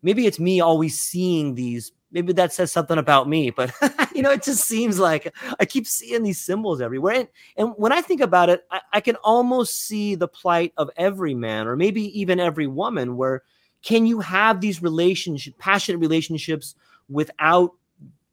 maybe 0.00 0.26
it's 0.26 0.38
me 0.38 0.60
always 0.60 1.00
seeing 1.00 1.56
these 1.56 1.90
maybe 2.12 2.32
that 2.34 2.52
says 2.52 2.70
something 2.70 2.98
about 2.98 3.28
me 3.28 3.50
but 3.50 3.72
you 4.14 4.22
know 4.22 4.30
it 4.30 4.44
just 4.44 4.64
seems 4.64 5.00
like 5.00 5.34
i 5.58 5.64
keep 5.64 5.88
seeing 5.88 6.22
these 6.22 6.40
symbols 6.40 6.80
everywhere. 6.80 7.14
And, 7.14 7.28
and 7.56 7.68
when 7.76 7.90
i 7.90 8.00
think 8.00 8.20
about 8.20 8.48
it 8.48 8.64
I, 8.70 8.80
I 8.92 9.00
can 9.00 9.16
almost 9.16 9.80
see 9.86 10.14
the 10.14 10.28
plight 10.28 10.72
of 10.76 10.88
every 10.96 11.34
man 11.34 11.66
or 11.66 11.74
maybe 11.74 12.16
even 12.20 12.38
every 12.38 12.68
woman 12.68 13.16
where 13.16 13.42
can 13.82 14.06
you 14.06 14.20
have 14.20 14.60
these 14.60 14.80
relationship 14.80 15.58
passionate 15.58 15.98
relationships 15.98 16.76
without 17.08 17.72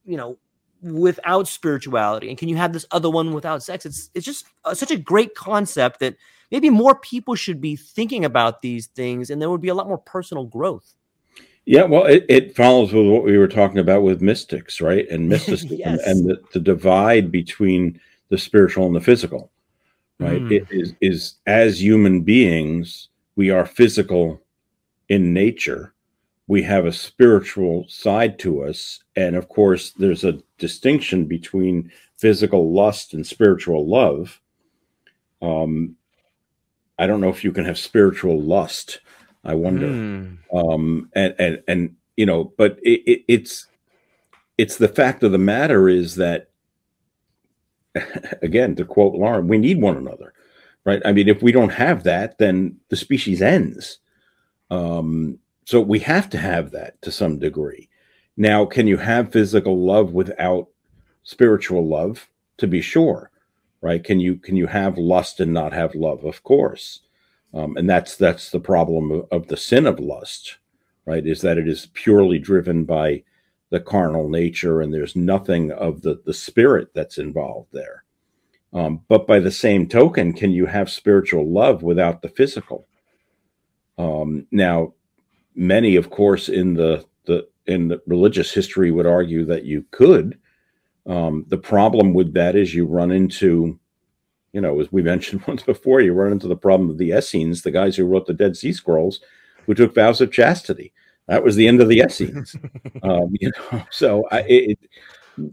you 0.06 0.18
know 0.18 0.38
without 0.82 1.48
spirituality 1.48 2.30
and 2.30 2.38
can 2.38 2.50
you 2.50 2.56
have 2.56 2.74
this 2.74 2.86
other 2.92 3.10
one 3.10 3.34
without 3.34 3.62
sex 3.62 3.86
it's 3.86 4.10
it's 4.14 4.26
just 4.26 4.46
uh, 4.66 4.74
such 4.74 4.92
a 4.92 4.98
great 4.98 5.36
concept 5.36 6.00
that 6.00 6.16
maybe 6.52 6.70
more 6.70 6.96
people 6.96 7.36
should 7.36 7.62
be 7.62 7.76
thinking 7.76 8.26
about 8.26 8.62
these 8.62 8.88
things 8.88 9.30
and 9.30 9.42
there 9.42 9.50
would 9.50 9.62
be 9.62 9.70
a 9.70 9.76
lot 9.76 9.88
more 9.88 9.98
personal 9.98 10.44
growth 10.44 10.94
yeah 11.66 11.84
well 11.84 12.06
it, 12.06 12.26
it 12.28 12.56
follows 12.56 12.92
with 12.92 13.06
what 13.06 13.24
we 13.24 13.38
were 13.38 13.48
talking 13.48 13.78
about 13.78 14.02
with 14.02 14.22
mystics 14.22 14.82
right 14.82 15.08
and 15.10 15.30
mysticism 15.30 15.78
yes. 15.78 16.00
and, 16.06 16.28
the, 16.28 16.42
the, 16.54 16.60
divide 16.60 17.32
between 17.32 18.00
the 18.30 18.38
spiritual 18.38 18.88
and 18.88 18.96
the 18.96 19.02
physical 19.02 19.52
right 20.20 20.42
mm. 20.42 20.52
it 20.52 20.68
is 20.72 20.94
is 21.00 21.36
as 21.46 21.82
human 21.82 22.22
beings 22.22 23.10
we 23.36 23.50
are 23.50 23.66
physical 23.66 24.42
in 25.10 25.34
nature. 25.34 25.94
We 26.52 26.64
have 26.64 26.86
a 26.86 26.92
spiritual 26.92 27.86
side 27.88 28.38
to 28.40 28.64
us. 28.66 29.00
And 29.16 29.38
of 29.38 29.48
course, 29.48 29.92
there's 29.92 30.26
a 30.26 30.38
distinction 30.58 31.24
between 31.24 31.94
physical 32.18 32.74
lust 32.74 33.14
and 33.14 33.26
spiritual 33.26 33.88
love. 33.88 34.42
Um, 35.42 35.96
I 37.00 37.08
don't 37.08 37.22
know 37.22 37.30
if 37.30 37.46
you 37.46 37.54
can 37.54 37.64
have 37.64 37.78
spiritual 37.78 38.42
lust. 38.42 39.00
I 39.46 39.54
wonder. 39.56 39.88
Mm. 39.88 40.40
Um, 40.54 41.10
and, 41.14 41.34
and, 41.40 41.64
and, 41.70 41.96
you 42.18 42.26
know, 42.26 42.52
but 42.58 42.78
it, 42.84 43.00
it, 43.10 43.24
it's, 43.30 43.68
it's 44.58 44.76
the 44.76 44.90
fact 44.90 45.24
of 45.24 45.32
the 45.32 45.38
matter 45.38 45.88
is 45.88 46.18
that, 46.18 46.50
again, 48.42 48.76
to 48.76 48.84
quote 48.84 49.16
Lawrence, 49.16 49.48
we 49.48 49.58
need 49.58 49.80
one 49.80 49.96
another, 49.96 50.34
right? 50.84 51.02
I 51.06 51.14
mean, 51.14 51.30
if 51.30 51.42
we 51.42 51.54
don't 51.54 51.72
have 51.72 52.04
that, 52.04 52.40
then 52.40 52.76
the 52.90 52.98
species 52.98 53.42
ends. 53.42 54.00
Um, 54.70 55.40
so 55.66 55.82
we 55.82 56.00
have 56.00 56.30
to 56.32 56.38
have 56.38 56.72
that 56.72 57.02
to 57.02 57.12
some 57.12 57.40
degree. 57.40 57.90
Now, 58.38 58.66
can 58.66 58.88
you 58.88 58.98
have 58.98 59.32
physical 59.32 59.78
love 59.86 60.14
without 60.14 60.68
spiritual 61.24 61.88
love? 61.88 62.28
To 62.58 62.68
be 62.68 62.82
sure, 62.82 63.32
right? 63.82 64.04
Can 64.04 64.20
you 64.20 64.36
can 64.38 64.56
you 64.56 64.68
have 64.68 64.98
lust 64.98 65.40
and 65.40 65.52
not 65.52 65.74
have 65.74 65.96
love? 65.96 66.24
Of 66.26 66.44
course, 66.44 67.02
um, 67.54 67.76
and 67.76 67.90
that's 67.90 68.16
that's 68.16 68.52
the 68.52 68.60
problem 68.60 69.12
of, 69.12 69.28
of 69.32 69.48
the 69.48 69.58
sin 69.58 69.88
of 69.88 70.00
lust, 70.00 70.58
right? 71.06 71.26
Is 71.26 71.42
that 71.42 71.58
it 71.58 71.68
is 71.68 71.88
purely 71.94 72.38
driven 72.38 72.84
by 72.86 73.24
the 73.72 73.80
carnal 73.80 74.30
nature 74.30 74.82
and 74.82 74.94
there's 74.94 75.16
nothing 75.16 75.72
of 75.72 76.02
the, 76.02 76.22
the 76.26 76.34
spirit 76.34 76.90
that's 76.94 77.18
involved 77.18 77.70
there. 77.72 78.04
Um, 78.74 79.02
but 79.08 79.26
by 79.26 79.40
the 79.40 79.52
same 79.52 79.88
token, 79.88 80.34
can 80.34 80.52
you 80.52 80.66
have 80.66 80.90
spiritual 80.90 81.50
love 81.50 81.82
without 81.82 82.22
the 82.22 82.30
physical? 82.30 82.88
Um, 83.98 84.46
now, 84.52 84.94
many, 85.56 85.96
of 85.96 86.10
course, 86.10 86.50
in 86.50 86.74
the, 86.74 87.06
the 87.26 87.48
in 87.68 87.88
the 87.88 88.02
religious 88.08 88.52
history 88.52 88.92
would 88.92 89.06
argue 89.06 89.46
that 89.46 89.66
you 89.66 89.86
could. 89.92 90.38
Um, 91.06 91.46
the 91.48 91.58
problem 91.58 92.14
with 92.14 92.34
that 92.34 92.56
is 92.56 92.74
you 92.74 92.86
run 92.86 93.12
into, 93.12 93.80
you 94.54 94.62
know, 94.62 94.80
as 94.80 94.92
we 94.92 95.02
mentioned 95.14 95.44
once 95.48 95.64
before, 95.64 96.02
you 96.02 96.14
run 96.14 96.32
into 96.32 96.48
the 96.48 96.56
problem 96.56 96.90
of 96.90 96.98
the 96.98 97.12
Essenes, 97.12 97.62
the 97.62 97.72
guys 97.72 97.96
who 97.96 98.06
wrote 98.06 98.26
the 98.26 98.34
Dead 98.34 98.56
Sea 98.58 98.74
Scrolls, 98.74 99.22
who 99.66 99.74
took 99.74 99.96
vows 99.96 100.22
of 100.22 100.32
chastity. 100.32 100.94
That 101.28 101.44
was 101.44 101.56
the 101.56 101.68
end 101.68 101.82
of 101.82 101.88
the 101.88 102.00
Essenes. 102.00 102.56
um, 103.04 103.34
you 103.40 103.52
know, 103.72 103.84
so 103.90 104.28
I, 104.32 104.40
it, 104.48 104.80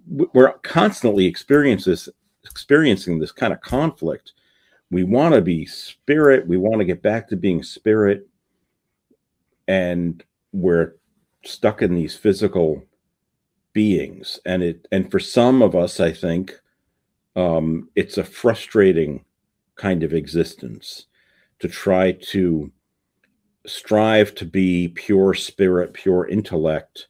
we're 0.09 0.53
constantly 0.59 1.27
experiencing 1.27 1.93
this, 1.93 2.09
experiencing 2.45 3.19
this 3.19 3.33
kind 3.33 3.53
of 3.53 3.61
conflict. 3.61 4.33
We 4.91 5.05
want 5.05 5.35
to 5.35 5.43
be 5.43 5.67
spirit. 5.67 6.47
We 6.47 6.57
want 6.57 6.79
to 6.79 6.85
get 6.85 7.03
back 7.03 7.29
to 7.29 7.37
being 7.37 7.63
spirit, 7.63 8.27
and 9.69 10.25
we're 10.53 10.95
stuck 11.45 11.83
in 11.83 11.95
these 11.95 12.17
physical 12.17 12.83
beings. 13.73 14.41
And 14.45 14.63
it 14.65 14.89
and 14.91 15.11
for 15.11 15.21
some 15.21 15.63
of 15.63 15.77
us 15.77 16.01
i 16.01 16.13
think 16.13 16.59
um 17.37 17.89
it's 17.95 18.19
a 18.19 18.25
frustrating 18.25 19.25
kind 19.77 20.03
of 20.03 20.13
existence 20.13 21.07
to 21.61 21.69
try 21.69 22.13
to 22.13 22.73
strive 23.67 24.35
to 24.35 24.45
be 24.45 24.89
pure 24.89 25.35
spirit 25.35 25.93
pure 25.93 26.27
intellect 26.27 27.09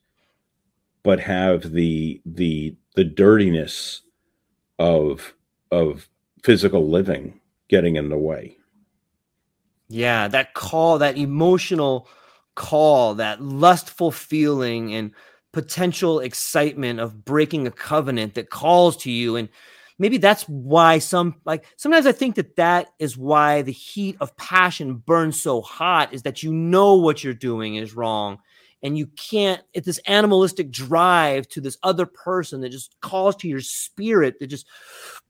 but 1.03 1.21
have 1.21 1.73
the 1.73 2.21
the 2.27 2.77
the 2.97 3.05
dirtiness 3.05 4.03
of 4.79 5.35
of 5.71 6.09
physical 6.43 6.89
living 6.91 7.41
getting 7.69 7.97
in 7.97 8.11
the 8.11 8.19
way. 8.19 8.57
Yeah 9.89 10.29
that 10.29 10.55
call 10.55 10.99
that 10.99 11.17
emotional 11.17 12.09
call, 12.59 13.15
that 13.15 13.41
lustful 13.41 14.11
feeling 14.11 14.93
and 14.93 15.13
potential 15.53 16.19
excitement 16.19 16.99
of 16.99 17.25
breaking 17.25 17.69
a 17.69 17.71
covenant 17.71 18.35
that 18.35 18.51
calls 18.51 18.97
to 18.99 19.13
you. 19.13 19.37
And 19.37 19.49
maybe 19.99 20.19
that's 20.19 20.43
why 20.49 20.99
some, 20.99 21.37
like, 21.45 21.65
sometimes 21.77 22.05
I 22.05 22.13
think 22.13 22.35
that 22.35 22.57
that 22.57 22.89
is 22.99 23.17
why 23.17 23.63
the 23.63 23.73
heat 23.73 24.17
of 24.21 24.37
passion 24.37 24.97
burns 24.97 25.41
so 25.41 25.63
hot 25.63 26.13
is 26.13 26.23
that 26.23 26.43
you 26.43 26.53
know 26.53 26.97
what 26.97 27.23
you're 27.23 27.33
doing 27.33 27.77
is 27.77 27.95
wrong. 27.95 28.39
And 28.83 28.99
you 28.99 29.07
can't, 29.07 29.63
it's 29.73 29.87
this 29.87 30.01
animalistic 30.07 30.71
drive 30.71 31.49
to 31.51 31.61
this 31.61 31.79
other 31.85 32.07
person 32.07 32.61
that 32.63 32.71
just 32.71 33.01
calls 33.01 33.37
to 33.37 33.49
your 33.49 33.61
spirit 33.61 34.41
that 34.41 34.49
just, 34.49 34.67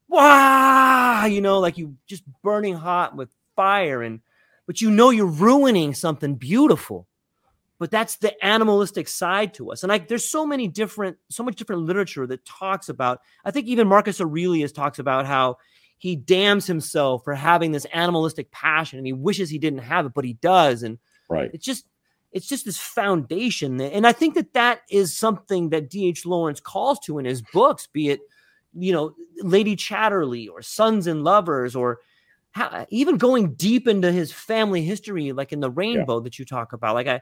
wow, 0.07 1.25
you 1.25 1.41
know, 1.41 1.59
like 1.59 1.77
you 1.77 1.95
just 2.07 2.23
burning 2.41 2.75
hot 2.75 3.15
with 3.15 3.29
fire. 3.55 4.01
And, 4.01 4.19
but 4.65 4.81
you 4.81 4.89
know 4.89 5.11
you're 5.11 5.27
ruining 5.27 5.93
something 5.93 6.33
beautiful 6.35 7.07
but 7.79 7.89
that's 7.89 8.17
the 8.17 8.45
animalistic 8.45 9.07
side 9.07 9.53
to 9.55 9.71
us. 9.71 9.83
And 9.83 9.89
like 9.89 10.09
there's 10.09 10.27
so 10.27 10.45
many 10.45 10.67
different, 10.67 11.17
so 11.29 11.43
much 11.43 11.55
different 11.55 11.83
literature 11.83 12.27
that 12.27 12.45
talks 12.45 12.89
about, 12.89 13.21
I 13.45 13.51
think 13.51 13.67
even 13.67 13.87
Marcus 13.87 14.19
Aurelius 14.19 14.73
talks 14.73 14.99
about 14.99 15.25
how 15.25 15.57
he 15.97 16.17
damns 16.17 16.67
himself 16.67 17.23
for 17.23 17.33
having 17.33 17.71
this 17.71 17.85
animalistic 17.93 18.51
passion 18.51 18.99
and 18.99 19.07
he 19.07 19.13
wishes 19.13 19.49
he 19.49 19.57
didn't 19.57 19.79
have 19.79 20.05
it, 20.05 20.13
but 20.13 20.25
he 20.25 20.33
does. 20.33 20.83
And 20.83 20.99
right. 21.29 21.49
it's 21.53 21.65
just, 21.65 21.85
it's 22.33 22.47
just 22.47 22.65
this 22.65 22.77
foundation. 22.77 23.79
And 23.79 24.05
I 24.05 24.11
think 24.11 24.35
that 24.35 24.53
that 24.53 24.81
is 24.91 25.15
something 25.15 25.69
that 25.69 25.89
D.H. 25.89 26.25
Lawrence 26.25 26.59
calls 26.59 26.99
to 27.01 27.17
in 27.17 27.25
his 27.25 27.41
books, 27.41 27.87
be 27.87 28.09
it, 28.09 28.19
you 28.73 28.91
know, 28.91 29.15
Lady 29.41 29.75
Chatterley 29.75 30.49
or 30.49 30.61
Sons 30.61 31.07
and 31.07 31.23
Lovers 31.23 31.75
or 31.75 31.99
how, 32.51 32.85
even 32.89 33.17
going 33.17 33.53
deep 33.55 33.87
into 33.87 34.11
his 34.11 34.31
family 34.31 34.83
history, 34.83 35.31
like 35.31 35.53
in 35.53 35.59
the 35.59 35.71
rainbow 35.71 36.17
yeah. 36.17 36.23
that 36.23 36.37
you 36.37 36.45
talk 36.45 36.73
about. 36.73 36.93
Like 36.93 37.07
I, 37.07 37.21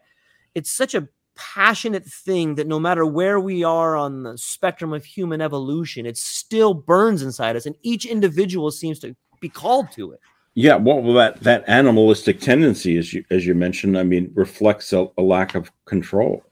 it's 0.57 0.71
such 0.71 0.95
a 0.95 1.07
passionate 1.35 2.03
thing 2.03 2.55
that 2.55 2.65
no 2.65 2.79
matter 2.79 3.05
where 3.05 3.39
we 3.39 3.63
are 3.63 3.95
on 3.95 4.23
the 4.23 4.35
spectrum 4.39 4.91
of 4.91 5.05
human 5.05 5.39
evolution, 5.39 6.07
it 6.07 6.17
still 6.17 6.73
burns 6.73 7.21
inside 7.21 7.55
us, 7.55 7.67
and 7.67 7.75
each 7.83 8.07
individual 8.07 8.71
seems 8.71 8.97
to 8.99 9.15
be 9.39 9.49
called 9.49 9.91
to 9.91 10.11
it. 10.13 10.19
Yeah, 10.55 10.75
well, 10.75 11.13
that 11.13 11.41
that 11.41 11.63
animalistic 11.67 12.41
tendency, 12.41 12.97
as 12.97 13.13
you 13.13 13.23
as 13.29 13.45
you 13.45 13.53
mentioned, 13.53 13.99
I 13.99 14.01
mean, 14.01 14.31
reflects 14.33 14.91
a, 14.93 15.07
a 15.19 15.21
lack 15.21 15.53
of 15.53 15.71
control, 15.85 16.43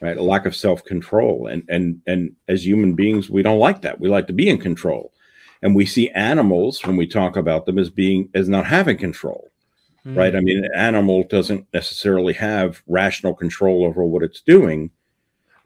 right? 0.00 0.16
A 0.16 0.22
lack 0.22 0.46
of 0.46 0.54
self 0.54 0.84
control, 0.84 1.48
and 1.48 1.64
and 1.68 2.00
and 2.06 2.36
as 2.46 2.64
human 2.64 2.94
beings, 2.94 3.28
we 3.28 3.42
don't 3.42 3.58
like 3.58 3.82
that. 3.82 3.98
We 3.98 4.08
like 4.08 4.28
to 4.28 4.32
be 4.32 4.48
in 4.48 4.58
control, 4.58 5.12
and 5.60 5.74
we 5.74 5.86
see 5.86 6.08
animals 6.10 6.86
when 6.86 6.96
we 6.96 7.08
talk 7.08 7.36
about 7.36 7.66
them 7.66 7.80
as 7.80 7.90
being 7.90 8.28
as 8.32 8.48
not 8.48 8.66
having 8.66 8.96
control 8.96 9.49
mm. 10.06 10.16
right? 10.16 10.34
I 10.34 10.40
mean, 10.40 10.64
an 10.64 10.70
animal 10.74 11.24
doesn't 11.24 11.66
necessarily 11.72 12.32
have 12.34 12.82
rational 12.86 13.34
control 13.34 13.84
over 13.84 14.04
what 14.04 14.22
it's 14.22 14.40
doing, 14.40 14.90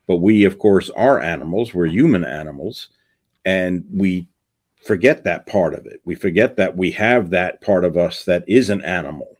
but 0.07 0.17
we, 0.17 0.45
of 0.45 0.59
course, 0.59 0.91
are 0.91 1.21
animals. 1.21 1.75
We're 1.75 1.87
human 1.87 2.25
animals, 2.25 2.89
and 3.45 3.85
we 3.93 4.29
forget 4.85 5.25
that 5.25 5.47
part 5.47 5.75
of 5.75 5.87
it. 5.87 6.01
We 6.05 6.15
forget 6.15 6.57
that 6.57 6.77
we 6.77 6.91
have 6.93 7.31
that 7.31 7.61
part 7.63 7.85
of 7.85 7.97
us 7.97 8.25
that 8.25 8.45
is 8.47 8.71
an 8.71 8.83
animal. 8.83 9.39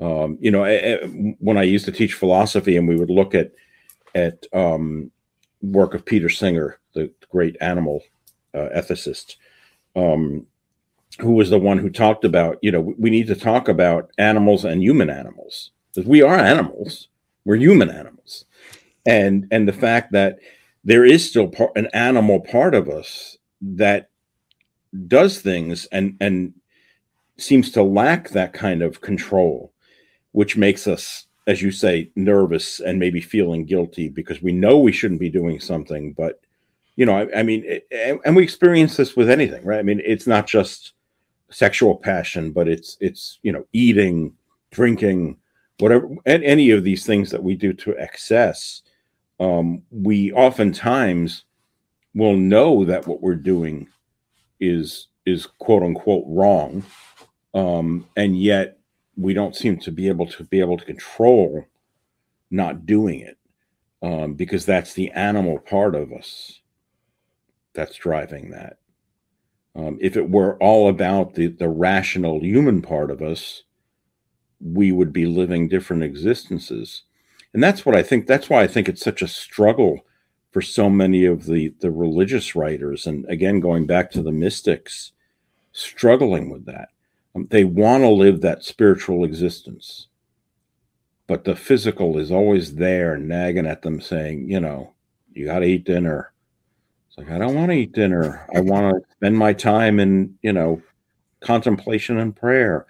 Um, 0.00 0.38
you 0.40 0.50
know, 0.50 0.64
when 1.38 1.56
I 1.56 1.62
used 1.62 1.84
to 1.86 1.92
teach 1.92 2.14
philosophy, 2.14 2.76
and 2.76 2.88
we 2.88 2.96
would 2.96 3.10
look 3.10 3.34
at 3.34 3.52
at 4.14 4.46
um, 4.52 5.10
work 5.60 5.94
of 5.94 6.04
Peter 6.04 6.28
Singer, 6.28 6.78
the 6.94 7.10
great 7.30 7.56
animal 7.60 8.02
uh, 8.54 8.68
ethicist. 8.76 9.36
Um, 9.96 10.46
who 11.20 11.32
was 11.32 11.50
the 11.50 11.58
one 11.58 11.78
who 11.78 11.90
talked 11.90 12.24
about, 12.24 12.58
you 12.62 12.70
know, 12.70 12.94
we 12.98 13.10
need 13.10 13.26
to 13.28 13.36
talk 13.36 13.68
about 13.68 14.10
animals 14.18 14.64
and 14.64 14.82
human 14.82 15.10
animals 15.10 15.70
because 15.92 16.08
we 16.08 16.22
are 16.22 16.38
animals. 16.38 17.08
We're 17.44 17.56
human 17.56 17.90
animals. 17.90 18.44
And 19.06 19.46
and 19.50 19.68
the 19.68 19.72
fact 19.72 20.12
that 20.12 20.38
there 20.82 21.04
is 21.04 21.28
still 21.28 21.48
part, 21.48 21.72
an 21.76 21.88
animal 21.92 22.40
part 22.40 22.74
of 22.74 22.88
us 22.88 23.36
that 23.60 24.10
does 25.06 25.40
things 25.40 25.86
and 25.86 26.16
and 26.20 26.54
seems 27.36 27.70
to 27.72 27.82
lack 27.82 28.30
that 28.30 28.52
kind 28.52 28.82
of 28.82 29.00
control, 29.00 29.72
which 30.32 30.56
makes 30.56 30.86
us, 30.86 31.26
as 31.46 31.60
you 31.62 31.70
say, 31.70 32.10
nervous 32.16 32.80
and 32.80 32.98
maybe 32.98 33.20
feeling 33.20 33.64
guilty 33.64 34.08
because 34.08 34.40
we 34.40 34.52
know 34.52 34.78
we 34.78 34.92
shouldn't 34.92 35.20
be 35.20 35.30
doing 35.30 35.60
something, 35.60 36.12
but 36.12 36.40
you 36.96 37.04
know, 37.04 37.18
I, 37.18 37.40
I 37.40 37.42
mean, 37.42 37.64
it, 37.66 38.20
and 38.24 38.36
we 38.36 38.42
experience 38.42 38.96
this 38.96 39.16
with 39.16 39.28
anything, 39.28 39.64
right? 39.64 39.80
I 39.80 39.82
mean, 39.82 40.00
it's 40.04 40.28
not 40.28 40.46
just 40.46 40.93
sexual 41.54 41.96
passion, 41.96 42.50
but 42.50 42.68
it's 42.68 42.96
it's 43.00 43.38
you 43.42 43.52
know 43.52 43.64
eating, 43.72 44.34
drinking, 44.70 45.38
whatever, 45.78 46.08
and 46.26 46.42
any 46.44 46.70
of 46.70 46.84
these 46.84 47.06
things 47.06 47.30
that 47.30 47.42
we 47.42 47.54
do 47.54 47.72
to 47.72 47.96
excess. 47.96 48.82
Um, 49.40 49.82
we 49.90 50.32
oftentimes 50.32 51.44
will 52.14 52.36
know 52.36 52.84
that 52.84 53.06
what 53.06 53.22
we're 53.22 53.34
doing 53.34 53.88
is 54.60 55.08
is 55.26 55.46
quote 55.58 55.82
unquote 55.82 56.24
wrong, 56.26 56.84
um, 57.54 58.06
and 58.16 58.40
yet 58.40 58.78
we 59.16 59.32
don't 59.32 59.56
seem 59.56 59.78
to 59.78 59.92
be 59.92 60.08
able 60.08 60.26
to 60.26 60.44
be 60.44 60.60
able 60.60 60.76
to 60.76 60.84
control 60.84 61.64
not 62.50 62.84
doing 62.84 63.20
it 63.20 63.38
um, 64.02 64.34
because 64.34 64.66
that's 64.66 64.92
the 64.94 65.10
animal 65.12 65.58
part 65.58 65.94
of 65.94 66.12
us 66.12 66.60
that's 67.74 67.96
driving 67.96 68.50
that. 68.50 68.78
Um, 69.76 69.98
if 70.00 70.16
it 70.16 70.30
were 70.30 70.56
all 70.58 70.88
about 70.88 71.34
the, 71.34 71.48
the 71.48 71.68
rational 71.68 72.40
human 72.40 72.80
part 72.80 73.10
of 73.10 73.22
us, 73.22 73.64
we 74.60 74.92
would 74.92 75.12
be 75.12 75.26
living 75.26 75.68
different 75.68 76.02
existences. 76.02 77.02
And 77.52 77.62
that's 77.62 77.84
what 77.84 77.96
I 77.96 78.02
think, 78.02 78.26
that's 78.26 78.48
why 78.48 78.62
I 78.62 78.66
think 78.66 78.88
it's 78.88 79.02
such 79.02 79.22
a 79.22 79.28
struggle 79.28 80.00
for 80.52 80.62
so 80.62 80.88
many 80.88 81.24
of 81.24 81.46
the, 81.46 81.74
the 81.80 81.90
religious 81.90 82.54
writers. 82.54 83.06
And 83.06 83.28
again, 83.28 83.58
going 83.58 83.86
back 83.86 84.10
to 84.12 84.22
the 84.22 84.32
mystics, 84.32 85.12
struggling 85.74 86.50
with 86.50 86.64
that. 86.66 86.88
Um, 87.34 87.48
they 87.50 87.64
want 87.64 88.02
to 88.04 88.08
live 88.08 88.40
that 88.40 88.64
spiritual 88.64 89.24
existence, 89.24 90.06
but 91.26 91.44
the 91.44 91.56
physical 91.56 92.16
is 92.16 92.30
always 92.30 92.76
there 92.76 93.18
nagging 93.18 93.66
at 93.66 93.82
them, 93.82 94.00
saying, 94.00 94.48
you 94.48 94.60
know, 94.60 94.94
you 95.32 95.46
got 95.46 95.58
to 95.58 95.66
eat 95.66 95.84
dinner 95.84 96.32
it's 97.16 97.28
like 97.28 97.34
I 97.34 97.38
don't 97.38 97.54
want 97.54 97.70
to 97.70 97.76
eat 97.76 97.92
dinner. 97.92 98.44
I 98.54 98.60
want 98.60 98.94
to 98.94 99.10
spend 99.12 99.38
my 99.38 99.52
time 99.52 100.00
in 100.00 100.36
you 100.42 100.52
know 100.52 100.82
contemplation 101.40 102.18
and 102.18 102.34
prayer. 102.34 102.86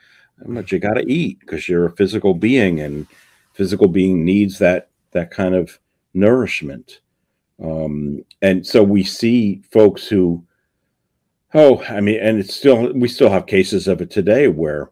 But 0.47 0.72
you 0.72 0.79
got 0.79 0.95
to 0.95 1.11
eat 1.11 1.41
because 1.41 1.68
you're 1.68 1.87
a 1.87 1.97
physical 1.97 2.35
being, 2.35 2.81
and 2.81 3.07
physical 3.53 3.87
being 3.87 4.25
needs 4.25 4.59
that 4.59 4.89
that 5.12 5.31
kind 5.31 5.55
of 5.55 5.79
nourishment. 6.14 7.01
Um, 7.62 8.25
and 8.43 8.66
so 8.66 8.83
we 8.83 9.05
see 9.05 9.62
folks 9.70 10.09
who, 10.09 10.45
oh, 11.55 11.83
I 11.85 12.01
mean, 12.01 12.18
and 12.20 12.39
it's 12.39 12.55
still 12.55 12.93
we 12.95 13.09
still 13.09 13.31
have 13.31 13.47
cases 13.47 13.87
of 13.87 14.01
it 14.01 14.11
today 14.11 14.49
where 14.49 14.91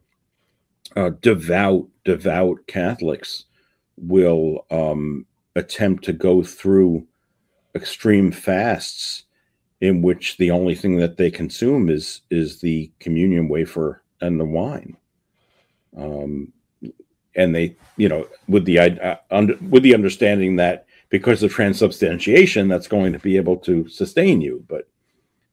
uh, 0.94 1.10
devout 1.22 1.88
devout 2.04 2.58
Catholics 2.66 3.44
will 3.96 4.66
um, 4.70 5.26
attempt 5.56 6.04
to 6.04 6.12
go 6.12 6.42
through 6.42 7.06
extreme 7.74 8.30
fasts 8.30 9.24
in 9.80 10.00
which 10.00 10.36
the 10.36 10.50
only 10.50 10.74
thing 10.74 10.96
that 10.96 11.16
they 11.16 11.30
consume 11.30 11.90
is 11.90 12.22
is 12.30 12.60
the 12.60 12.90
communion 13.00 13.48
wafer 13.48 14.02
and 14.20 14.38
the 14.38 14.44
wine. 14.44 14.96
Um, 15.96 16.52
and 17.34 17.54
they 17.54 17.76
you 17.96 18.08
know 18.08 18.26
with 18.48 18.64
the 18.64 18.78
uh, 18.78 19.16
under, 19.30 19.56
with 19.70 19.82
the 19.82 19.94
understanding 19.94 20.56
that 20.56 20.86
because 21.08 21.42
of 21.42 21.52
transubstantiation 21.52 22.68
that's 22.68 22.88
going 22.88 23.12
to 23.12 23.18
be 23.18 23.36
able 23.36 23.56
to 23.56 23.88
sustain 23.88 24.40
you. 24.40 24.64
But 24.68 24.88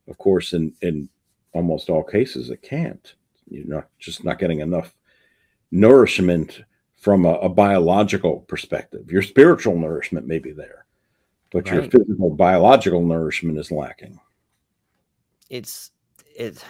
of 0.07 0.17
course 0.17 0.53
in 0.53 0.73
in 0.81 1.09
almost 1.53 1.89
all 1.89 2.03
cases 2.03 2.49
it 2.49 2.61
can't. 2.61 3.13
You're 3.49 3.65
not 3.65 3.87
just 3.97 4.23
not 4.23 4.39
getting 4.39 4.59
enough 4.59 4.93
nourishment 5.71 6.63
from 6.97 7.25
a, 7.25 7.33
a 7.35 7.49
biological 7.49 8.41
perspective. 8.41 9.11
Your 9.11 9.23
spiritual 9.23 9.77
nourishment 9.77 10.27
may 10.27 10.37
be 10.37 10.51
there 10.51 10.85
but 11.51 11.65
right. 11.65 11.75
your 11.75 11.83
physical 11.89 12.29
biological 12.29 13.01
nourishment 13.01 13.57
is 13.57 13.71
lacking. 13.71 14.19
It's 15.49 15.91
it 16.35 16.63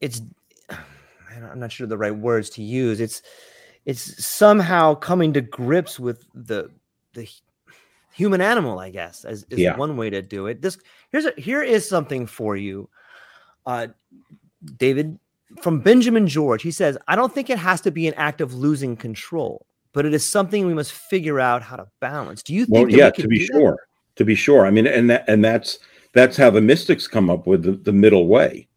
it's 0.00 0.22
i'm 0.70 1.60
not 1.60 1.72
sure 1.72 1.86
the 1.86 1.98
right 1.98 2.16
words 2.16 2.50
to 2.50 2.62
use. 2.62 3.00
It's 3.00 3.22
it's 3.84 4.24
somehow 4.24 4.94
coming 4.94 5.32
to 5.34 5.40
grips 5.40 6.00
with 6.00 6.26
the 6.34 6.70
the 7.14 7.28
human 8.12 8.40
animal 8.40 8.78
i 8.78 8.88
guess 8.88 9.26
as 9.26 9.44
is 9.50 9.58
yeah. 9.58 9.76
one 9.76 9.96
way 9.96 10.10
to 10.10 10.22
do 10.22 10.46
it. 10.46 10.62
This 10.62 10.78
here's 11.12 11.26
a 11.26 11.32
here 11.36 11.62
is 11.62 11.88
something 11.88 12.26
for 12.26 12.56
you. 12.56 12.88
Uh 13.64 13.88
david 14.78 15.18
from 15.60 15.78
benjamin 15.78 16.26
george 16.26 16.60
he 16.60 16.72
says 16.72 16.98
i 17.06 17.14
don't 17.14 17.32
think 17.32 17.48
it 17.48 17.58
has 17.58 17.80
to 17.80 17.92
be 17.92 18.08
an 18.08 18.14
act 18.14 18.40
of 18.40 18.52
losing 18.52 18.96
control 18.96 19.64
but 19.96 20.04
it 20.04 20.12
is 20.12 20.28
something 20.28 20.66
we 20.66 20.74
must 20.74 20.92
figure 20.92 21.40
out 21.40 21.62
how 21.62 21.74
to 21.74 21.86
balance. 22.00 22.42
Do 22.42 22.52
you 22.52 22.66
think? 22.66 22.90
Well, 22.90 22.90
yeah, 22.90 23.08
to 23.08 23.26
be 23.26 23.46
sure, 23.46 23.70
that? 23.70 24.16
to 24.16 24.24
be 24.26 24.34
sure. 24.34 24.66
I 24.66 24.70
mean, 24.70 24.86
and 24.86 25.08
that 25.08 25.24
and 25.26 25.42
that's 25.42 25.78
that's 26.12 26.36
how 26.36 26.50
the 26.50 26.60
mystics 26.60 27.08
come 27.08 27.30
up 27.30 27.46
with 27.46 27.62
the, 27.62 27.72
the 27.72 27.94
middle 27.94 28.26
way, 28.26 28.68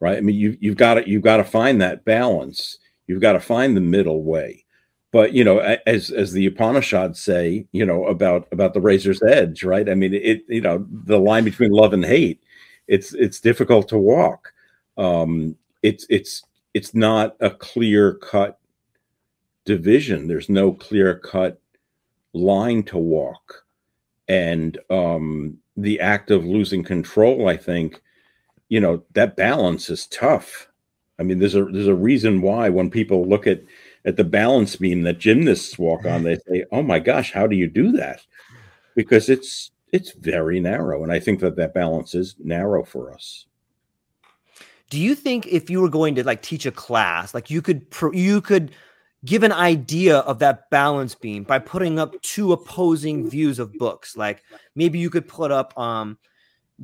right? 0.00 0.18
I 0.18 0.20
mean, 0.20 0.36
you 0.36 0.58
you've 0.60 0.76
got 0.76 0.94
to 0.94 1.08
you've 1.08 1.22
got 1.22 1.38
to 1.38 1.44
find 1.44 1.80
that 1.80 2.04
balance. 2.04 2.76
You've 3.06 3.22
got 3.22 3.32
to 3.32 3.40
find 3.40 3.74
the 3.74 3.80
middle 3.80 4.22
way. 4.22 4.66
But 5.12 5.32
you 5.32 5.44
know, 5.44 5.60
as 5.86 6.10
as 6.10 6.32
the 6.32 6.44
Upanishads 6.44 7.20
say, 7.20 7.66
you 7.72 7.86
know 7.86 8.04
about 8.04 8.46
about 8.52 8.74
the 8.74 8.82
razor's 8.82 9.22
edge, 9.22 9.64
right? 9.64 9.88
I 9.88 9.94
mean, 9.94 10.12
it 10.12 10.42
you 10.46 10.60
know 10.60 10.86
the 10.90 11.18
line 11.18 11.44
between 11.44 11.70
love 11.70 11.94
and 11.94 12.04
hate. 12.04 12.42
It's 12.86 13.14
it's 13.14 13.40
difficult 13.40 13.88
to 13.88 13.98
walk. 13.98 14.52
Um, 14.98 15.56
it's 15.82 16.04
it's 16.10 16.42
it's 16.74 16.94
not 16.94 17.34
a 17.40 17.48
clear 17.48 18.16
cut 18.16 18.58
division. 19.66 20.26
There's 20.26 20.48
no 20.48 20.72
clear 20.72 21.18
cut 21.18 21.60
line 22.32 22.82
to 22.84 22.96
walk. 22.96 23.64
And 24.28 24.78
um, 24.88 25.58
the 25.76 26.00
act 26.00 26.30
of 26.30 26.46
losing 26.46 26.82
control, 26.82 27.48
I 27.48 27.56
think, 27.56 28.02
you 28.68 28.80
know, 28.80 29.04
that 29.12 29.36
balance 29.36 29.90
is 29.90 30.06
tough. 30.06 30.68
I 31.18 31.22
mean, 31.22 31.38
there's 31.38 31.54
a 31.54 31.64
there's 31.64 31.86
a 31.86 31.94
reason 31.94 32.42
why 32.42 32.68
when 32.68 32.90
people 32.90 33.26
look 33.26 33.46
at 33.46 33.62
at 34.04 34.16
the 34.16 34.24
balance 34.24 34.76
beam 34.76 35.02
that 35.02 35.18
gymnasts 35.18 35.78
walk 35.78 36.04
on, 36.04 36.24
they 36.24 36.36
say, 36.48 36.64
"Oh 36.72 36.82
my 36.82 36.98
gosh, 36.98 37.32
how 37.32 37.46
do 37.46 37.56
you 37.56 37.68
do 37.68 37.92
that?" 37.92 38.20
Because 38.94 39.30
it's 39.30 39.70
it's 39.92 40.12
very 40.12 40.60
narrow, 40.60 41.02
and 41.02 41.10
I 41.10 41.20
think 41.20 41.40
that 41.40 41.56
that 41.56 41.72
balance 41.72 42.14
is 42.14 42.36
narrow 42.38 42.84
for 42.84 43.14
us. 43.14 43.46
Do 44.90 45.00
you 45.00 45.14
think 45.14 45.46
if 45.46 45.70
you 45.70 45.80
were 45.80 45.88
going 45.88 46.14
to 46.16 46.24
like 46.24 46.42
teach 46.42 46.66
a 46.66 46.72
class, 46.72 47.32
like 47.32 47.50
you 47.50 47.62
could 47.62 47.86
you 48.12 48.42
could 48.42 48.72
give 49.26 49.42
an 49.42 49.52
idea 49.52 50.18
of 50.18 50.38
that 50.38 50.70
balance 50.70 51.14
beam 51.14 51.42
by 51.42 51.58
putting 51.58 51.98
up 51.98 52.20
two 52.22 52.52
opposing 52.52 53.28
views 53.28 53.58
of 53.58 53.72
books. 53.74 54.16
Like 54.16 54.42
maybe 54.74 54.98
you 54.98 55.10
could 55.10 55.28
put 55.28 55.50
up 55.50 55.76
um, 55.78 56.16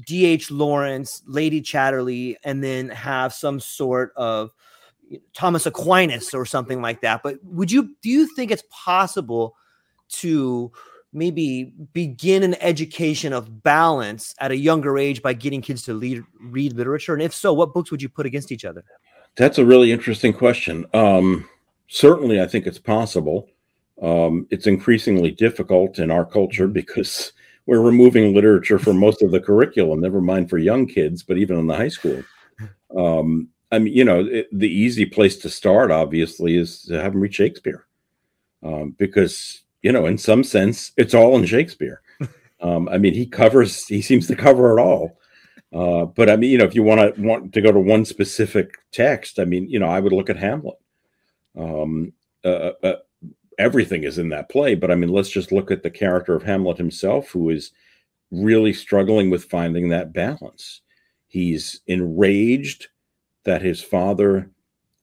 D.H. 0.07 0.51
Lawrence, 0.51 1.23
Lady 1.27 1.63
Chatterley, 1.63 2.37
and 2.45 2.63
then 2.63 2.89
have 2.91 3.33
some 3.33 3.61
sort 3.61 4.13
of 4.17 4.51
Thomas 5.35 5.67
Aquinas 5.67 6.35
or 6.35 6.45
something 6.45 6.83
like 6.83 7.01
that. 7.03 7.23
But 7.23 7.37
would 7.45 7.71
you 7.71 7.95
do 8.03 8.11
you 8.11 8.35
think 8.35 8.51
it's 8.51 8.65
possible 8.71 9.55
to 10.09 10.73
maybe 11.13 11.75
begin 11.93 12.43
an 12.43 12.55
education 12.61 13.33
of 13.33 13.63
balance 13.63 14.35
at 14.39 14.51
a 14.51 14.57
younger 14.57 14.99
age 14.99 15.23
by 15.23 15.35
getting 15.35 15.61
kids 15.61 15.83
to 15.85 15.95
lead, 15.95 16.25
read 16.41 16.73
literature? 16.73 17.13
And 17.13 17.23
if 17.23 17.35
so, 17.35 17.53
what 17.53 17.75
books 17.75 17.91
would 17.91 18.03
you 18.03 18.09
put 18.09 18.27
against 18.27 18.51
each 18.51 18.65
other? 18.65 18.83
That's 19.37 19.59
a 19.59 19.65
really 19.65 19.93
interesting 19.93 20.33
question. 20.33 20.87
Um, 20.93 21.49
certainly, 21.93 22.41
I 22.41 22.47
think 22.47 22.67
it's 22.67 22.79
possible. 22.79 23.49
Um, 24.01 24.47
it's 24.51 24.67
increasingly 24.67 25.31
difficult 25.31 25.99
in 25.99 26.11
our 26.11 26.25
culture 26.25 26.65
mm-hmm. 26.65 26.73
because 26.73 27.33
we're 27.67 27.81
removing 27.81 28.35
literature 28.35 28.79
from 28.79 28.99
most 28.99 29.23
of 29.23 29.31
the 29.31 29.41
curriculum, 29.41 30.01
never 30.01 30.21
mind 30.21 30.51
for 30.51 30.59
young 30.59 30.87
kids, 30.87 31.23
but 31.23 31.39
even 31.39 31.59
in 31.59 31.67
the 31.69 31.77
high 31.77 31.89
school. 31.89 32.23
Um, 32.97 33.49
I 33.71 33.79
mean, 33.79 33.95
you 33.95 34.05
know, 34.05 34.21
it, 34.21 34.49
the 34.53 34.69
easy 34.69 35.07
place 35.07 35.37
to 35.39 35.49
start, 35.49 35.91
obviously, 35.91 36.57
is 36.57 36.83
to 36.83 37.01
have 37.01 37.13
them 37.13 37.23
read 37.23 37.35
Shakespeare, 37.35 37.87
um, 38.63 38.95
because 38.99 39.63
you 39.81 39.93
know, 39.93 40.07
in 40.07 40.19
some 40.19 40.45
sense, 40.45 40.93
it's 40.97 41.15
all 41.15 41.37
in 41.37 41.45
Shakespeare. 41.47 42.03
Um, 42.61 42.89
I 42.89 42.99
mean, 42.99 43.13
he 43.13 43.27
covers, 43.27 43.87
he 43.87 44.01
seems 44.01 44.29
to 44.29 44.37
cover 44.37 44.79
it 44.79 44.81
all. 44.81 45.19
Uh, 45.73 46.05
but 46.05 46.31
I 46.31 46.37
mean, 46.37 46.51
you 46.51 46.59
know, 46.59 46.65
if 46.65 46.75
you 46.75 46.83
want 46.83 47.17
to 47.17 47.21
want 47.21 47.53
to 47.55 47.61
go 47.61 47.73
to 47.73 47.81
one 47.81 48.05
specific 48.05 48.79
text, 48.93 49.39
I 49.41 49.45
mean, 49.45 49.69
you 49.69 49.79
know, 49.79 49.89
I 49.89 50.01
would 50.01 50.13
look 50.13 50.31
at 50.31 50.37
Hamlet. 50.37 50.77
Um, 51.57 52.13
uh, 52.45 52.49
uh, 52.49 52.73
uh, 52.83 52.97
everything 53.59 54.05
is 54.05 54.19
in 54.19 54.29
that 54.31 54.49
play, 54.49 54.75
but 54.75 54.91
I 54.91 54.95
mean, 54.95 55.11
let's 55.11 55.31
just 55.31 55.53
look 55.53 55.71
at 55.71 55.83
the 55.83 55.91
character 55.91 56.35
of 56.35 56.43
Hamlet 56.43 56.79
himself, 56.79 57.29
who 57.31 57.51
is 57.51 57.73
really 58.31 58.73
struggling 58.73 59.31
with 59.31 59.45
finding 59.45 59.89
that 59.91 60.13
balance. 60.13 60.81
He's 61.29 61.81
enraged 61.87 62.89
that 63.45 63.63
his 63.63 63.83
father 63.83 64.51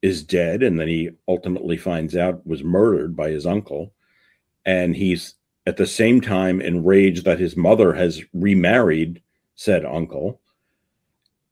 is 0.02 0.24
dead, 0.24 0.64
and 0.64 0.80
then 0.80 0.88
he 0.88 1.12
ultimately 1.28 1.78
finds 1.78 2.16
out 2.16 2.46
was 2.46 2.64
murdered 2.64 3.16
by 3.16 3.30
his 3.30 3.46
uncle. 3.46 3.94
And 4.66 4.96
he's 4.96 5.36
at 5.66 5.78
the 5.78 5.88
same 5.88 6.22
time 6.22 6.62
enraged 6.62 7.26
that 7.26 7.40
his 7.40 7.56
mother 7.56 7.94
has 7.94 8.24
remarried 8.34 9.22
said 9.56 9.84
uncle. 9.86 10.40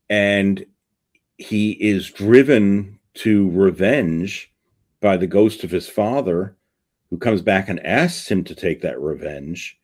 And 0.08 0.64
he 1.36 1.72
is 1.72 2.10
driven 2.10 2.98
to 3.14 3.50
revenge 3.50 4.50
by 5.00 5.16
the 5.16 5.26
ghost 5.26 5.64
of 5.64 5.70
his 5.70 5.88
father, 5.88 6.56
who 7.10 7.18
comes 7.18 7.42
back 7.42 7.68
and 7.68 7.84
asks 7.86 8.30
him 8.30 8.44
to 8.44 8.54
take 8.54 8.82
that 8.82 9.00
revenge, 9.00 9.78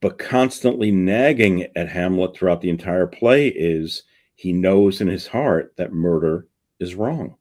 but 0.00 0.18
constantly 0.18 0.90
nagging 0.90 1.66
at 1.74 1.88
Hamlet 1.88 2.36
throughout 2.36 2.60
the 2.60 2.70
entire 2.70 3.06
play 3.06 3.48
is 3.48 4.02
he 4.34 4.52
knows 4.52 5.00
in 5.00 5.08
his 5.08 5.26
heart 5.26 5.72
that 5.76 5.92
murder 5.92 6.46
is 6.78 6.94
wrong. 6.94 7.36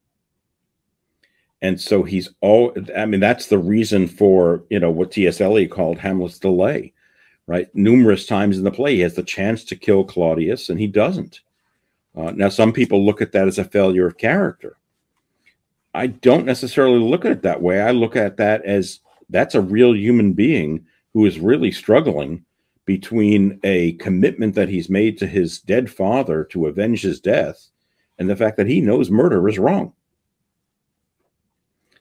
And 1.61 1.79
so 1.79 2.03
he's 2.03 2.29
all, 2.41 2.75
I 2.95 3.05
mean, 3.05 3.19
that's 3.19 3.47
the 3.47 3.57
reason 3.57 4.07
for, 4.07 4.63
you 4.69 4.79
know, 4.79 4.91
what 4.91 5.11
T.S. 5.11 5.41
Eliot 5.41 5.71
called 5.71 5.97
Hamlet's 5.97 6.39
delay, 6.39 6.93
right? 7.47 7.73
Numerous 7.73 8.25
times 8.25 8.57
in 8.57 8.63
the 8.63 8.71
play, 8.71 8.95
he 8.95 9.01
has 9.01 9.15
the 9.15 9.23
chance 9.23 9.63
to 9.65 9.75
kill 9.75 10.03
Claudius 10.03 10.69
and 10.69 10.79
he 10.79 10.87
doesn't. 10.87 11.41
Uh, 12.15 12.31
now, 12.31 12.49
some 12.49 12.71
people 12.71 13.05
look 13.05 13.21
at 13.21 13.31
that 13.33 13.47
as 13.47 13.57
a 13.57 13.65
failure 13.65 14.07
of 14.07 14.17
character. 14.17 14.77
I 15.95 16.07
don't 16.07 16.45
necessarily 16.45 16.99
look 16.99 17.25
at 17.25 17.31
it 17.31 17.41
that 17.43 17.61
way. 17.61 17.81
I 17.81 17.91
look 17.91 18.15
at 18.15 18.37
that 18.37 18.63
as 18.65 18.99
that's 19.29 19.55
a 19.55 19.61
real 19.61 19.95
human 19.95 20.33
being 20.33 20.85
who 21.13 21.25
is 21.25 21.39
really 21.39 21.71
struggling 21.71 22.43
between 22.85 23.59
a 23.63 23.93
commitment 23.93 24.53
that 24.55 24.69
he's 24.69 24.89
made 24.89 25.17
to 25.17 25.27
his 25.27 25.59
dead 25.59 25.89
father 25.89 26.43
to 26.43 26.67
avenge 26.67 27.01
his 27.01 27.19
death 27.19 27.69
and 28.19 28.29
the 28.29 28.35
fact 28.35 28.57
that 28.57 28.67
he 28.67 28.81
knows 28.81 29.09
murder 29.09 29.47
is 29.49 29.57
wrong. 29.57 29.93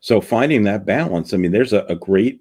So 0.01 0.21
finding 0.21 0.65
that 0.65 0.85
balance, 0.85 1.33
I 1.33 1.39
mean, 1.39 1.53
there's 1.53 1.73
a, 1.73 1.85
a 1.85 1.95
great 1.95 2.41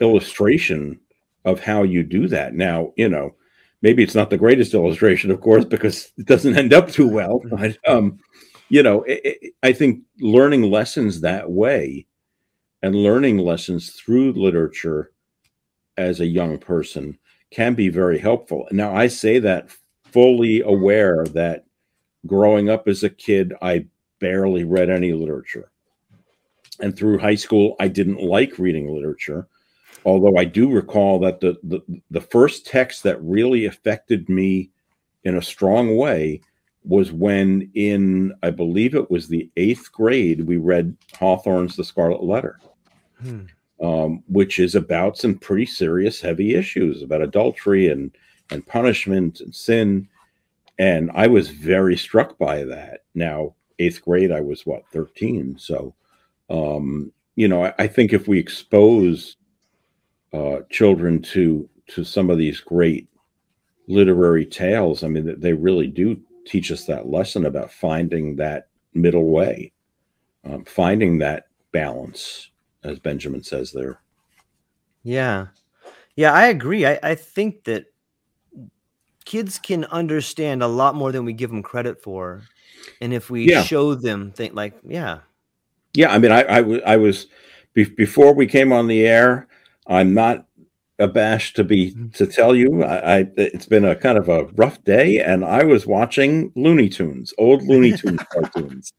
illustration 0.00 1.00
of 1.44 1.60
how 1.60 1.82
you 1.82 2.04
do 2.04 2.28
that. 2.28 2.54
Now, 2.54 2.92
you 2.96 3.08
know, 3.08 3.34
maybe 3.82 4.02
it's 4.02 4.14
not 4.14 4.30
the 4.30 4.38
greatest 4.38 4.74
illustration, 4.74 5.30
of 5.30 5.40
course, 5.40 5.64
because 5.64 6.12
it 6.18 6.26
doesn't 6.26 6.56
end 6.56 6.72
up 6.72 6.88
too 6.88 7.08
well. 7.08 7.40
But 7.50 7.76
um, 7.88 8.20
you 8.68 8.82
know, 8.82 9.02
it, 9.04 9.20
it, 9.24 9.54
I 9.62 9.72
think 9.72 10.02
learning 10.20 10.70
lessons 10.70 11.20
that 11.20 11.50
way 11.50 12.06
and 12.82 12.94
learning 12.94 13.38
lessons 13.38 13.90
through 13.90 14.32
literature 14.32 15.10
as 15.96 16.20
a 16.20 16.26
young 16.26 16.58
person 16.58 17.18
can 17.50 17.74
be 17.74 17.88
very 17.88 18.18
helpful. 18.18 18.68
Now, 18.70 18.94
I 18.94 19.08
say 19.08 19.38
that 19.40 19.70
fully 20.04 20.60
aware 20.60 21.24
that 21.32 21.64
growing 22.26 22.68
up 22.68 22.88
as 22.88 23.02
a 23.02 23.10
kid, 23.10 23.54
I 23.62 23.86
barely 24.20 24.64
read 24.64 24.90
any 24.90 25.12
literature. 25.12 25.70
And 26.80 26.96
through 26.96 27.18
high 27.18 27.34
school, 27.34 27.74
I 27.80 27.88
didn't 27.88 28.22
like 28.22 28.58
reading 28.58 28.92
literature. 28.94 29.48
Although 30.04 30.36
I 30.36 30.44
do 30.44 30.70
recall 30.70 31.18
that 31.20 31.40
the, 31.40 31.58
the, 31.64 31.80
the 32.10 32.20
first 32.20 32.66
text 32.66 33.02
that 33.02 33.20
really 33.22 33.64
affected 33.64 34.28
me 34.28 34.70
in 35.24 35.36
a 35.36 35.42
strong 35.42 35.96
way 35.96 36.40
was 36.88 37.12
when 37.12 37.70
in 37.74 38.32
I 38.42 38.50
believe 38.50 38.94
it 38.94 39.10
was 39.10 39.28
the 39.28 39.48
eighth 39.56 39.92
grade 39.92 40.46
we 40.46 40.56
read 40.56 40.96
Hawthorne's 41.14 41.76
The 41.76 41.84
Scarlet 41.84 42.24
Letter. 42.24 42.58
hmm. 43.22 43.42
um, 43.82 44.22
which 44.28 44.58
is 44.58 44.74
about 44.74 45.16
some 45.16 45.34
pretty 45.36 45.66
serious, 45.66 46.20
heavy 46.20 46.54
issues 46.54 47.02
about 47.02 47.22
adultery 47.22 47.88
and 47.88 48.10
and 48.50 48.66
punishment 48.66 49.40
and 49.40 49.54
sin. 49.54 50.08
And 50.78 51.10
I 51.14 51.26
was 51.26 51.50
very 51.50 51.96
struck 51.96 52.38
by 52.38 52.64
that. 52.64 53.00
Now, 53.14 53.54
eighth 53.78 54.02
grade, 54.02 54.32
I 54.32 54.40
was 54.40 54.64
what 54.64 54.88
thirteen, 54.88 55.56
so 55.58 55.94
um, 56.50 57.12
you 57.36 57.46
know, 57.46 57.66
I, 57.66 57.74
I, 57.78 57.86
think 57.86 58.12
if 58.12 58.26
we 58.26 58.38
expose 58.38 59.36
uh, 60.32 60.60
children 60.70 61.20
to 61.22 61.68
to 61.88 62.04
some 62.04 62.30
of 62.30 62.38
these 62.38 62.60
great 62.60 63.08
literary 63.86 64.46
tales, 64.46 65.04
I 65.04 65.08
mean, 65.08 65.38
they 65.38 65.52
really 65.52 65.86
do 65.86 66.20
teach 66.48 66.72
us 66.72 66.84
that 66.86 67.08
lesson 67.08 67.46
about 67.46 67.70
finding 67.70 68.34
that 68.36 68.68
middle 68.94 69.26
way, 69.26 69.70
um, 70.44 70.64
finding 70.64 71.18
that 71.18 71.48
balance, 71.72 72.50
as 72.82 72.98
Benjamin 72.98 73.42
says 73.42 73.70
there. 73.70 74.00
Yeah. 75.02 75.48
Yeah, 76.16 76.32
I 76.32 76.46
agree. 76.46 76.86
I, 76.86 76.98
I 77.02 77.14
think 77.14 77.64
that 77.64 77.86
kids 79.24 79.58
can 79.58 79.84
understand 79.86 80.62
a 80.62 80.66
lot 80.66 80.94
more 80.94 81.12
than 81.12 81.24
we 81.24 81.32
give 81.32 81.50
them 81.50 81.62
credit 81.62 82.02
for. 82.02 82.42
And 83.00 83.12
if 83.12 83.30
we 83.30 83.48
yeah. 83.48 83.62
show 83.62 83.94
them 83.94 84.32
think 84.32 84.54
like, 84.54 84.74
yeah. 84.82 85.18
Yeah. 85.94 86.12
I 86.12 86.18
mean, 86.18 86.32
I, 86.32 86.42
I, 86.42 86.78
I 86.86 86.96
was, 86.96 87.26
be, 87.74 87.84
before 87.84 88.34
we 88.34 88.46
came 88.46 88.72
on 88.72 88.86
the 88.86 89.06
air, 89.06 89.46
I'm 89.86 90.14
not 90.14 90.47
abashed 90.98 91.54
to 91.56 91.64
be 91.64 91.94
to 92.12 92.26
tell 92.26 92.56
you 92.56 92.82
I, 92.82 93.18
I, 93.18 93.26
it's 93.36 93.66
been 93.66 93.84
a 93.84 93.94
kind 93.94 94.18
of 94.18 94.28
a 94.28 94.44
rough 94.56 94.82
day 94.82 95.20
and 95.20 95.44
i 95.44 95.62
was 95.62 95.86
watching 95.86 96.52
looney 96.56 96.88
tunes 96.88 97.32
old 97.38 97.62
looney 97.62 97.92
tunes 97.96 98.20
cartoons. 98.32 98.92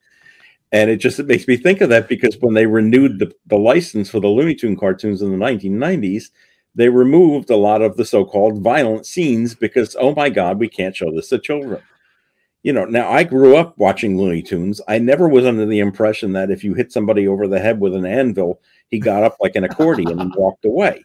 And 0.71 0.91
it 0.91 0.97
just 0.97 1.19
it 1.19 1.25
makes 1.25 1.47
me 1.47 1.57
think 1.57 1.81
of 1.81 1.89
that 1.89 2.07
because 2.07 2.37
when 2.39 2.53
they 2.53 2.67
renewed 2.67 3.17
the, 3.19 3.33
the 3.47 3.57
license 3.57 4.09
for 4.09 4.19
the 4.19 4.27
looney 4.27 4.55
tune 4.55 4.77
cartoons 4.77 5.21
in 5.21 5.31
the 5.31 5.45
1990s 5.45 6.25
they 6.75 6.87
removed 6.87 7.49
a 7.49 7.57
lot 7.57 7.81
of 7.81 7.97
the 7.97 8.05
so-called 8.05 8.61
violent 8.61 9.05
scenes 9.05 9.53
because 9.55 9.95
oh 9.99 10.13
my 10.15 10.29
god 10.29 10.57
we 10.57 10.69
can't 10.69 10.95
show 10.95 11.11
this 11.11 11.29
to 11.29 11.39
children. 11.39 11.81
You 12.63 12.71
know 12.71 12.85
now 12.85 13.11
i 13.11 13.23
grew 13.23 13.57
up 13.57 13.77
watching 13.77 14.17
looney 14.17 14.41
tunes. 14.41 14.79
I 14.87 14.99
never 14.99 15.27
was 15.27 15.45
under 15.45 15.65
the 15.65 15.79
impression 15.79 16.31
that 16.33 16.49
if 16.49 16.63
you 16.63 16.75
hit 16.75 16.93
somebody 16.93 17.27
over 17.27 17.45
the 17.45 17.59
head 17.59 17.81
with 17.81 17.93
an 17.93 18.05
anvil 18.05 18.61
he 18.87 18.99
got 18.99 19.23
up 19.23 19.35
like 19.41 19.57
an 19.57 19.65
accordion 19.65 20.21
and 20.21 20.33
walked 20.37 20.63
away 20.63 21.03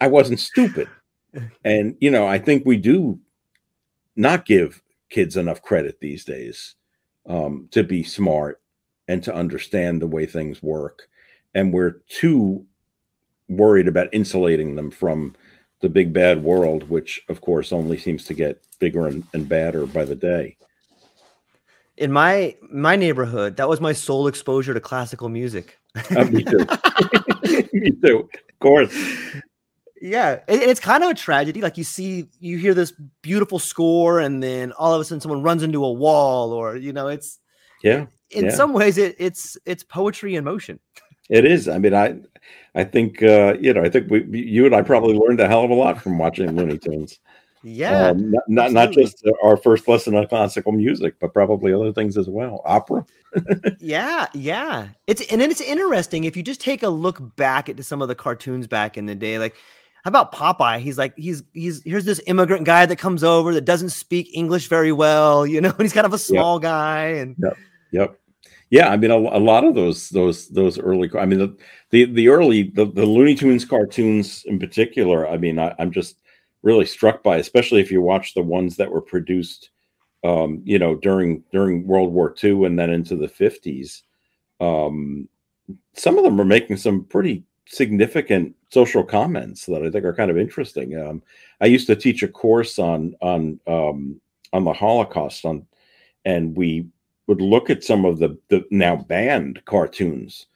I 0.00 0.06
wasn't 0.06 0.40
stupid. 0.40 0.88
And 1.62 1.94
you 2.00 2.10
know, 2.10 2.26
I 2.26 2.38
think 2.38 2.64
we 2.64 2.78
do 2.78 3.20
not 4.16 4.46
give 4.46 4.82
kids 5.10 5.36
enough 5.36 5.60
credit 5.60 6.00
these 6.00 6.24
days 6.24 6.74
um, 7.28 7.68
to 7.70 7.84
be 7.84 8.02
smart 8.02 8.62
and 9.08 9.22
to 9.24 9.34
understand 9.34 10.00
the 10.00 10.06
way 10.06 10.24
things 10.24 10.62
work. 10.62 11.08
And 11.54 11.72
we're 11.72 12.00
too 12.08 12.66
worried 13.48 13.88
about 13.88 14.08
insulating 14.12 14.74
them 14.74 14.90
from 14.90 15.36
the 15.80 15.90
big 15.90 16.14
bad 16.14 16.42
world, 16.42 16.88
which 16.88 17.22
of 17.28 17.42
course 17.42 17.72
only 17.72 17.98
seems 17.98 18.24
to 18.24 18.34
get 18.34 18.62
bigger 18.78 19.06
and, 19.06 19.22
and 19.34 19.48
badder 19.48 19.84
by 19.86 20.06
the 20.06 20.16
day. 20.16 20.56
In 21.98 22.10
my 22.10 22.56
my 22.72 22.96
neighborhood, 22.96 23.56
that 23.58 23.68
was 23.68 23.80
my 23.80 23.92
sole 23.92 24.28
exposure 24.28 24.72
to 24.72 24.80
classical 24.80 25.28
music. 25.28 25.78
uh, 26.16 26.24
me 26.24 26.42
too. 26.42 26.58
me 27.72 27.90
too. 27.90 28.28
Of 28.32 28.58
course 28.60 29.42
yeah 30.00 30.40
and 30.48 30.62
it's 30.62 30.80
kind 30.80 31.02
of 31.02 31.10
a 31.10 31.14
tragedy 31.14 31.60
like 31.60 31.76
you 31.76 31.84
see 31.84 32.26
you 32.40 32.56
hear 32.56 32.74
this 32.74 32.92
beautiful 33.22 33.58
score 33.58 34.20
and 34.20 34.42
then 34.42 34.72
all 34.72 34.94
of 34.94 35.00
a 35.00 35.04
sudden 35.04 35.20
someone 35.20 35.42
runs 35.42 35.62
into 35.62 35.84
a 35.84 35.92
wall 35.92 36.52
or 36.52 36.76
you 36.76 36.92
know 36.92 37.08
it's 37.08 37.38
yeah 37.82 38.06
in 38.30 38.46
yeah. 38.46 38.50
some 38.50 38.72
ways 38.72 38.98
it, 38.98 39.16
it's 39.18 39.56
it's 39.64 39.82
poetry 39.82 40.34
in 40.34 40.44
motion. 40.44 40.78
It 41.30 41.44
is. 41.44 41.68
I 41.68 41.78
mean 41.78 41.94
i 41.94 42.16
i 42.74 42.84
think 42.84 43.22
uh 43.22 43.54
you 43.60 43.72
know 43.74 43.82
i 43.82 43.88
think 43.88 44.10
we 44.10 44.24
you 44.24 44.66
and 44.66 44.74
i 44.74 44.82
probably 44.82 45.14
learned 45.14 45.40
a 45.40 45.48
hell 45.48 45.64
of 45.64 45.70
a 45.70 45.74
lot 45.74 46.00
from 46.00 46.18
watching 46.18 46.54
looney 46.56 46.78
tunes. 46.78 47.18
Yeah 47.62 48.08
um, 48.08 48.30
not, 48.30 48.44
not, 48.48 48.72
not 48.72 48.92
just 48.92 49.26
our 49.42 49.56
first 49.56 49.88
lesson 49.88 50.14
on 50.14 50.26
classical 50.26 50.72
music 50.72 51.16
but 51.20 51.34
probably 51.34 51.72
other 51.72 51.92
things 51.92 52.16
as 52.16 52.28
well. 52.28 52.62
Opera? 52.64 53.04
Yeah 53.78 54.26
yeah. 54.32 54.88
It's 55.06 55.20
and 55.30 55.40
then 55.40 55.50
it's 55.50 55.60
interesting 55.60 56.24
if 56.24 56.36
you 56.36 56.42
just 56.42 56.60
take 56.60 56.82
a 56.82 56.88
look 56.88 57.36
back 57.36 57.68
at 57.68 57.84
some 57.84 58.00
of 58.00 58.08
the 58.08 58.14
cartoons 58.14 58.66
back 58.66 58.96
in 58.96 59.06
the 59.06 59.14
day 59.14 59.38
like 59.38 59.54
how 60.08 60.22
about 60.22 60.32
Popeye? 60.32 60.80
He's 60.80 60.96
like, 60.96 61.14
he's 61.18 61.42
he's 61.52 61.82
here's 61.82 62.06
this 62.06 62.20
immigrant 62.26 62.64
guy 62.64 62.86
that 62.86 62.96
comes 62.96 63.22
over 63.22 63.52
that 63.52 63.66
doesn't 63.66 63.90
speak 63.90 64.30
English 64.32 64.68
very 64.68 64.90
well, 64.90 65.46
you 65.46 65.60
know, 65.60 65.68
and 65.68 65.80
he's 65.82 65.92
kind 65.92 66.06
of 66.06 66.14
a 66.14 66.18
small 66.18 66.56
yep. 66.56 66.62
guy. 66.62 67.04
And 67.08 67.36
yep, 67.38 67.56
yep, 67.92 68.20
yeah. 68.70 68.88
I 68.88 68.96
mean, 68.96 69.10
a, 69.10 69.16
a, 69.16 69.38
lot 69.38 69.64
of 69.64 69.74
those 69.74 70.08
those 70.08 70.48
those 70.48 70.78
early. 70.78 71.10
I 71.18 71.26
mean, 71.26 71.40
the 71.40 71.56
the, 71.90 72.04
the 72.06 72.28
early 72.28 72.62
the, 72.62 72.86
the 72.86 73.04
Looney 73.04 73.34
Tunes 73.34 73.66
cartoons 73.66 74.44
in 74.46 74.58
particular. 74.58 75.28
I 75.28 75.36
mean, 75.36 75.58
I, 75.58 75.74
I'm 75.78 75.90
just 75.90 76.16
really 76.62 76.86
struck 76.86 77.22
by, 77.22 77.36
especially 77.36 77.82
if 77.82 77.90
you 77.90 78.00
watch 78.00 78.32
the 78.32 78.42
ones 78.42 78.76
that 78.76 78.90
were 78.90 79.02
produced, 79.02 79.68
um, 80.24 80.62
you 80.64 80.78
know, 80.78 80.94
during 80.94 81.44
during 81.52 81.86
World 81.86 82.14
War 82.14 82.34
II 82.42 82.64
and 82.64 82.78
then 82.78 82.88
into 82.88 83.14
the 83.14 83.28
50s. 83.28 84.02
Um, 84.58 85.28
some 85.92 86.16
of 86.16 86.24
them 86.24 86.40
are 86.40 86.46
making 86.46 86.78
some 86.78 87.04
pretty 87.04 87.44
significant 87.68 88.54
social 88.70 89.04
comments 89.04 89.66
that 89.66 89.82
I 89.82 89.90
think 89.90 90.04
are 90.04 90.14
kind 90.14 90.30
of 90.30 90.38
interesting. 90.38 90.98
Um, 90.98 91.22
I 91.60 91.66
used 91.66 91.86
to 91.88 91.96
teach 91.96 92.22
a 92.22 92.28
course 92.28 92.78
on 92.78 93.14
on 93.20 93.60
um, 93.66 94.20
on 94.52 94.64
the 94.64 94.72
Holocaust, 94.72 95.44
on 95.44 95.66
and 96.24 96.56
we 96.56 96.86
would 97.26 97.40
look 97.40 97.68
at 97.70 97.84
some 97.84 98.04
of 98.04 98.18
the, 98.18 98.36
the 98.48 98.64
now 98.70 98.96
banned 98.96 99.62
cartoons 99.66 100.46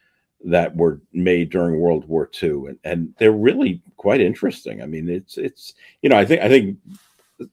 that 0.45 0.75
were 0.75 1.01
made 1.13 1.51
during 1.51 1.79
World 1.79 2.09
War 2.09 2.29
II, 2.43 2.67
and, 2.67 2.79
and 2.83 3.15
they're 3.19 3.31
really 3.31 3.81
quite 3.97 4.21
interesting. 4.21 4.83
I 4.83 4.87
mean, 4.87 5.09
it's 5.09 5.39
it's 5.39 5.75
you 6.03 6.09
know 6.09 6.17
I 6.17 6.25
think 6.25 6.43
I 6.43 6.49
think 6.49 6.79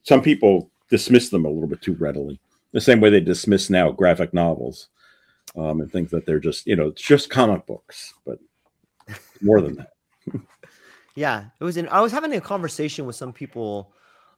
some 0.04 0.22
people 0.22 0.72
dismiss 0.90 1.30
them 1.30 1.46
a 1.46 1.50
little 1.50 1.68
bit 1.68 1.82
too 1.82 1.94
readily, 1.94 2.40
the 2.72 2.82
same 2.82 3.00
way 3.00 3.10
they 3.10 3.20
dismiss 3.20 3.70
now 3.70 3.92
graphic 3.92 4.34
novels, 4.34 4.88
um, 5.56 5.82
and 5.82 5.92
think 5.92 6.10
that 6.10 6.26
they're 6.26 6.40
just 6.40 6.66
you 6.66 6.76
know 6.76 6.88
it's 6.88 7.02
just 7.02 7.30
comic 7.30 7.66
books, 7.68 8.14
but 8.26 8.40
more 9.42 9.62
than 9.62 9.76
that. 9.76 9.92
yeah, 11.16 11.46
it 11.60 11.64
was. 11.64 11.78
In, 11.78 11.88
I 11.90 12.02
was 12.02 12.12
having 12.12 12.34
a 12.34 12.42
conversation 12.42 13.06
with 13.06 13.16
some 13.16 13.34
people 13.34 13.94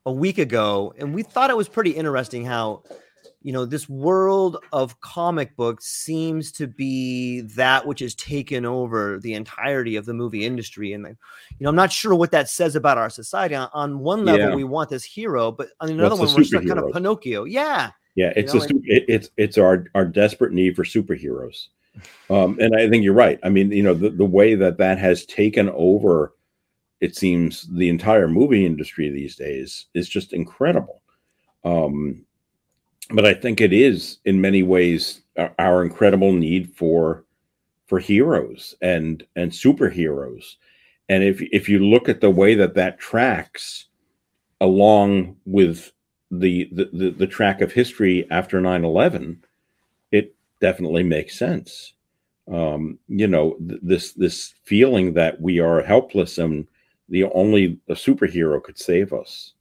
a 0.05 0.11
week 0.11 0.37
ago, 0.37 0.93
and 0.97 1.13
we 1.13 1.23
thought 1.23 1.49
it 1.49 1.57
was 1.57 1.69
pretty 1.69 1.91
interesting 1.91 2.45
how 2.45 2.83
you 3.41 3.51
know 3.51 3.65
this 3.65 3.89
world 3.89 4.57
of 4.71 4.99
comic 5.01 5.55
books 5.55 5.87
seems 5.87 6.51
to 6.51 6.67
be 6.67 7.41
that 7.41 7.85
which 7.85 7.99
has 7.99 8.13
taken 8.15 8.65
over 8.65 9.19
the 9.19 9.33
entirety 9.33 9.95
of 9.95 10.05
the 10.05 10.13
movie 10.13 10.45
industry 10.45 10.93
and 10.93 11.05
you 11.05 11.15
know 11.59 11.69
i'm 11.69 11.75
not 11.75 11.91
sure 11.91 12.13
what 12.13 12.31
that 12.31 12.49
says 12.49 12.75
about 12.75 12.97
our 12.97 13.09
society 13.09 13.55
on, 13.55 13.69
on 13.73 13.99
one 13.99 14.25
level 14.25 14.49
yeah. 14.49 14.55
we 14.55 14.63
want 14.63 14.89
this 14.89 15.03
hero 15.03 15.51
but 15.51 15.69
on 15.79 15.89
another 15.89 16.15
well, 16.15 16.25
one 16.25 16.35
we're 16.35 16.43
just 16.43 16.53
kind 16.67 16.79
of 16.79 16.91
pinocchio 16.91 17.43
yeah 17.45 17.91
yeah 18.15 18.31
it's 18.35 18.53
you 18.53 18.59
know, 18.59 18.65
a, 18.65 18.69
and, 18.69 18.83
it's 18.87 19.29
it's 19.37 19.57
our 19.57 19.87
our 19.95 20.05
desperate 20.05 20.51
need 20.51 20.75
for 20.75 20.83
superheroes 20.83 21.67
um, 22.29 22.57
and 22.59 22.75
I 22.75 22.89
think 22.89 23.03
you're 23.03 23.13
right. 23.13 23.39
I 23.43 23.49
mean, 23.49 23.71
you 23.71 23.83
know, 23.83 23.93
the, 23.93 24.09
the 24.09 24.25
way 24.25 24.55
that 24.55 24.77
that 24.77 24.97
has 24.97 25.25
taken 25.25 25.69
over, 25.69 26.33
it 27.01 27.15
seems, 27.15 27.67
the 27.71 27.89
entire 27.89 28.27
movie 28.27 28.65
industry 28.65 29.09
these 29.09 29.35
days 29.35 29.87
is 29.93 30.07
just 30.07 30.33
incredible. 30.33 31.01
Um, 31.63 32.25
but 33.11 33.25
I 33.25 33.33
think 33.33 33.59
it 33.59 33.73
is, 33.73 34.19
in 34.25 34.39
many 34.39 34.63
ways, 34.63 35.21
our, 35.59 35.83
incredible 35.83 36.33
need 36.33 36.73
for 36.75 37.25
for 37.87 37.99
heroes 37.99 38.73
and 38.81 39.25
and 39.35 39.51
superheroes. 39.51 40.55
And 41.09 41.23
if 41.23 41.41
if 41.51 41.67
you 41.67 41.79
look 41.79 42.07
at 42.07 42.21
the 42.21 42.29
way 42.29 42.55
that 42.55 42.75
that 42.75 42.99
tracks 42.99 43.87
along 44.61 45.35
with 45.45 45.91
the 46.29 46.69
the, 46.71 46.89
the, 46.93 47.09
the 47.11 47.27
track 47.27 47.61
of 47.61 47.73
history 47.73 48.27
after 48.31 48.61
9 48.61 48.85
11, 48.85 49.31
it 49.31 49.50
definitely 50.61 51.03
makes 51.03 51.37
sense. 51.37 51.93
Um, 52.51 52.99
you 53.07 53.27
know, 53.27 53.57
th- 53.67 53.79
this 53.83 54.13
this 54.13 54.53
feeling 54.63 55.13
that 55.13 55.39
we 55.41 55.59
are 55.59 55.81
helpless 55.81 56.37
and 56.37 56.67
the 57.09 57.25
only 57.25 57.79
a 57.89 57.93
superhero 57.93 58.63
could 58.63 58.79
save 58.79 59.11
us. 59.11 59.53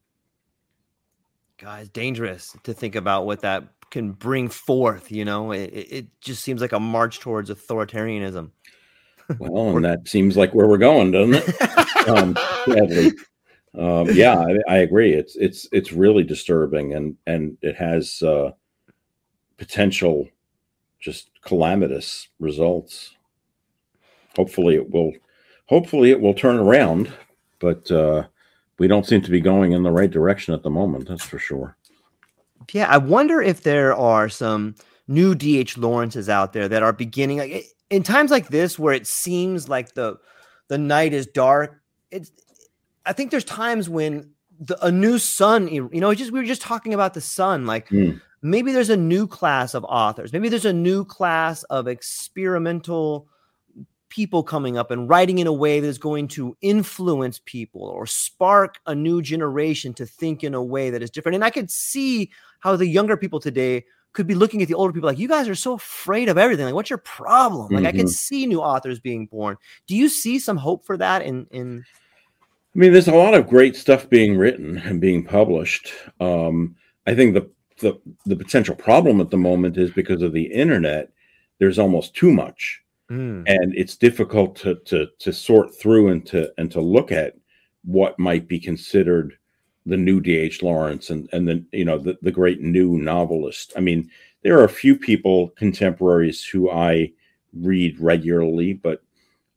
God, 1.59 1.81
it's 1.81 1.91
dangerous 1.91 2.57
to 2.63 2.73
think 2.73 2.95
about 2.95 3.27
what 3.27 3.41
that 3.41 3.65
can 3.91 4.13
bring 4.13 4.49
forth. 4.49 5.11
You 5.11 5.25
know, 5.25 5.53
it, 5.53 5.67
it 5.67 6.07
just 6.21 6.43
seems 6.43 6.61
like 6.61 6.73
a 6.73 6.81
march 6.81 7.21
towards 7.21 7.51
authoritarianism. 7.51 8.51
Well, 9.39 9.77
and 9.77 9.85
that 9.85 10.09
seems 10.09 10.37
like 10.37 10.55
where 10.55 10.67
we're 10.67 10.79
going, 10.79 11.13
doesn't 11.13 11.35
it? 11.35 12.09
um, 12.09 12.37
sadly. 12.67 13.13
Um, 13.79 14.09
yeah, 14.11 14.37
I, 14.37 14.75
I, 14.75 14.79
agree. 14.79 15.13
It's 15.13 15.37
it's 15.37 15.69
it's 15.71 15.93
really 15.93 16.25
disturbing, 16.25 16.95
and 16.95 17.17
and 17.29 17.57
it 17.63 17.77
has 17.77 18.21
uh, 18.23 18.51
potential 19.59 20.29
just 21.01 21.31
calamitous 21.43 22.29
results. 22.39 23.15
Hopefully 24.37 24.77
it 24.77 24.91
will 24.91 25.13
hopefully 25.67 26.11
it 26.11 26.21
will 26.21 26.35
turn 26.35 26.57
around, 26.57 27.13
but 27.59 27.91
uh, 27.91 28.25
we 28.79 28.87
don't 28.87 29.07
seem 29.07 29.23
to 29.23 29.31
be 29.31 29.41
going 29.41 29.73
in 29.73 29.83
the 29.83 29.91
right 29.91 30.11
direction 30.11 30.55
at 30.55 30.63
the 30.63 30.71
moment, 30.71 31.09
that's 31.09 31.25
for 31.25 31.39
sure. 31.39 31.77
Yeah, 32.73 32.89
I 32.89 32.99
wonder 32.99 33.41
if 33.41 33.63
there 33.63 33.95
are 33.95 34.29
some 34.29 34.75
new 35.09 35.35
DH 35.35 35.77
Lawrences 35.77 36.29
out 36.29 36.53
there 36.53 36.69
that 36.69 36.83
are 36.83 36.93
beginning 36.93 37.39
like 37.39 37.67
in 37.89 38.03
times 38.03 38.31
like 38.31 38.49
this 38.49 38.79
where 38.79 38.95
it 38.95 39.07
seems 39.07 39.69
like 39.69 39.95
the 39.95 40.19
the 40.69 40.79
night 40.79 41.13
is 41.13 41.27
dark, 41.27 41.81
it's 42.11 42.31
I 43.07 43.13
think 43.13 43.31
there's 43.31 43.45
times 43.45 43.89
when 43.89 44.31
the, 44.61 44.85
a 44.85 44.93
new 44.93 45.19
sun, 45.19 45.69
you 45.69 45.89
know, 45.93 46.15
just 46.15 46.31
we 46.31 46.39
were 46.39 46.47
just 46.47 46.63
talking 46.63 46.95
about 46.95 47.15
the 47.15 47.21
sun, 47.21 47.67
like 47.67 47.89
mm. 47.89 48.21
maybe 48.43 48.73
there's 48.73 48.91
a 48.91 48.97
new 48.97 49.27
class 49.27 49.75
of 49.75 49.85
authors, 49.85 50.33
maybe 50.33 50.49
there's 50.49 50.67
a 50.67 50.73
new 50.73 51.05
class 51.05 51.63
of 51.65 51.89
experimental 51.89 53.27
people 54.11 54.43
coming 54.43 54.77
up 54.77 54.91
and 54.91 55.09
writing 55.09 55.39
in 55.39 55.47
a 55.47 55.53
way 55.53 55.81
that's 55.81 55.97
going 55.97 56.29
to 56.29 56.57
influence 56.61 57.41
people 57.45 57.83
or 57.83 58.07
spark 58.07 58.79
a 58.87 58.95
new 58.95 59.23
generation 59.23 59.95
to 59.95 60.05
think 60.05 60.45
in 60.45 60.53
a 60.53 60.63
way 60.63 60.91
that 60.91 61.03
is 61.03 61.11
different. 61.11 61.37
And 61.37 61.45
I 61.45 61.51
could 61.51 61.71
see 61.71 62.31
how 62.59 62.77
the 62.77 62.87
younger 62.87 63.17
people 63.17 63.41
today 63.41 63.85
could 64.13 64.27
be 64.27 64.35
looking 64.35 64.61
at 64.61 64.67
the 64.67 64.75
older 64.75 64.93
people 64.93 65.09
like 65.09 65.21
you 65.21 65.29
guys 65.29 65.49
are 65.49 65.55
so 65.55 65.75
afraid 65.75 66.29
of 66.29 66.37
everything 66.37 66.65
like 66.65 66.75
what's 66.75 66.91
your 66.91 66.99
problem 66.99 67.69
like 67.71 67.85
mm-hmm. 67.85 67.87
i 67.87 67.93
can 67.93 68.09
see 68.09 68.45
new 68.45 68.61
authors 68.61 68.99
being 68.99 69.25
born 69.27 69.57
do 69.87 69.95
you 69.95 70.09
see 70.09 70.41
some 70.41 70.57
hope 70.57 70.85
for 70.85 70.97
that 70.97 71.23
in 71.23 71.47
in 71.53 71.85
i 72.75 72.79
mean 72.79 72.93
there's 72.93 73.09
a 73.09 73.15
lot 73.15 73.35
of 73.35 73.49
great 73.49 73.77
stuff 73.77 74.09
being 74.09 74.37
written 74.37 74.79
and 74.79 75.01
being 75.01 75.25
published 75.25 75.93
um 76.21 76.75
i 77.07 77.15
think 77.15 77.35
the 77.35 77.49
the, 77.79 77.99
the 78.27 78.37
potential 78.37 78.75
problem 78.75 79.23
at 79.23 79.31
the 79.31 79.39
moment 79.39 79.79
is 79.79 79.91
because 79.93 80.21
of 80.21 80.33
the 80.33 80.53
internet 80.53 81.11
there's 81.59 81.79
almost 81.79 82.15
too 82.15 82.31
much 82.31 82.83
mm. 83.11 83.43
and 83.47 83.75
it's 83.75 83.97
difficult 83.97 84.55
to 84.57 84.75
to 84.85 85.07
to 85.19 85.33
sort 85.33 85.75
through 85.75 86.09
and 86.09 86.27
to 86.27 86.51
and 86.59 86.71
to 86.71 86.81
look 86.81 87.11
at 87.11 87.37
what 87.85 88.19
might 88.19 88.47
be 88.47 88.59
considered 88.59 89.37
the 89.87 89.97
new 89.97 90.21
D.H. 90.21 90.63
Lawrence 90.63 91.11
and 91.11 91.29
and 91.33 91.49
the 91.49 91.65
you 91.73 91.85
know 91.85 91.99
the, 91.99 92.19
the 92.23 92.31
great 92.31 92.61
new 92.61 92.99
novelist. 92.99 93.73
I 93.77 93.81
mean, 93.81 94.11
there 94.43 94.59
are 94.59 94.65
a 94.65 94.69
few 94.69 94.97
people 94.97 95.49
contemporaries 95.57 96.45
who 96.45 96.71
I 96.71 97.13
read 97.53 97.99
regularly, 97.99 98.75
but 98.75 99.03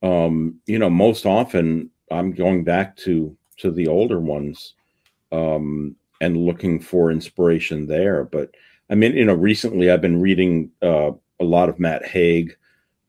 um, 0.01 0.59
you 0.66 0.80
know, 0.80 0.89
most 0.89 1.26
often 1.26 1.89
I'm 2.12 2.32
going 2.32 2.64
back 2.64 2.95
to 2.97 3.36
to 3.58 3.72
the 3.72 3.88
older 3.88 4.20
ones 4.20 4.74
um, 5.32 5.95
and 6.22 6.38
looking 6.38 6.80
for 6.80 7.12
inspiration 7.12 7.88
there. 7.88 8.24
But 8.24 8.51
I 8.89 8.95
mean, 8.95 9.16
you 9.16 9.26
know, 9.26 9.34
recently 9.34 9.91
I've 9.91 10.01
been 10.01 10.22
reading 10.22 10.72
uh, 10.82 11.12
a 11.39 11.43
lot 11.43 11.70
of 11.70 11.80
Matt 11.80 12.06
Haig, 12.06 12.56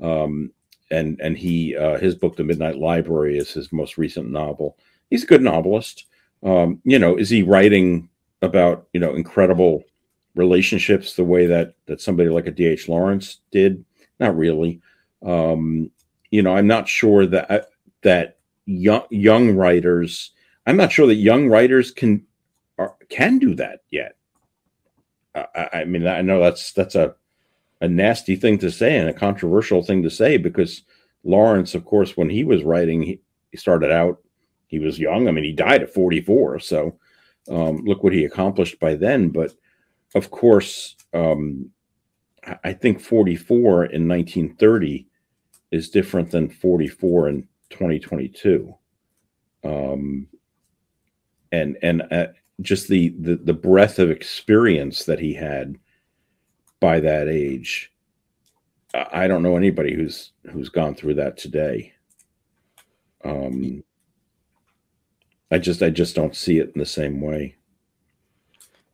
um, 0.01 0.53
and 0.90 1.20
and 1.20 1.36
he 1.36 1.76
uh, 1.76 1.99
his 1.99 2.14
book, 2.14 2.36
The 2.36 2.45
Midnight 2.45 2.78
Library, 2.78 3.38
is 3.38 3.53
his 3.53 3.72
most 3.72 3.99
recent 3.99 4.30
novel. 4.30 4.76
He's 5.11 5.24
a 5.24 5.26
good 5.26 5.42
novelist 5.42 6.07
um, 6.45 6.80
you 6.84 6.99
know, 6.99 7.16
is 7.16 7.30
he 7.30 7.42
writing 7.42 8.09
about 8.42 8.86
you 8.92 9.01
know 9.01 9.14
incredible 9.14 9.82
relationships 10.34 11.16
the 11.16 11.24
way 11.24 11.47
that 11.47 11.74
that 11.86 12.01
somebody 12.01 12.28
like 12.28 12.47
a 12.47 12.51
D.H. 12.51 12.88
Lawrence 12.88 13.40
did? 13.51 13.84
Not 14.20 14.36
really. 14.36 14.80
Um, 15.24 15.90
you 16.30 16.42
know, 16.42 16.55
I'm 16.55 16.66
not 16.66 16.88
sure 16.88 17.26
that 17.26 17.70
that 18.03 18.34
young 18.66 19.04
young 19.10 19.54
writers. 19.56 20.32
I'm 20.66 20.76
not 20.76 20.92
sure 20.92 21.06
that 21.06 21.16
young 21.16 21.48
writers 21.48 21.90
can 21.90 22.24
are, 22.78 22.94
can 23.08 23.38
do 23.38 23.54
that 23.56 23.80
yet. 23.90 24.16
I, 25.34 25.68
I 25.72 25.84
mean, 25.84 26.06
I 26.06 26.22
know 26.22 26.40
that's 26.40 26.72
that's 26.72 26.94
a 26.94 27.14
a 27.80 27.88
nasty 27.88 28.36
thing 28.36 28.58
to 28.58 28.70
say 28.70 28.96
and 28.96 29.08
a 29.08 29.12
controversial 29.12 29.82
thing 29.82 30.02
to 30.02 30.10
say 30.10 30.36
because 30.36 30.82
Lawrence, 31.24 31.74
of 31.74 31.84
course, 31.84 32.16
when 32.16 32.30
he 32.30 32.44
was 32.44 32.62
writing, 32.62 33.02
he, 33.02 33.20
he 33.50 33.56
started 33.56 33.90
out 33.90 34.18
he 34.66 34.78
was 34.78 34.98
young. 34.98 35.28
I 35.28 35.30
mean, 35.30 35.44
he 35.44 35.52
died 35.52 35.82
at 35.82 35.92
44. 35.92 36.58
So 36.60 36.98
um, 37.48 37.84
look 37.84 38.02
what 38.02 38.12
he 38.12 38.24
accomplished 38.24 38.80
by 38.80 38.94
then. 38.94 39.28
But 39.28 39.52
of 40.14 40.30
course, 40.30 40.96
um, 41.12 41.70
I 42.62 42.72
think 42.72 43.00
44 43.00 43.86
in 43.86 44.08
1930 44.08 45.06
is 45.70 45.90
different 45.90 46.30
than 46.30 46.50
44 46.50 47.28
in 47.28 47.48
2022. 47.74 48.74
Um, 49.64 50.28
and 51.52 51.76
and 51.82 52.02
uh, 52.10 52.26
just 52.60 52.88
the, 52.88 53.14
the 53.18 53.36
the 53.36 53.52
breadth 53.52 53.98
of 53.98 54.10
experience 54.10 55.04
that 55.04 55.20
he 55.20 55.34
had 55.34 55.78
by 56.80 57.00
that 57.00 57.28
age. 57.28 57.92
I 58.94 59.26
don't 59.26 59.42
know 59.42 59.56
anybody 59.56 59.94
who's 59.94 60.32
who's 60.50 60.68
gone 60.68 60.94
through 60.94 61.14
that 61.14 61.36
today. 61.36 61.92
Um, 63.24 63.82
I 65.50 65.58
just 65.58 65.82
I 65.82 65.90
just 65.90 66.14
don't 66.14 66.36
see 66.36 66.58
it 66.58 66.72
in 66.74 66.78
the 66.78 66.86
same 66.86 67.20
way. 67.20 67.56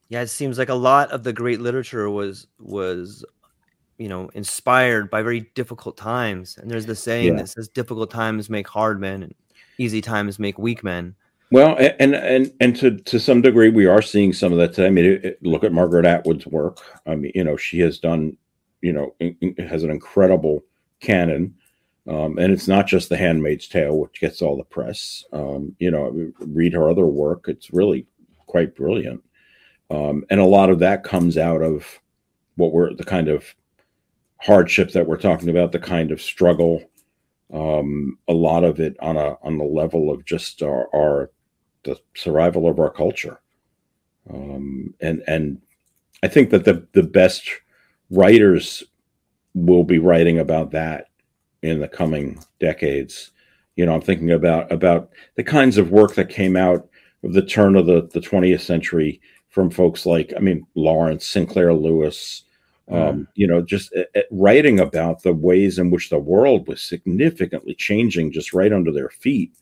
Yeah, 0.09 0.23
it 0.23 0.29
seems 0.29 0.59
like 0.59 0.69
a 0.69 0.75
lot 0.75 1.11
of 1.11 1.23
the 1.23 1.33
great 1.33 1.61
literature 1.61 2.09
was 2.11 2.47
was 2.59 3.25
you 4.01 4.09
know 4.09 4.31
inspired 4.35 5.11
by 5.11 5.23
very 5.23 5.41
difficult 5.55 5.97
times. 5.97 6.57
And 6.57 6.71
there's 6.71 6.87
the 6.87 6.97
saying 6.97 7.35
yeah. 7.35 7.43
that 7.43 7.49
says 7.51 7.69
difficult 7.69 8.11
times 8.11 8.49
make 8.49 8.67
hard 8.67 8.99
men 8.99 9.23
and 9.23 9.35
easy 9.79 10.01
times 10.01 10.39
make 10.39 10.59
weak 10.59 10.83
men. 10.83 11.15
Well, 11.53 11.77
and 11.79 12.15
and 12.15 12.53
and 12.61 12.75
to 12.77 12.97
to 12.97 13.21
some 13.21 13.43
degree, 13.43 13.69
we 13.69 13.87
are 13.87 14.01
seeing 14.01 14.33
some 14.33 14.53
of 14.53 14.59
that 14.59 14.73
today. 14.73 14.87
I 14.87 14.91
mean, 14.91 15.05
it, 15.05 15.25
it, 15.25 15.43
look 15.43 15.65
at 15.65 15.73
Margaret 15.73 16.07
Atwood's 16.07 16.47
work. 16.47 16.81
I 17.07 17.15
mean, 17.15 17.33
you 17.35 17.45
know, 17.45 17.57
she 17.57 17.79
has 17.81 17.99
done, 17.99 18.37
you 18.81 18.93
know, 18.93 19.15
has 19.59 19.85
an 19.85 19.91
incredible 19.91 20.65
canon. 21.01 21.55
Um, 22.09 22.39
and 22.39 22.53
it's 22.53 22.67
not 22.67 22.87
just 22.87 23.09
The 23.11 23.17
Handmaid's 23.17 23.69
Tale, 23.69 23.97
which 23.97 24.21
gets 24.21 24.41
all 24.41 24.57
the 24.57 24.65
press. 24.65 25.23
Um, 25.33 25.77
you 25.79 25.91
know, 25.91 26.33
read 26.39 26.73
her 26.73 26.89
other 26.89 27.07
work; 27.07 27.45
it's 27.49 27.73
really 27.73 28.07
quite 28.47 28.75
brilliant. 28.75 29.23
Um, 29.91 30.25
and 30.31 30.41
a 30.41 30.45
lot 30.45 30.71
of 30.71 30.79
that 30.79 31.05
comes 31.05 31.37
out 31.37 31.63
of 31.63 31.85
what 32.57 32.73
we're 32.73 32.95
the 32.95 33.05
kind 33.05 33.29
of 33.29 33.45
hardship 34.41 34.93
that 34.93 35.07
we're 35.07 35.17
talking 35.17 35.49
about, 35.49 35.73
the 35.73 35.79
kind 35.79 36.11
of 36.11 36.21
struggle. 36.21 36.83
Um, 37.53 38.19
a 38.29 38.33
lot 38.33 38.65
of 38.65 38.79
it 38.81 38.97
on 39.01 39.17
a 39.17 39.37
on 39.43 39.59
the 39.59 39.65
level 39.65 40.11
of 40.11 40.25
just 40.25 40.63
our, 40.63 40.89
our 40.95 41.31
the 41.85 41.97
survival 42.15 42.69
of 42.69 42.79
our 42.79 42.91
culture. 42.91 43.41
Um, 44.33 44.95
and 45.01 45.23
and 45.27 45.61
I 46.23 46.29
think 46.29 46.51
that 46.51 46.65
the 46.65 46.87
the 46.93 47.03
best 47.03 47.49
writers 48.11 48.83
will 49.55 49.85
be 49.85 49.99
writing 49.99 50.39
about 50.39 50.71
that 50.73 51.07
in 51.63 51.81
the 51.81 51.89
coming 51.89 52.43
decades. 52.61 53.33
You 53.77 53.87
know, 53.87 53.95
I'm 53.95 54.01
thinking 54.01 54.31
about 54.31 54.71
about 54.71 55.11
the 55.35 55.45
kinds 55.45 55.77
of 55.77 55.91
work 55.91 56.15
that 56.15 56.29
came 56.29 56.57
out 56.57 56.89
of 57.23 57.33
the 57.33 57.43
turn 57.43 57.77
of 57.77 57.87
the, 57.87 58.09
the 58.13 58.21
20th 58.21 58.61
century 58.61 59.21
from 59.49 59.71
folks 59.71 60.07
like, 60.07 60.33
I 60.37 60.41
mean, 60.41 60.67
Lawrence, 60.75 61.27
Sinclair 61.27 61.75
Lewis, 61.75 62.45
um, 62.91 63.29
you 63.35 63.47
know, 63.47 63.63
just 63.63 63.95
uh, 63.95 64.21
writing 64.31 64.81
about 64.81 65.23
the 65.23 65.33
ways 65.33 65.79
in 65.79 65.91
which 65.91 66.11
the 66.11 66.19
world 66.19 66.67
was 66.69 66.83
significantly 66.83 67.75
changing 67.75 68.33
just 68.33 68.53
right 68.53 68.73
under 68.73 68.93
their 68.93 69.11
feet 69.11 69.53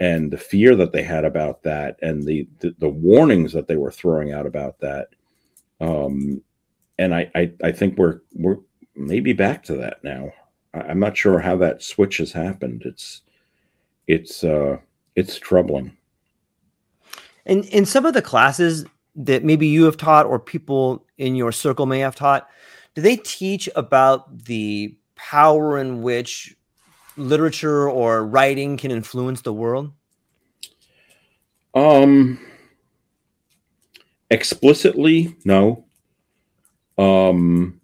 and 0.00 0.30
the 0.30 0.38
fear 0.38 0.76
that 0.76 0.92
they 0.92 1.02
had 1.02 1.24
about 1.24 1.62
that 1.62 1.96
and 2.02 2.22
the, 2.22 2.48
the, 2.60 2.74
the 2.78 2.88
warnings 2.88 3.52
that 3.52 3.66
they 3.66 3.76
were 3.76 3.92
throwing 3.92 4.32
out 4.32 4.46
about 4.46 4.78
that. 4.80 5.08
Um, 5.80 6.42
and 6.98 7.14
I, 7.14 7.30
I, 7.34 7.52
I 7.62 7.72
think 7.72 7.98
we're, 7.98 8.20
we're 8.34 8.58
maybe 8.94 9.32
back 9.32 9.62
to 9.64 9.76
that 9.76 10.02
now. 10.04 10.32
I'm 10.74 10.98
not 10.98 11.16
sure 11.16 11.38
how 11.38 11.56
that 11.58 11.82
switch 11.82 12.18
has 12.18 12.32
happened. 12.32 12.82
It's 12.84 13.22
it's 14.06 14.44
uh, 14.44 14.78
it's 15.14 15.38
troubling. 15.38 15.96
And 17.46 17.64
in 17.66 17.84
some 17.84 18.06
of 18.06 18.14
the 18.14 18.22
classes 18.22 18.84
that 19.16 19.44
maybe 19.44 19.66
you 19.66 19.84
have 19.84 19.96
taught 19.96 20.26
or 20.26 20.38
people 20.38 21.06
in 21.18 21.34
your 21.36 21.52
circle 21.52 21.86
may 21.86 22.00
have 22.00 22.16
taught, 22.16 22.48
do 22.94 23.02
they 23.02 23.16
teach 23.16 23.68
about 23.76 24.44
the 24.44 24.96
power 25.14 25.78
in 25.78 26.02
which 26.02 26.56
literature 27.16 27.88
or 27.88 28.26
writing 28.26 28.76
can 28.76 28.90
influence 28.90 29.42
the 29.42 29.52
world? 29.52 29.92
Um 31.74 32.38
explicitly, 34.30 35.36
no. 35.44 35.84
Um 36.98 37.80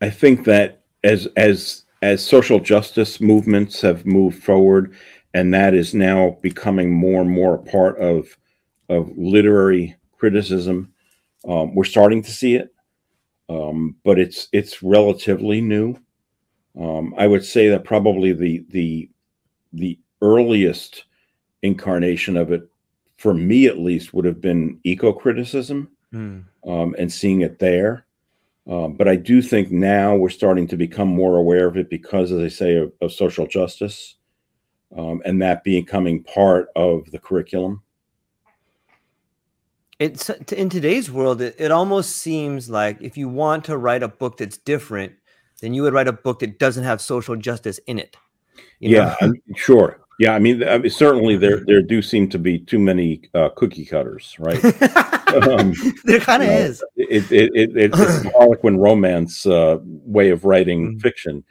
I 0.00 0.10
think 0.10 0.44
that 0.44 0.82
as 1.04 1.26
as 1.36 1.84
as 2.02 2.24
social 2.24 2.60
justice 2.60 3.20
movements 3.20 3.80
have 3.80 4.06
moved 4.06 4.42
forward, 4.42 4.94
and 5.34 5.52
that 5.54 5.74
is 5.74 5.94
now 5.94 6.38
becoming 6.42 6.92
more 6.92 7.20
and 7.20 7.30
more 7.30 7.54
a 7.54 7.62
part 7.62 7.98
of 7.98 8.36
of 8.88 9.10
literary 9.16 9.96
criticism, 10.18 10.92
um, 11.46 11.74
we're 11.74 11.84
starting 11.84 12.22
to 12.22 12.30
see 12.30 12.56
it, 12.56 12.74
um, 13.48 13.96
but 14.04 14.18
it's 14.18 14.48
it's 14.52 14.82
relatively 14.82 15.60
new. 15.60 15.96
Um, 16.78 17.14
I 17.16 17.26
would 17.26 17.44
say 17.44 17.68
that 17.68 17.84
probably 17.84 18.32
the 18.32 18.64
the 18.70 19.10
the 19.72 19.98
earliest 20.22 21.04
incarnation 21.62 22.36
of 22.36 22.52
it, 22.52 22.68
for 23.16 23.34
me 23.34 23.66
at 23.66 23.78
least, 23.78 24.14
would 24.14 24.24
have 24.24 24.40
been 24.40 24.80
eco 24.84 25.12
criticism, 25.12 25.88
mm. 26.12 26.44
and 26.64 27.12
seeing 27.12 27.42
it 27.42 27.58
there. 27.58 28.04
Um, 28.68 28.94
but 28.94 29.08
I 29.08 29.16
do 29.16 29.40
think 29.40 29.70
now 29.70 30.14
we're 30.14 30.28
starting 30.28 30.66
to 30.68 30.76
become 30.76 31.08
more 31.08 31.36
aware 31.36 31.66
of 31.66 31.78
it 31.78 31.88
because, 31.88 32.32
as 32.32 32.42
I 32.42 32.48
say, 32.48 32.76
of, 32.76 32.92
of 33.00 33.12
social 33.12 33.46
justice 33.46 34.16
um, 34.96 35.22
and 35.24 35.40
that 35.42 35.64
becoming 35.64 36.22
part 36.22 36.68
of 36.76 37.10
the 37.10 37.18
curriculum. 37.18 37.82
It's 39.98 40.30
in 40.52 40.68
today's 40.68 41.10
world, 41.10 41.40
it, 41.40 41.56
it 41.58 41.72
almost 41.72 42.16
seems 42.16 42.70
like 42.70 42.98
if 43.00 43.16
you 43.16 43.28
want 43.28 43.64
to 43.64 43.76
write 43.76 44.04
a 44.04 44.08
book 44.08 44.36
that's 44.36 44.56
different, 44.56 45.14
then 45.60 45.74
you 45.74 45.82
would 45.82 45.92
write 45.92 46.06
a 46.06 46.12
book 46.12 46.38
that 46.38 46.58
doesn't 46.58 46.84
have 46.84 47.00
social 47.00 47.34
justice 47.34 47.80
in 47.86 47.98
it. 47.98 48.16
yeah, 48.78 49.16
I 49.20 49.26
mean, 49.26 49.42
sure. 49.56 50.00
Yeah, 50.20 50.34
I 50.34 50.40
mean, 50.40 50.66
I 50.66 50.78
mean, 50.78 50.90
certainly 50.90 51.36
there 51.36 51.60
there 51.66 51.82
do 51.82 52.02
seem 52.02 52.28
to 52.30 52.38
be 52.38 52.58
too 52.58 52.78
many 52.78 53.22
uh, 53.34 53.50
cookie 53.50 53.84
cutters, 53.84 54.36
right? 54.38 54.64
um, 55.48 55.74
there 56.04 56.20
kind 56.20 56.42
of 56.42 56.48
is. 56.48 56.84
It, 56.96 57.30
it, 57.30 57.50
it, 57.54 57.76
it 57.76 57.92
it's 57.94 58.24
a 58.24 58.30
Harlequin 58.36 58.78
romance 58.78 59.46
uh, 59.46 59.78
way 59.82 60.30
of 60.30 60.44
writing 60.44 60.90
mm-hmm. 60.90 60.98
fiction, 60.98 61.44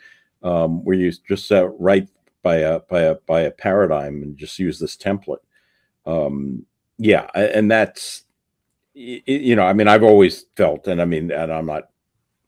um, 0.43 0.83
where 0.83 0.95
you 0.95 1.11
just 1.27 1.51
uh, 1.51 1.67
write 1.79 2.09
by 2.43 2.57
a 2.57 2.79
by 2.79 3.01
a 3.01 3.15
by 3.25 3.41
a 3.41 3.51
paradigm 3.51 4.21
and 4.21 4.37
just 4.37 4.59
use 4.59 4.79
this 4.79 4.97
template. 4.97 5.43
Um, 6.05 6.65
yeah, 6.97 7.27
and 7.35 7.69
that's 7.69 8.23
you 8.97 9.55
know, 9.55 9.63
I 9.63 9.73
mean, 9.73 9.87
I've 9.87 10.03
always 10.03 10.45
felt, 10.55 10.87
and 10.87 11.01
I 11.01 11.05
mean, 11.05 11.31
and 11.31 11.51
I'm 11.51 11.67
not 11.67 11.89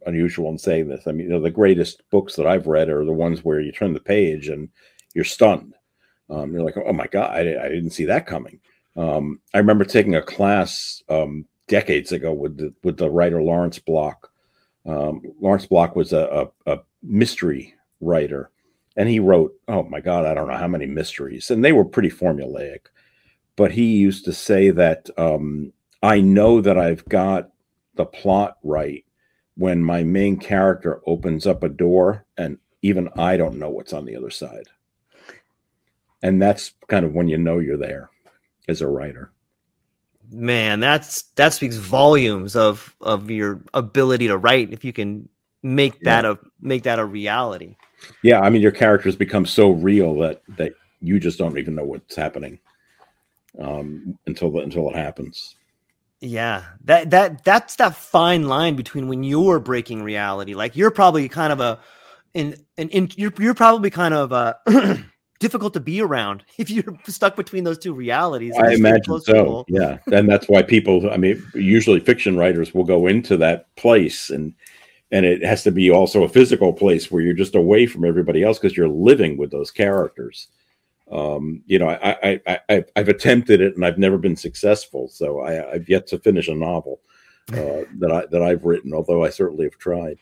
unusual 0.05 0.49
in 0.49 0.57
saying 0.57 0.87
this. 0.87 1.07
I 1.07 1.11
mean, 1.11 1.27
you 1.27 1.33
know, 1.33 1.41
the 1.41 1.51
greatest 1.51 2.01
books 2.09 2.35
that 2.35 2.47
I've 2.47 2.67
read 2.67 2.89
are 2.89 3.05
the 3.05 3.11
ones 3.11 3.43
where 3.43 3.59
you 3.59 3.71
turn 3.71 3.93
the 3.93 3.99
page 3.99 4.49
and 4.49 4.69
you're 5.13 5.25
stunned. 5.25 5.75
Um, 6.29 6.51
you're 6.51 6.63
like, 6.63 6.77
oh 6.77 6.93
my 6.93 7.07
god, 7.07 7.31
I, 7.31 7.39
I 7.39 7.69
didn't 7.69 7.91
see 7.91 8.05
that 8.05 8.25
coming. 8.25 8.59
Um, 8.95 9.39
I 9.53 9.59
remember 9.59 9.85
taking 9.85 10.15
a 10.15 10.21
class 10.21 11.03
um, 11.09 11.45
decades 11.67 12.11
ago 12.11 12.33
with 12.33 12.57
the 12.57 12.73
with 12.83 12.97
the 12.97 13.09
writer 13.09 13.41
Lawrence 13.41 13.79
Block. 13.79 14.31
Um, 14.85 15.21
Lawrence 15.39 15.65
Block 15.67 15.95
was 15.95 16.13
a, 16.13 16.49
a, 16.65 16.73
a 16.73 16.79
mystery 17.03 17.75
writer, 18.01 18.49
and 18.95 19.07
he 19.07 19.19
wrote, 19.19 19.53
oh 19.67 19.83
my 19.83 19.99
god, 19.99 20.25
I 20.25 20.33
don't 20.33 20.47
know 20.47 20.57
how 20.57 20.67
many 20.67 20.87
mysteries, 20.87 21.51
and 21.51 21.63
they 21.63 21.73
were 21.73 21.85
pretty 21.85 22.09
formulaic. 22.09 22.87
But 23.55 23.71
he 23.71 23.97
used 23.97 24.25
to 24.25 24.33
say 24.33 24.69
that 24.71 25.09
um, 25.17 25.73
I 26.01 26.21
know 26.21 26.61
that 26.61 26.77
I've 26.77 27.05
got 27.05 27.49
the 27.95 28.05
plot 28.05 28.57
right 28.63 29.03
when 29.55 29.83
my 29.83 30.03
main 30.03 30.37
character 30.37 31.01
opens 31.05 31.45
up 31.45 31.63
a 31.63 31.69
door 31.69 32.25
and 32.37 32.57
even 32.81 33.09
I 33.17 33.35
don't 33.35 33.59
know 33.59 33.69
what's 33.69 33.93
on 33.93 34.05
the 34.05 34.15
other 34.15 34.29
side. 34.29 34.67
And 36.21 36.41
that's 36.41 36.73
kind 36.87 37.05
of 37.05 37.13
when 37.13 37.27
you 37.27 37.37
know 37.37 37.59
you're 37.59 37.77
there 37.77 38.09
as 38.67 38.81
a 38.81 38.87
writer. 38.87 39.31
Man, 40.31 40.79
that's 40.79 41.23
that 41.35 41.53
speaks 41.53 41.75
volumes 41.75 42.55
of 42.55 42.95
of 43.01 43.31
your 43.31 43.61
ability 43.73 44.27
to 44.27 44.37
write 44.37 44.71
if 44.71 44.85
you 44.85 44.93
can 44.93 45.27
make 45.63 45.99
that 46.01 46.23
yeah. 46.23 46.31
a 46.31 46.37
make 46.61 46.83
that 46.83 46.99
a 46.99 47.05
reality. 47.05 47.75
Yeah, 48.21 48.39
I 48.41 48.49
mean 48.49 48.61
your 48.61 48.71
characters 48.71 49.15
become 49.15 49.45
so 49.45 49.71
real 49.71 50.15
that 50.19 50.43
that 50.57 50.73
you 51.01 51.19
just 51.19 51.39
don't 51.39 51.57
even 51.57 51.75
know 51.75 51.83
what's 51.83 52.15
happening 52.15 52.59
um, 53.59 54.17
until 54.27 54.59
until 54.59 54.89
it 54.89 54.95
happens. 54.95 55.55
Yeah, 56.21 56.65
that 56.83 57.11
that 57.11 57.43
that's 57.45 57.77
that 57.77 57.95
fine 57.95 58.47
line 58.47 58.75
between 58.75 59.07
when 59.07 59.23
you're 59.23 59.59
breaking 59.59 60.03
reality. 60.03 60.53
Like 60.53 60.75
you're 60.75 60.91
probably 60.91 61.29
kind 61.29 61.53
of 61.53 61.61
a, 61.61 61.79
in 62.33 62.55
in, 62.77 62.89
in 62.89 63.09
you're 63.15 63.33
you're 63.39 63.53
probably 63.53 63.89
kind 63.89 64.13
of 64.13 64.33
uh 64.33 64.55
difficult 65.39 65.73
to 65.73 65.79
be 65.79 66.01
around 66.01 66.43
if 66.57 66.69
you're 66.69 66.97
stuck 67.07 67.37
between 67.37 67.63
those 67.63 67.77
two 67.77 67.93
realities. 67.93 68.53
I 68.57 68.73
imagine 68.73 69.21
so. 69.21 69.63
Yeah, 69.69 69.99
and 70.11 70.29
that's 70.29 70.49
why 70.49 70.61
people. 70.61 71.09
I 71.09 71.15
mean, 71.15 71.41
usually 71.53 72.01
fiction 72.01 72.35
writers 72.37 72.73
will 72.73 72.83
go 72.83 73.07
into 73.07 73.37
that 73.37 73.73
place, 73.77 74.29
and 74.29 74.53
and 75.11 75.25
it 75.25 75.41
has 75.43 75.63
to 75.63 75.71
be 75.71 75.89
also 75.89 76.23
a 76.23 76.29
physical 76.29 76.73
place 76.73 77.09
where 77.09 77.21
you're 77.21 77.33
just 77.33 77.55
away 77.55 77.85
from 77.85 78.03
everybody 78.03 78.43
else 78.43 78.59
because 78.59 78.75
you're 78.75 78.89
living 78.89 79.37
with 79.37 79.51
those 79.51 79.71
characters 79.71 80.47
um, 81.11 81.63
you 81.65 81.79
know, 81.79 81.89
I, 81.89 82.39
I, 82.45 82.59
I, 82.69 82.85
have 82.95 83.09
attempted 83.09 83.61
it 83.61 83.75
and 83.75 83.83
I've 83.83 83.97
never 83.97 84.17
been 84.17 84.35
successful. 84.35 85.07
So 85.07 85.41
I, 85.41 85.53
have 85.73 85.89
yet 85.89 86.07
to 86.07 86.19
finish 86.19 86.47
a 86.47 86.55
novel 86.55 87.01
uh, 87.51 87.55
that 87.99 88.11
I 88.11 88.25
that 88.27 88.41
I've 88.41 88.63
written, 88.63 88.93
although 88.93 89.23
I 89.23 89.29
certainly 89.29 89.65
have 89.65 89.77
tried. 89.77 90.17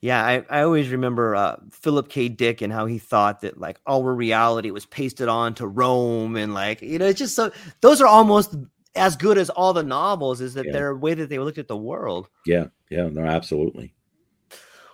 Yeah, 0.00 0.22
I, 0.22 0.44
I 0.50 0.62
always 0.62 0.90
remember 0.90 1.34
uh, 1.34 1.56
Philip 1.70 2.10
K. 2.10 2.28
Dick 2.28 2.60
and 2.60 2.70
how 2.70 2.84
he 2.84 2.98
thought 2.98 3.40
that 3.40 3.58
like 3.58 3.78
our 3.86 4.14
reality 4.14 4.70
was 4.70 4.84
pasted 4.84 5.28
on 5.28 5.54
to 5.54 5.66
Rome 5.66 6.36
and 6.36 6.52
like 6.52 6.82
you 6.82 6.98
know 6.98 7.06
it's 7.06 7.18
just 7.18 7.34
so 7.34 7.50
those 7.80 8.02
are 8.02 8.06
almost 8.06 8.54
as 8.94 9.16
good 9.16 9.38
as 9.38 9.48
all 9.48 9.72
the 9.72 9.82
novels 9.82 10.42
is 10.42 10.54
that 10.54 10.66
yeah. 10.66 10.72
their 10.72 10.94
way 10.94 11.14
that 11.14 11.30
they 11.30 11.38
looked 11.38 11.56
at 11.56 11.68
the 11.68 11.76
world. 11.76 12.28
Yeah, 12.44 12.66
yeah, 12.90 13.08
no, 13.08 13.24
absolutely. 13.24 13.94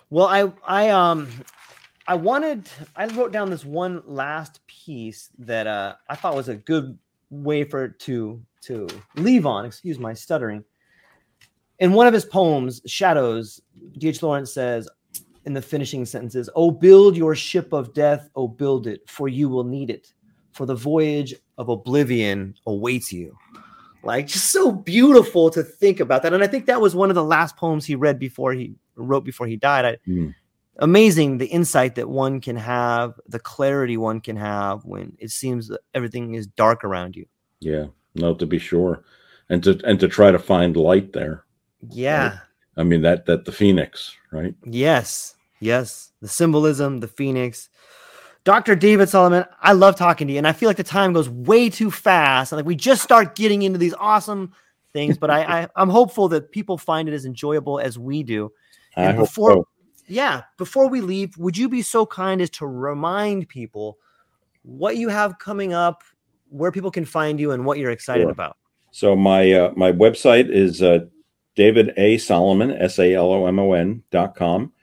Well, 0.09 0.27
I 0.27 0.51
I 0.65 0.89
um 0.91 1.27
I 2.11 2.13
wanted 2.13 2.67
I 2.97 3.05
wrote 3.05 3.31
down 3.31 3.49
this 3.49 3.63
one 3.63 4.03
last 4.05 4.59
piece 4.67 5.29
that 5.39 5.65
uh, 5.65 5.95
I 6.09 6.15
thought 6.15 6.35
was 6.35 6.49
a 6.49 6.55
good 6.55 6.99
way 7.29 7.63
for 7.63 7.87
to 7.87 8.41
to 8.63 8.89
leave 9.15 9.45
on. 9.45 9.63
Excuse 9.63 9.97
my 9.97 10.13
stuttering. 10.13 10.65
In 11.79 11.93
one 11.93 12.07
of 12.07 12.13
his 12.13 12.25
poems, 12.25 12.81
Shadows, 12.85 13.61
D.H. 13.97 14.21
Lawrence 14.21 14.53
says 14.53 14.89
in 15.45 15.53
the 15.53 15.61
finishing 15.61 16.03
sentences, 16.03 16.49
"Oh, 16.53 16.69
build 16.69 17.15
your 17.15 17.33
ship 17.33 17.71
of 17.71 17.93
death, 17.93 18.27
oh, 18.35 18.49
build 18.49 18.87
it, 18.87 19.09
for 19.09 19.29
you 19.29 19.47
will 19.47 19.63
need 19.63 19.89
it, 19.89 20.11
for 20.51 20.65
the 20.65 20.75
voyage 20.75 21.33
of 21.57 21.69
oblivion 21.69 22.55
awaits 22.67 23.13
you." 23.13 23.37
Like, 24.03 24.27
just 24.27 24.51
so 24.51 24.69
beautiful 24.69 25.49
to 25.51 25.63
think 25.63 26.01
about 26.01 26.23
that. 26.23 26.33
And 26.33 26.43
I 26.43 26.47
think 26.47 26.65
that 26.65 26.81
was 26.81 26.93
one 26.93 27.09
of 27.09 27.15
the 27.15 27.23
last 27.23 27.55
poems 27.55 27.85
he 27.85 27.95
read 27.95 28.19
before 28.19 28.51
he 28.51 28.73
wrote 28.97 29.23
before 29.23 29.47
he 29.47 29.55
died. 29.55 29.85
I, 29.85 29.97
mm 30.05 30.35
amazing 30.81 31.37
the 31.37 31.45
insight 31.45 31.95
that 31.95 32.09
one 32.09 32.41
can 32.41 32.57
have, 32.57 33.13
the 33.27 33.39
clarity 33.39 33.95
one 33.95 34.19
can 34.19 34.35
have 34.35 34.83
when 34.83 35.15
it 35.19 35.29
seems 35.29 35.67
that 35.69 35.79
everything 35.93 36.33
is 36.33 36.47
dark 36.47 36.83
around 36.83 37.15
you. 37.15 37.25
Yeah, 37.59 37.85
no, 38.15 38.33
to 38.33 38.45
be 38.45 38.59
sure, 38.59 39.03
and 39.49 39.63
to 39.63 39.79
and 39.85 39.99
to 39.99 40.07
try 40.07 40.31
to 40.31 40.39
find 40.39 40.75
light 40.75 41.13
there. 41.13 41.45
Yeah, 41.89 42.29
right? 42.29 42.39
I 42.77 42.83
mean 42.83 43.01
that 43.03 43.25
that 43.27 43.45
the 43.45 43.51
phoenix, 43.51 44.15
right? 44.31 44.55
Yes, 44.65 45.35
yes, 45.59 46.11
the 46.21 46.27
symbolism, 46.27 46.99
the 46.99 47.07
phoenix. 47.07 47.69
Dr. 48.43 48.75
David 48.75 49.07
Salomon, 49.07 49.45
I 49.61 49.73
love 49.73 49.95
talking 49.95 50.25
to 50.25 50.33
you, 50.33 50.39
and 50.39 50.47
I 50.47 50.51
feel 50.51 50.67
like 50.67 50.77
the 50.77 50.83
time 50.83 51.13
goes 51.13 51.29
way 51.29 51.69
too 51.69 51.91
fast. 51.91 52.51
And 52.51 52.57
like 52.57 52.65
we 52.65 52.75
just 52.75 53.03
start 53.03 53.35
getting 53.35 53.61
into 53.61 53.77
these 53.77 53.93
awesome 53.93 54.53
things, 54.93 55.15
but 55.15 55.29
I, 55.29 55.61
I 55.61 55.67
I'm 55.75 55.89
hopeful 55.89 56.27
that 56.29 56.51
people 56.51 56.79
find 56.79 57.07
it 57.07 57.13
as 57.13 57.25
enjoyable 57.25 57.79
as 57.79 57.99
we 57.99 58.23
do. 58.23 58.51
And 58.95 59.09
I 59.09 59.19
before 59.19 59.51
so 59.51 59.67
yeah, 60.11 60.43
before 60.57 60.89
we 60.89 61.01
leave, 61.01 61.37
would 61.37 61.57
you 61.57 61.69
be 61.69 61.81
so 61.81 62.05
kind 62.05 62.41
as 62.41 62.49
to 62.51 62.67
remind 62.67 63.47
people 63.47 63.97
what 64.63 64.97
you 64.97 65.07
have 65.09 65.39
coming 65.39 65.73
up, 65.73 66.03
where 66.49 66.71
people 66.71 66.91
can 66.91 67.05
find 67.05 67.39
you, 67.39 67.51
and 67.51 67.65
what 67.65 67.77
you're 67.77 67.91
excited 67.91 68.23
sure. 68.23 68.31
about? 68.31 68.57
So 68.91 69.15
my 69.15 69.51
uh, 69.53 69.73
my 69.75 69.91
website 69.91 70.49
is 70.49 70.81
uh, 70.81 71.05
David 71.55 71.93
A 71.97 72.17
Salomon 72.17 72.71
S 72.71 72.99
A 72.99 73.13
L 73.13 73.31
O 73.31 73.47
M 73.47 73.57
O 73.57 73.71
N 73.71 74.03
dot 74.11 74.35
com, 74.35 74.73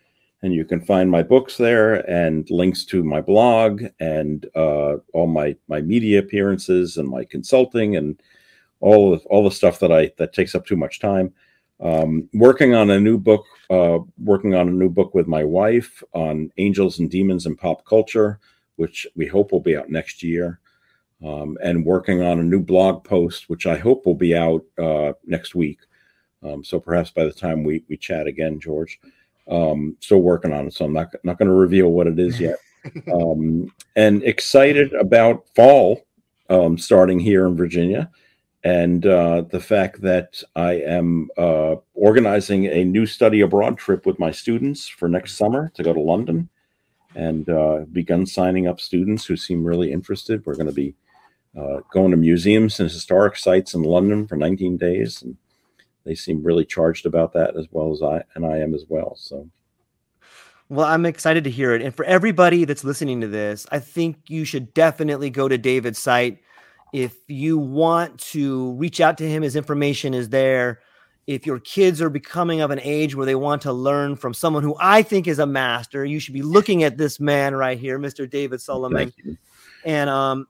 and 0.43 0.55
you 0.55 0.65
can 0.65 0.81
find 0.81 1.11
my 1.11 1.23
books 1.23 1.59
there 1.59 2.09
and 2.11 2.49
links 2.51 2.85
to 2.87 3.05
my 3.05 3.21
blog 3.21 3.83
and 4.01 4.47
uh, 4.57 4.97
all 5.13 5.27
my 5.27 5.55
my 5.69 5.83
media 5.83 6.21
appearances 6.21 6.97
and 6.97 7.09
my 7.09 7.25
consulting 7.25 7.97
and 7.97 8.21
all 8.81 9.13
of 9.13 9.27
all 9.27 9.45
the 9.45 9.51
stuff 9.51 9.79
that 9.81 9.93
I 9.93 10.11
that 10.17 10.33
takes 10.33 10.55
up 10.55 10.65
too 10.65 10.77
much 10.77 11.01
time. 11.01 11.35
Um, 11.81 12.29
working 12.35 12.75
on 12.75 12.91
a 12.91 12.99
new 12.99 13.19
book, 13.19 13.47
uh, 13.71 13.99
working 14.19 14.55
on 14.55 14.69
a 14.69 14.73
new 14.73 14.89
book 14.89 15.15
with 15.15 15.29
my 15.29 15.45
wife 15.45 16.03
on 16.13 16.51
angels 16.59 16.99
and 16.99 17.11
demons 17.11 17.47
and 17.47 17.59
pop 17.59 17.85
culture, 17.85 18.41
which 18.77 19.07
we 19.15 19.27
hope 19.27 19.53
will 19.53 19.61
be 19.61 19.77
out 19.77 19.91
next 19.91 20.23
year. 20.23 20.61
Um, 21.25 21.59
and 21.63 21.85
working 21.85 22.23
on 22.23 22.39
a 22.39 22.45
new 22.45 22.61
blog 22.61 23.03
post, 23.03 23.49
which 23.49 23.67
I 23.67 23.77
hope 23.77 24.07
will 24.07 24.15
be 24.15 24.37
out 24.37 24.65
uh, 24.79 25.15
next 25.27 25.57
week. 25.57 25.81
Um, 26.45 26.63
so 26.63 26.79
perhaps 26.79 27.11
by 27.11 27.25
the 27.25 27.33
time 27.33 27.65
we, 27.65 27.83
we 27.89 27.97
chat 27.97 28.29
again, 28.29 28.61
George, 28.61 29.01
um, 29.49 29.97
still 29.99 30.23
working 30.23 30.53
on 30.53 30.69
it. 30.69 30.75
So 30.75 30.85
I'm 30.85 30.93
not, 30.93 31.13
not 31.25 31.37
going 31.37 31.49
to 31.49 31.55
reveal 31.55 31.89
what 31.89 32.07
it 32.07 32.19
is 32.19 32.41
yet. 32.41 32.57
Um, 33.13 33.71
and 33.97 34.23
excited 34.23 34.95
about 34.95 35.45
fall 35.55 36.07
um, 36.49 36.79
starting 36.79 37.19
here 37.19 37.47
in 37.47 37.57
Virginia 37.57 38.09
and 38.65 39.07
uh, 39.07 39.43
the 39.43 39.61
fact 39.61 40.01
that 40.03 40.43
I 40.57 40.75
am 40.75 41.29
uh, 41.37 41.77
organizing 41.95 42.67
a 42.67 42.85
new 42.85 43.07
study 43.07 43.41
abroad 43.41 43.79
trip 43.79 44.05
with 44.05 44.19
my 44.19 44.31
students 44.31 44.89
for 44.89 45.09
next 45.09 45.37
summer 45.37 45.71
to 45.75 45.83
go 45.83 45.93
to 45.93 46.01
London 46.01 46.49
and 47.15 47.49
uh, 47.49 47.85
begun 47.93 48.27
signing 48.27 48.67
up 48.67 48.81
students 48.81 49.25
who 49.25 49.37
seem 49.37 49.65
really 49.65 49.93
interested. 49.93 50.45
We're 50.45 50.57
going 50.57 50.69
to 50.69 50.73
be 50.73 50.95
uh, 51.57 51.81
going 51.93 52.11
to 52.11 52.17
museums 52.17 52.79
and 52.81 52.91
historic 52.91 53.37
sites 53.37 53.75
in 53.75 53.83
London 53.83 54.27
for 54.27 54.37
19 54.37 54.77
days, 54.77 55.23
and 55.23 55.37
they 56.05 56.15
seem 56.15 56.43
really 56.43 56.65
charged 56.65 57.07
about 57.07 57.33
that 57.35 57.57
as 57.57 57.67
well 57.71 57.93
as 57.93 58.03
I 58.03 58.25
and 58.35 58.45
I 58.45 58.59
am 58.59 58.75
as 58.75 58.85
well. 58.89 59.15
So. 59.17 59.49
Well, 60.69 60.87
I'm 60.87 61.07
excited 61.07 61.45
to 61.45 61.51
hear 61.51 61.75
it. 61.75 61.81
And 61.81 61.95
for 61.95 62.05
everybody 62.05 62.67
that's 62.67 62.85
listening 62.85 63.23
to 63.23 63.29
this, 63.29 63.67
I 63.73 63.79
think 63.79 64.19
you 64.29 64.45
should 64.45 64.75
definitely 64.75 65.31
go 65.31 65.49
to 65.49 65.57
David's 65.57 65.99
site 65.99 66.41
if 66.93 67.17
you 67.29 67.59
want 67.59 68.19
to 68.19 68.73
reach 68.73 69.01
out 69.01 69.19
to 69.19 69.29
him, 69.29 69.43
his 69.43 69.57
information 69.57 70.15
is 70.15 70.29
there. 70.29 70.81
If 71.27 71.45
your 71.45 71.59
kids 71.59 72.01
are 72.01 72.09
becoming 72.09 72.63
of 72.63 72.71
an 72.71 72.81
age 72.83 73.15
where 73.15 73.27
they 73.27 73.35
want 73.35 73.63
to 73.63 73.73
learn 73.73 74.17
from 74.17 74.33
someone 74.33 74.63
who 74.63 74.75
I 74.81 75.03
think 75.03 75.27
is 75.27 75.39
a 75.39 75.47
master, 75.47 76.05
you 76.05 76.21
should 76.21 76.33
be 76.33 76.43
looking 76.43 76.85
at 76.85 76.97
this 76.97 77.21
man 77.21 77.55
right 77.55 77.79
here, 77.79 77.99
Mr. 77.99 78.29
David 78.29 78.63
Salomon. 78.63 79.13
And 79.85 80.09
um, 80.09 80.47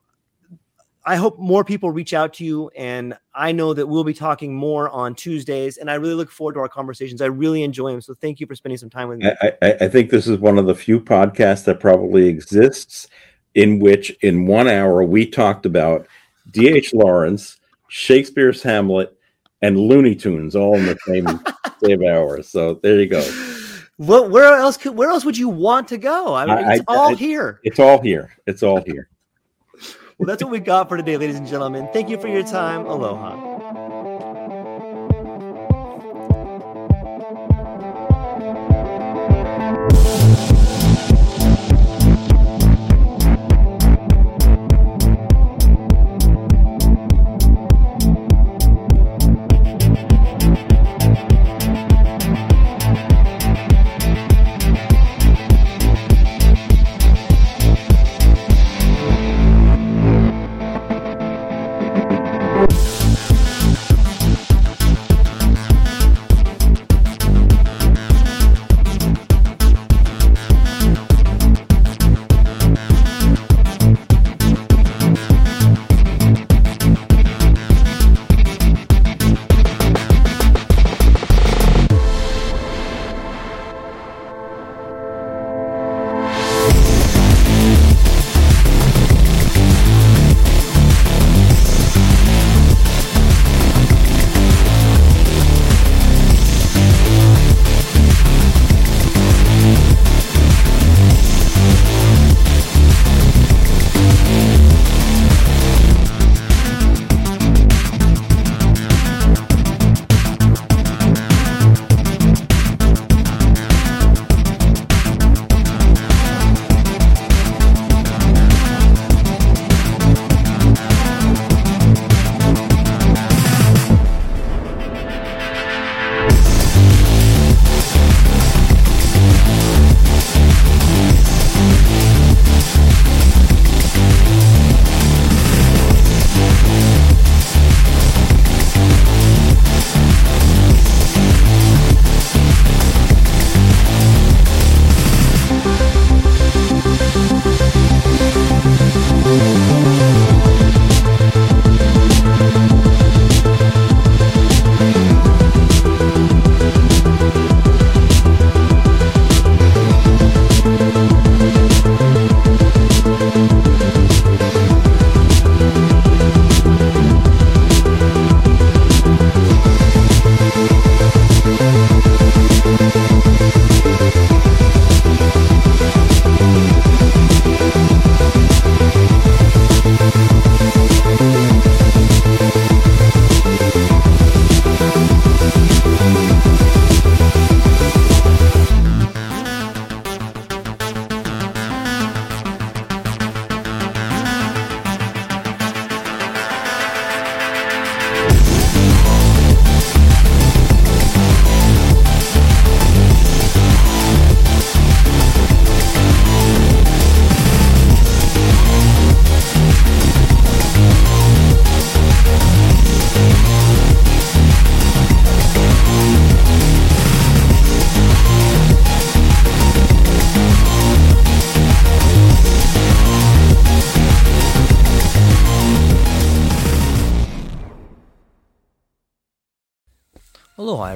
I 1.05 1.17
hope 1.17 1.37
more 1.37 1.65
people 1.65 1.91
reach 1.91 2.13
out 2.13 2.33
to 2.35 2.45
you. 2.45 2.69
And 2.77 3.17
I 3.33 3.51
know 3.51 3.73
that 3.73 3.87
we'll 3.87 4.05
be 4.05 4.13
talking 4.13 4.55
more 4.55 4.89
on 4.89 5.15
Tuesdays. 5.15 5.75
And 5.75 5.91
I 5.91 5.95
really 5.95 6.13
look 6.13 6.31
forward 6.31 6.53
to 6.53 6.61
our 6.61 6.69
conversations. 6.69 7.21
I 7.21 7.25
really 7.25 7.63
enjoy 7.63 7.91
them. 7.91 7.99
So 7.99 8.13
thank 8.13 8.39
you 8.39 8.47
for 8.47 8.55
spending 8.55 8.77
some 8.77 8.89
time 8.89 9.09
with 9.09 9.19
me. 9.19 9.31
I, 9.41 9.51
I, 9.61 9.71
I 9.81 9.87
think 9.89 10.11
this 10.11 10.27
is 10.27 10.37
one 10.37 10.57
of 10.57 10.65
the 10.65 10.75
few 10.75 11.01
podcasts 11.01 11.65
that 11.65 11.81
probably 11.81 12.27
exists 12.27 13.07
in 13.55 13.79
which, 13.79 14.11
in 14.21 14.45
one 14.45 14.67
hour, 14.67 15.03
we 15.03 15.25
talked 15.25 15.65
about 15.65 16.07
D.H. 16.51 16.93
Lawrence, 16.93 17.57
Shakespeare's 17.87 18.61
Hamlet, 18.63 19.15
and 19.61 19.77
Looney 19.77 20.15
Tunes 20.15 20.55
all 20.55 20.75
in 20.75 20.85
the 20.85 20.97
same 21.05 21.27
same 21.83 22.03
hour. 22.05 22.41
So 22.43 22.75
there 22.81 22.99
you 22.99 23.07
go. 23.07 23.21
Well, 23.97 24.29
where 24.29 24.53
else 24.55 24.77
could 24.77 24.95
where 24.95 25.09
else 25.09 25.25
would 25.25 25.37
you 25.37 25.49
want 25.49 25.87
to 25.89 25.97
go? 25.97 26.33
I 26.33 26.45
mean, 26.45 26.71
it's 26.71 26.81
I- 26.87 26.93
all 26.95 27.11
I- 27.11 27.15
here. 27.15 27.59
It's 27.63 27.79
all 27.79 28.01
here. 28.01 28.31
It's 28.47 28.63
all 28.63 28.81
here. 28.81 29.09
Well, 30.17 30.27
that's 30.27 30.43
what 30.43 30.51
we 30.51 30.59
got 30.59 30.89
for 30.89 30.97
today, 30.97 31.15
ladies 31.17 31.37
and 31.37 31.47
gentlemen. 31.47 31.87
Thank 31.93 32.09
you 32.09 32.19
for 32.19 32.27
your 32.27 32.43
time. 32.43 32.85
Aloha. 32.85 33.87